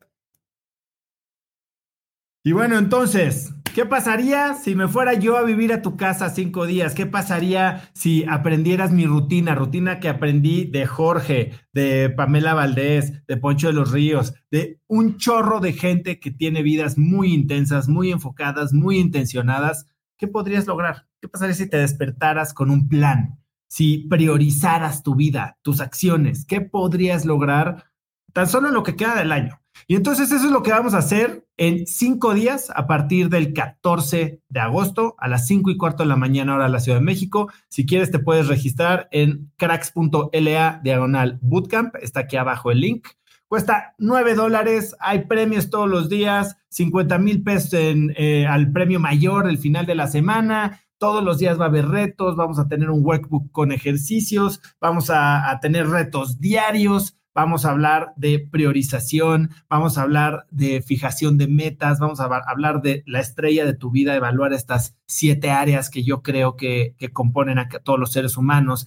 Y 2.42 2.50
bueno, 2.50 2.76
entonces, 2.76 3.54
¿qué 3.74 3.86
pasaría 3.86 4.54
si 4.54 4.74
me 4.74 4.88
fuera 4.88 5.14
yo 5.14 5.36
a 5.36 5.42
vivir 5.42 5.72
a 5.72 5.82
tu 5.82 5.96
casa 5.96 6.30
cinco 6.30 6.66
días? 6.66 6.94
¿Qué 6.94 7.06
pasaría 7.06 7.90
si 7.94 8.24
aprendieras 8.28 8.92
mi 8.92 9.06
rutina? 9.06 9.54
Rutina 9.54 10.00
que 10.00 10.08
aprendí 10.08 10.64
de 10.64 10.86
Jorge, 10.86 11.52
de 11.72 12.10
Pamela 12.10 12.54
Valdés, 12.54 13.26
de 13.26 13.36
Poncho 13.36 13.68
de 13.68 13.72
los 13.74 13.90
Ríos, 13.92 14.34
de 14.50 14.80
un 14.86 15.16
chorro 15.16 15.60
de 15.60 15.72
gente 15.72 16.20
que 16.20 16.30
tiene 16.30 16.62
vidas 16.62 16.98
muy 16.98 17.32
intensas, 17.32 17.88
muy 17.88 18.12
enfocadas, 18.12 18.72
muy 18.72 18.98
intencionadas 18.98 19.86
¿qué 20.22 20.28
podrías 20.28 20.68
lograr? 20.68 21.08
¿Qué 21.20 21.28
pasaría 21.28 21.52
si 21.52 21.68
te 21.68 21.78
despertaras 21.78 22.54
con 22.54 22.70
un 22.70 22.88
plan? 22.88 23.40
Si 23.66 24.06
priorizaras 24.08 25.02
tu 25.02 25.16
vida, 25.16 25.58
tus 25.62 25.80
acciones, 25.80 26.44
¿qué 26.44 26.60
podrías 26.60 27.24
lograr 27.24 27.90
tan 28.32 28.46
solo 28.46 28.68
en 28.68 28.74
lo 28.74 28.84
que 28.84 28.94
queda 28.94 29.16
del 29.16 29.32
año? 29.32 29.61
Y 29.86 29.96
entonces 29.96 30.30
eso 30.30 30.46
es 30.46 30.52
lo 30.52 30.62
que 30.62 30.70
vamos 30.70 30.94
a 30.94 30.98
hacer 30.98 31.46
en 31.56 31.86
cinco 31.86 32.34
días 32.34 32.70
a 32.74 32.86
partir 32.86 33.28
del 33.28 33.52
14 33.52 34.40
de 34.48 34.60
agosto 34.60 35.14
a 35.18 35.28
las 35.28 35.46
cinco 35.46 35.70
y 35.70 35.76
cuarto 35.76 36.02
de 36.02 36.08
la 36.08 36.16
mañana 36.16 36.54
hora 36.54 36.64
de 36.64 36.70
la 36.70 36.80
Ciudad 36.80 36.98
de 36.98 37.04
México. 37.04 37.50
Si 37.68 37.86
quieres 37.86 38.10
te 38.10 38.18
puedes 38.18 38.48
registrar 38.48 39.08
en 39.10 39.52
cracks.la 39.56 40.80
diagonal 40.82 41.38
bootcamp. 41.42 41.96
Está 41.96 42.20
aquí 42.20 42.36
abajo 42.36 42.70
el 42.70 42.80
link. 42.80 43.08
Cuesta 43.48 43.94
9 43.98 44.34
dólares, 44.34 44.96
hay 44.98 45.26
premios 45.26 45.68
todos 45.68 45.88
los 45.88 46.08
días, 46.08 46.56
50 46.70 47.18
mil 47.18 47.42
pesos 47.42 47.74
eh, 47.74 48.46
al 48.48 48.72
premio 48.72 48.98
mayor 48.98 49.46
el 49.46 49.58
final 49.58 49.84
de 49.84 49.94
la 49.94 50.06
semana. 50.06 50.80
Todos 50.96 51.22
los 51.22 51.38
días 51.38 51.60
va 51.60 51.64
a 51.64 51.68
haber 51.68 51.88
retos, 51.88 52.36
vamos 52.36 52.58
a 52.58 52.68
tener 52.68 52.88
un 52.88 53.04
workbook 53.04 53.50
con 53.52 53.72
ejercicios, 53.72 54.62
vamos 54.80 55.10
a 55.10 55.58
tener 55.60 55.88
retos 55.88 56.40
diarios 56.40 57.18
vamos 57.34 57.64
a 57.64 57.70
hablar 57.70 58.12
de 58.16 58.38
priorización, 58.38 59.50
vamos 59.68 59.96
a 59.96 60.02
hablar 60.02 60.46
de 60.50 60.82
fijación 60.82 61.38
de 61.38 61.48
metas, 61.48 61.98
vamos 61.98 62.20
a 62.20 62.24
hablar 62.24 62.82
de 62.82 63.02
la 63.06 63.20
estrella 63.20 63.64
de 63.64 63.74
tu 63.74 63.90
vida, 63.90 64.14
evaluar 64.14 64.52
estas 64.52 64.96
siete 65.06 65.50
áreas 65.50 65.90
que 65.90 66.02
yo 66.04 66.22
creo 66.22 66.56
que, 66.56 66.94
componen 67.12 67.58
a 67.58 67.68
todos 67.68 67.98
los 67.98 68.12
seres 68.12 68.36
humanos. 68.36 68.86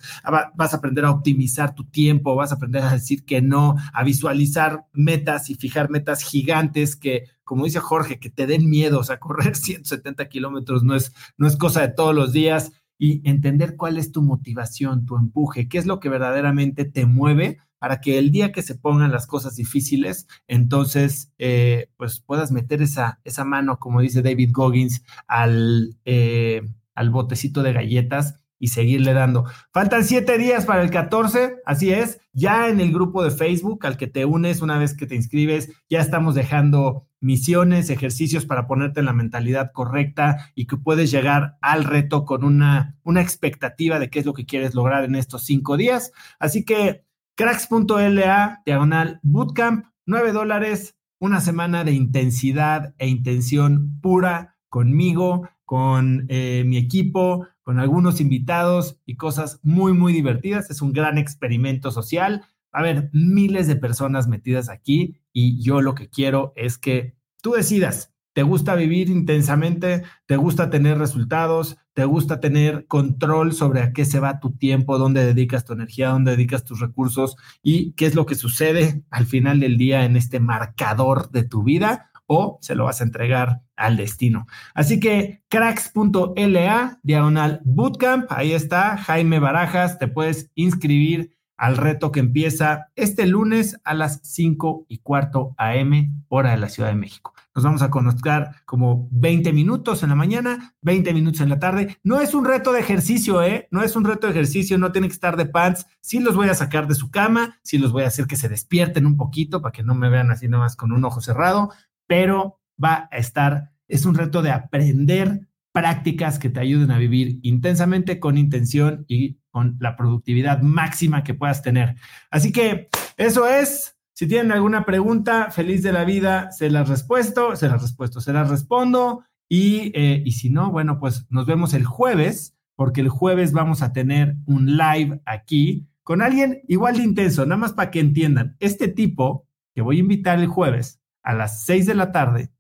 Vas 0.55 0.73
a 0.73 0.77
aprender 0.77 1.05
a 1.05 1.11
optimizar 1.11 1.75
tu 1.75 1.85
tiempo, 1.85 2.35
vas 2.35 2.51
a 2.51 2.55
aprender 2.55 2.83
a 2.83 2.93
decir 2.93 3.25
que 3.25 3.41
no, 3.41 3.75
a 3.93 4.03
visualizar 4.03 4.85
metas 4.93 5.49
y 5.49 5.55
fijar 5.55 5.89
metas 5.89 6.23
gigantes 6.23 6.95
que, 6.95 7.25
como 7.43 7.65
dice 7.65 7.79
Jorge, 7.79 8.19
que 8.19 8.29
te 8.29 8.47
den 8.47 8.69
miedo, 8.69 8.99
o 8.99 9.03
sea, 9.03 9.19
correr 9.19 9.55
170 9.55 10.27
kilómetros 10.29 10.83
no 10.83 10.95
es, 10.95 11.13
no 11.37 11.47
es 11.47 11.57
cosa 11.57 11.81
de 11.81 11.89
todos 11.89 12.15
los 12.15 12.31
días 12.31 12.71
y 12.97 13.27
entender 13.29 13.75
cuál 13.75 13.97
es 13.97 14.11
tu 14.11 14.21
motivación, 14.21 15.05
tu 15.05 15.17
empuje, 15.17 15.67
qué 15.67 15.77
es 15.77 15.85
lo 15.85 15.99
que 15.99 16.09
verdaderamente 16.09 16.85
te 16.85 17.05
mueve 17.05 17.59
para 17.77 18.01
que 18.01 18.17
el 18.17 18.31
día 18.31 18.51
que 18.51 18.61
se 18.61 18.75
pongan 18.75 19.11
las 19.11 19.27
cosas 19.27 19.55
difíciles, 19.55 20.27
entonces, 20.47 21.31
eh, 21.37 21.89
pues 21.97 22.19
puedas 22.19 22.51
meter 22.51 22.81
esa, 22.81 23.19
esa 23.23 23.45
mano, 23.45 23.79
como 23.79 24.01
dice 24.01 24.21
David 24.21 24.51
Goggins, 24.53 25.03
al, 25.27 25.97
eh, 26.05 26.61
al 26.95 27.09
botecito 27.09 27.61
de 27.63 27.73
galletas 27.73 28.35
y 28.59 28.69
seguirle 28.69 29.13
dando. 29.13 29.45
Faltan 29.71 30.03
siete 30.03 30.37
días 30.37 30.65
para 30.65 30.81
el 30.81 30.89
14, 30.89 31.57
así 31.65 31.91
es, 31.91 32.19
ya 32.33 32.69
en 32.69 32.79
el 32.79 32.91
grupo 32.91 33.23
de 33.23 33.31
Facebook 33.31 33.85
al 33.85 33.97
que 33.97 34.07
te 34.07 34.25
unes 34.25 34.61
una 34.61 34.77
vez 34.77 34.95
que 34.95 35.07
te 35.07 35.15
inscribes, 35.15 35.71
ya 35.89 35.99
estamos 35.99 36.35
dejando 36.35 37.07
misiones, 37.19 37.89
ejercicios 37.89 38.45
para 38.45 38.67
ponerte 38.67 38.99
en 38.99 39.07
la 39.07 39.13
mentalidad 39.13 39.71
correcta 39.73 40.51
y 40.55 40.67
que 40.67 40.77
puedes 40.77 41.11
llegar 41.11 41.57
al 41.61 41.83
reto 41.83 42.25
con 42.25 42.43
una, 42.43 42.97
una 43.03 43.21
expectativa 43.21 43.99
de 43.99 44.09
qué 44.09 44.19
es 44.19 44.25
lo 44.25 44.33
que 44.33 44.45
quieres 44.45 44.75
lograr 44.75 45.03
en 45.03 45.15
estos 45.15 45.45
cinco 45.45 45.77
días. 45.77 46.11
Así 46.39 46.63
que 46.63 47.05
cracks.la, 47.35 48.61
diagonal 48.65 49.19
bootcamp, 49.23 49.85
9 50.05 50.31
dólares, 50.31 50.95
una 51.19 51.41
semana 51.41 51.83
de 51.83 51.93
intensidad 51.93 52.93
e 52.97 53.07
intención 53.07 53.99
pura 54.01 54.57
conmigo, 54.69 55.49
con 55.65 56.25
eh, 56.29 56.63
mi 56.65 56.77
equipo, 56.77 57.47
con 57.65 57.79
algunos 57.79 58.21
invitados 58.21 58.97
y 59.05 59.17
cosas 59.17 59.59
muy, 59.61 59.91
muy 59.91 60.13
divertidas. 60.13 60.69
Es 60.69 60.81
un 60.81 60.93
gran 60.93 61.17
experimento 61.17 61.91
social. 61.91 62.45
A 62.71 62.81
ver, 62.81 63.09
miles 63.11 63.67
de 63.67 63.75
personas 63.75 64.29
metidas 64.29 64.69
aquí 64.69 65.19
y 65.33 65.61
yo 65.61 65.81
lo 65.81 65.95
que 65.95 66.09
quiero 66.09 66.53
es 66.55 66.77
que 66.77 67.17
tú 67.41 67.51
decidas 67.51 68.15
¿Te 68.35 68.43
gusta 68.43 68.75
vivir 68.75 69.09
intensamente? 69.09 70.03
¿Te 70.25 70.35
gusta 70.35 70.69
tener 70.69 70.97
resultados? 70.97 71.77
¿Te 71.93 72.03
gusta 72.03 72.41
tener 72.41 72.85
control 72.85 73.53
sobre 73.53 73.81
a 73.81 73.93
qué 73.93 74.03
se 74.03 74.19
va 74.19 74.41
tu 74.41 74.51
tiempo, 74.57 74.97
dónde 74.97 75.25
dedicas 75.25 75.63
tu 75.63 75.71
energía, 75.71 76.09
dónde 76.09 76.31
dedicas 76.31 76.65
tus 76.65 76.81
recursos 76.81 77.37
y 77.63 77.93
qué 77.93 78.07
es 78.07 78.13
lo 78.13 78.25
que 78.25 78.35
sucede 78.35 79.05
al 79.09 79.25
final 79.25 79.61
del 79.61 79.77
día 79.77 80.03
en 80.03 80.17
este 80.17 80.41
marcador 80.41 81.31
de 81.31 81.45
tu 81.45 81.63
vida? 81.63 82.11
O 82.27 82.57
se 82.61 82.75
lo 82.75 82.85
vas 82.85 83.01
a 83.01 83.03
entregar 83.03 83.61
al 83.75 83.97
destino. 83.97 84.47
Así 84.73 84.99
que 84.99 85.43
cracks.la, 85.49 86.99
diagonal 87.03 87.61
bootcamp, 87.63 88.31
ahí 88.31 88.53
está, 88.53 88.97
Jaime 88.97 89.39
Barajas, 89.39 89.99
te 89.99 90.07
puedes 90.07 90.51
inscribir 90.55 91.35
al 91.57 91.77
reto 91.77 92.11
que 92.11 92.19
empieza 92.19 92.91
este 92.95 93.25
lunes 93.25 93.79
a 93.83 93.93
las 93.93 94.19
5 94.23 94.85
y 94.89 94.99
cuarto 94.99 95.55
AM, 95.57 96.25
hora 96.27 96.51
de 96.51 96.57
la 96.57 96.69
Ciudad 96.69 96.89
de 96.89 96.95
México. 96.95 97.33
Nos 97.55 97.63
vamos 97.63 97.81
a 97.81 97.89
conocer 97.89 98.49
como 98.65 99.07
20 99.11 99.53
minutos 99.53 100.03
en 100.03 100.09
la 100.09 100.15
mañana, 100.15 100.75
20 100.81 101.13
minutos 101.13 101.39
en 101.39 101.47
la 101.47 101.57
tarde. 101.57 101.97
No 102.03 102.19
es 102.19 102.33
un 102.33 102.43
reto 102.43 102.73
de 102.73 102.81
ejercicio, 102.81 103.41
¿eh? 103.41 103.69
No 103.71 103.81
es 103.81 103.95
un 103.95 104.03
reto 104.03 104.27
de 104.27 104.33
ejercicio, 104.33 104.77
no 104.77 104.91
tiene 104.91 105.07
que 105.07 105.13
estar 105.13 105.37
de 105.37 105.45
pants. 105.45 105.85
Sí 106.01 106.19
los 106.19 106.35
voy 106.35 106.49
a 106.49 106.53
sacar 106.53 106.85
de 106.87 106.95
su 106.95 107.11
cama, 107.11 107.57
sí 107.63 107.77
los 107.77 107.93
voy 107.93 108.03
a 108.03 108.07
hacer 108.07 108.27
que 108.27 108.35
se 108.35 108.49
despierten 108.49 109.05
un 109.05 109.15
poquito 109.15 109.61
para 109.61 109.71
que 109.71 109.83
no 109.83 109.95
me 109.95 110.09
vean 110.09 110.31
así 110.31 110.49
nomás 110.49 110.75
con 110.75 110.91
un 110.91 111.05
ojo 111.05 111.21
cerrado, 111.21 111.71
pero 112.07 112.59
va 112.81 113.09
a 113.11 113.17
estar, 113.17 113.71
es 113.87 114.05
un 114.05 114.15
reto 114.15 114.41
de 114.41 114.51
aprender 114.51 115.47
prácticas 115.71 116.39
que 116.39 116.49
te 116.49 116.61
ayuden 116.61 116.91
a 116.91 116.97
vivir 116.97 117.39
intensamente 117.43 118.19
con 118.19 118.37
intención 118.37 119.03
y 119.09 119.39
con 119.51 119.75
la 119.79 119.97
productividad 119.97 120.61
máxima 120.61 121.23
que 121.23 121.33
puedas 121.33 121.61
tener. 121.61 121.95
Así 122.31 122.51
que 122.51 122.89
eso 123.17 123.47
es. 123.47 123.97
Si 124.13 124.27
tienen 124.27 124.53
alguna 124.53 124.85
pregunta, 124.85 125.51
feliz 125.51 125.83
de 125.83 125.91
la 125.91 126.05
vida, 126.05 126.49
se 126.51 126.69
las 126.69 126.87
respuesto, 126.87 127.57
se 127.57 127.67
las 127.67 127.81
respuesto, 127.81 128.21
se 128.21 128.31
las 128.31 128.49
respondo. 128.49 129.25
Y, 129.49 129.91
eh, 129.93 130.23
y 130.25 130.31
si 130.31 130.49
no, 130.49 130.71
bueno, 130.71 130.97
pues 130.97 131.25
nos 131.29 131.45
vemos 131.45 131.73
el 131.73 131.83
jueves, 131.83 132.55
porque 132.77 133.01
el 133.01 133.09
jueves 133.09 133.51
vamos 133.51 133.81
a 133.81 133.91
tener 133.91 134.37
un 134.45 134.77
live 134.77 135.21
aquí 135.25 135.89
con 136.03 136.21
alguien 136.21 136.61
igual 136.67 136.97
de 136.97 137.03
intenso, 137.03 137.45
nada 137.45 137.57
más 137.57 137.73
para 137.73 137.91
que 137.91 137.99
entiendan. 137.99 138.55
Este 138.59 138.87
tipo 138.87 139.47
que 139.73 139.81
voy 139.81 139.97
a 139.97 140.01
invitar 140.01 140.39
el 140.39 140.47
jueves 140.47 141.01
a 141.25 141.33
las 141.33 141.65
6 141.65 141.85
de 141.87 141.95
la 141.95 142.11
tarde 142.11 142.51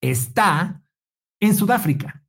está 0.00 0.82
en 1.40 1.54
Sudáfrica. 1.54 2.24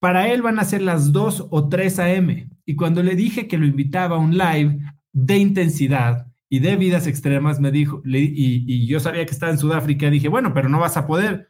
Para 0.00 0.28
él 0.28 0.40
van 0.40 0.58
a 0.58 0.64
ser 0.64 0.80
las 0.80 1.12
2 1.12 1.48
o 1.50 1.68
3 1.68 1.98
a.m. 1.98 2.48
Y 2.64 2.76
cuando 2.76 3.02
le 3.02 3.16
dije 3.16 3.46
que 3.48 3.58
lo 3.58 3.66
invitaba 3.66 4.16
a 4.16 4.20
un 4.20 4.38
live 4.38 4.78
de 5.12 5.36
intensidad, 5.36 6.30
y 6.52 6.58
de 6.58 6.76
vidas 6.76 7.06
extremas, 7.06 7.60
me 7.60 7.70
dijo, 7.70 8.02
y, 8.04 8.86
yo 8.86 8.98
sabía 8.98 9.24
que 9.24 9.30
estaba 9.30 9.52
en 9.52 9.58
Sudáfrica, 9.58 10.10
dije, 10.10 10.28
bueno, 10.28 10.52
pero 10.52 10.68
no 10.68 10.80
vas 10.80 10.96
a 10.96 11.06
poder. 11.06 11.48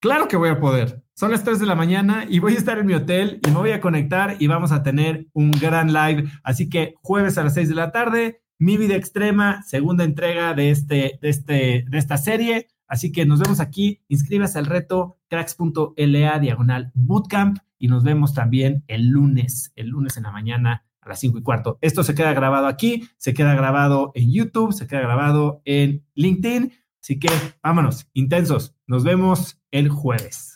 Claro 0.00 0.26
que 0.26 0.36
voy 0.36 0.48
a 0.48 0.58
poder. 0.58 1.04
Son 1.14 1.30
las 1.30 1.44
3 1.44 1.60
de 1.60 1.66
la 1.66 1.76
mañana 1.76 2.26
y 2.28 2.40
voy 2.40 2.54
a 2.54 2.58
estar 2.58 2.76
en 2.76 2.86
mi 2.86 2.94
hotel 2.94 3.38
y 3.46 3.50
me 3.50 3.58
voy 3.58 3.70
a 3.70 3.80
conectar 3.80 4.36
y 4.40 4.48
vamos 4.48 4.72
a 4.72 4.82
tener 4.82 5.28
un 5.32 5.52
gran 5.52 5.92
live. 5.92 6.28
Así 6.42 6.68
que 6.68 6.94
jueves 7.02 7.38
a 7.38 7.44
las 7.44 7.54
6 7.54 7.68
de 7.68 7.74
la 7.76 7.92
tarde, 7.92 8.42
mi 8.58 8.76
vida 8.76 8.96
extrema, 8.96 9.62
segunda 9.62 10.02
entrega 10.02 10.54
de, 10.54 10.70
este, 10.70 11.20
de, 11.22 11.28
este, 11.28 11.84
de 11.88 11.98
esta 11.98 12.16
serie. 12.16 12.66
Así 12.92 13.10
que 13.10 13.24
nos 13.24 13.40
vemos 13.40 13.58
aquí. 13.58 14.02
Inscríbase 14.08 14.58
al 14.58 14.66
reto 14.66 15.16
cracks.la 15.30 16.38
diagonal 16.38 16.92
bootcamp 16.92 17.56
y 17.78 17.88
nos 17.88 18.04
vemos 18.04 18.34
también 18.34 18.84
el 18.86 19.08
lunes, 19.08 19.72
el 19.76 19.88
lunes 19.88 20.18
en 20.18 20.24
la 20.24 20.30
mañana 20.30 20.84
a 21.00 21.08
las 21.08 21.20
5 21.20 21.38
y 21.38 21.42
cuarto. 21.42 21.78
Esto 21.80 22.04
se 22.04 22.14
queda 22.14 22.34
grabado 22.34 22.66
aquí, 22.66 23.08
se 23.16 23.32
queda 23.32 23.54
grabado 23.54 24.12
en 24.14 24.30
YouTube, 24.30 24.74
se 24.74 24.86
queda 24.86 25.00
grabado 25.00 25.62
en 25.64 26.04
LinkedIn. 26.14 26.70
Así 27.02 27.18
que 27.18 27.30
vámonos, 27.62 28.10
intensos. 28.12 28.76
Nos 28.86 29.04
vemos 29.04 29.58
el 29.70 29.88
jueves. 29.88 30.51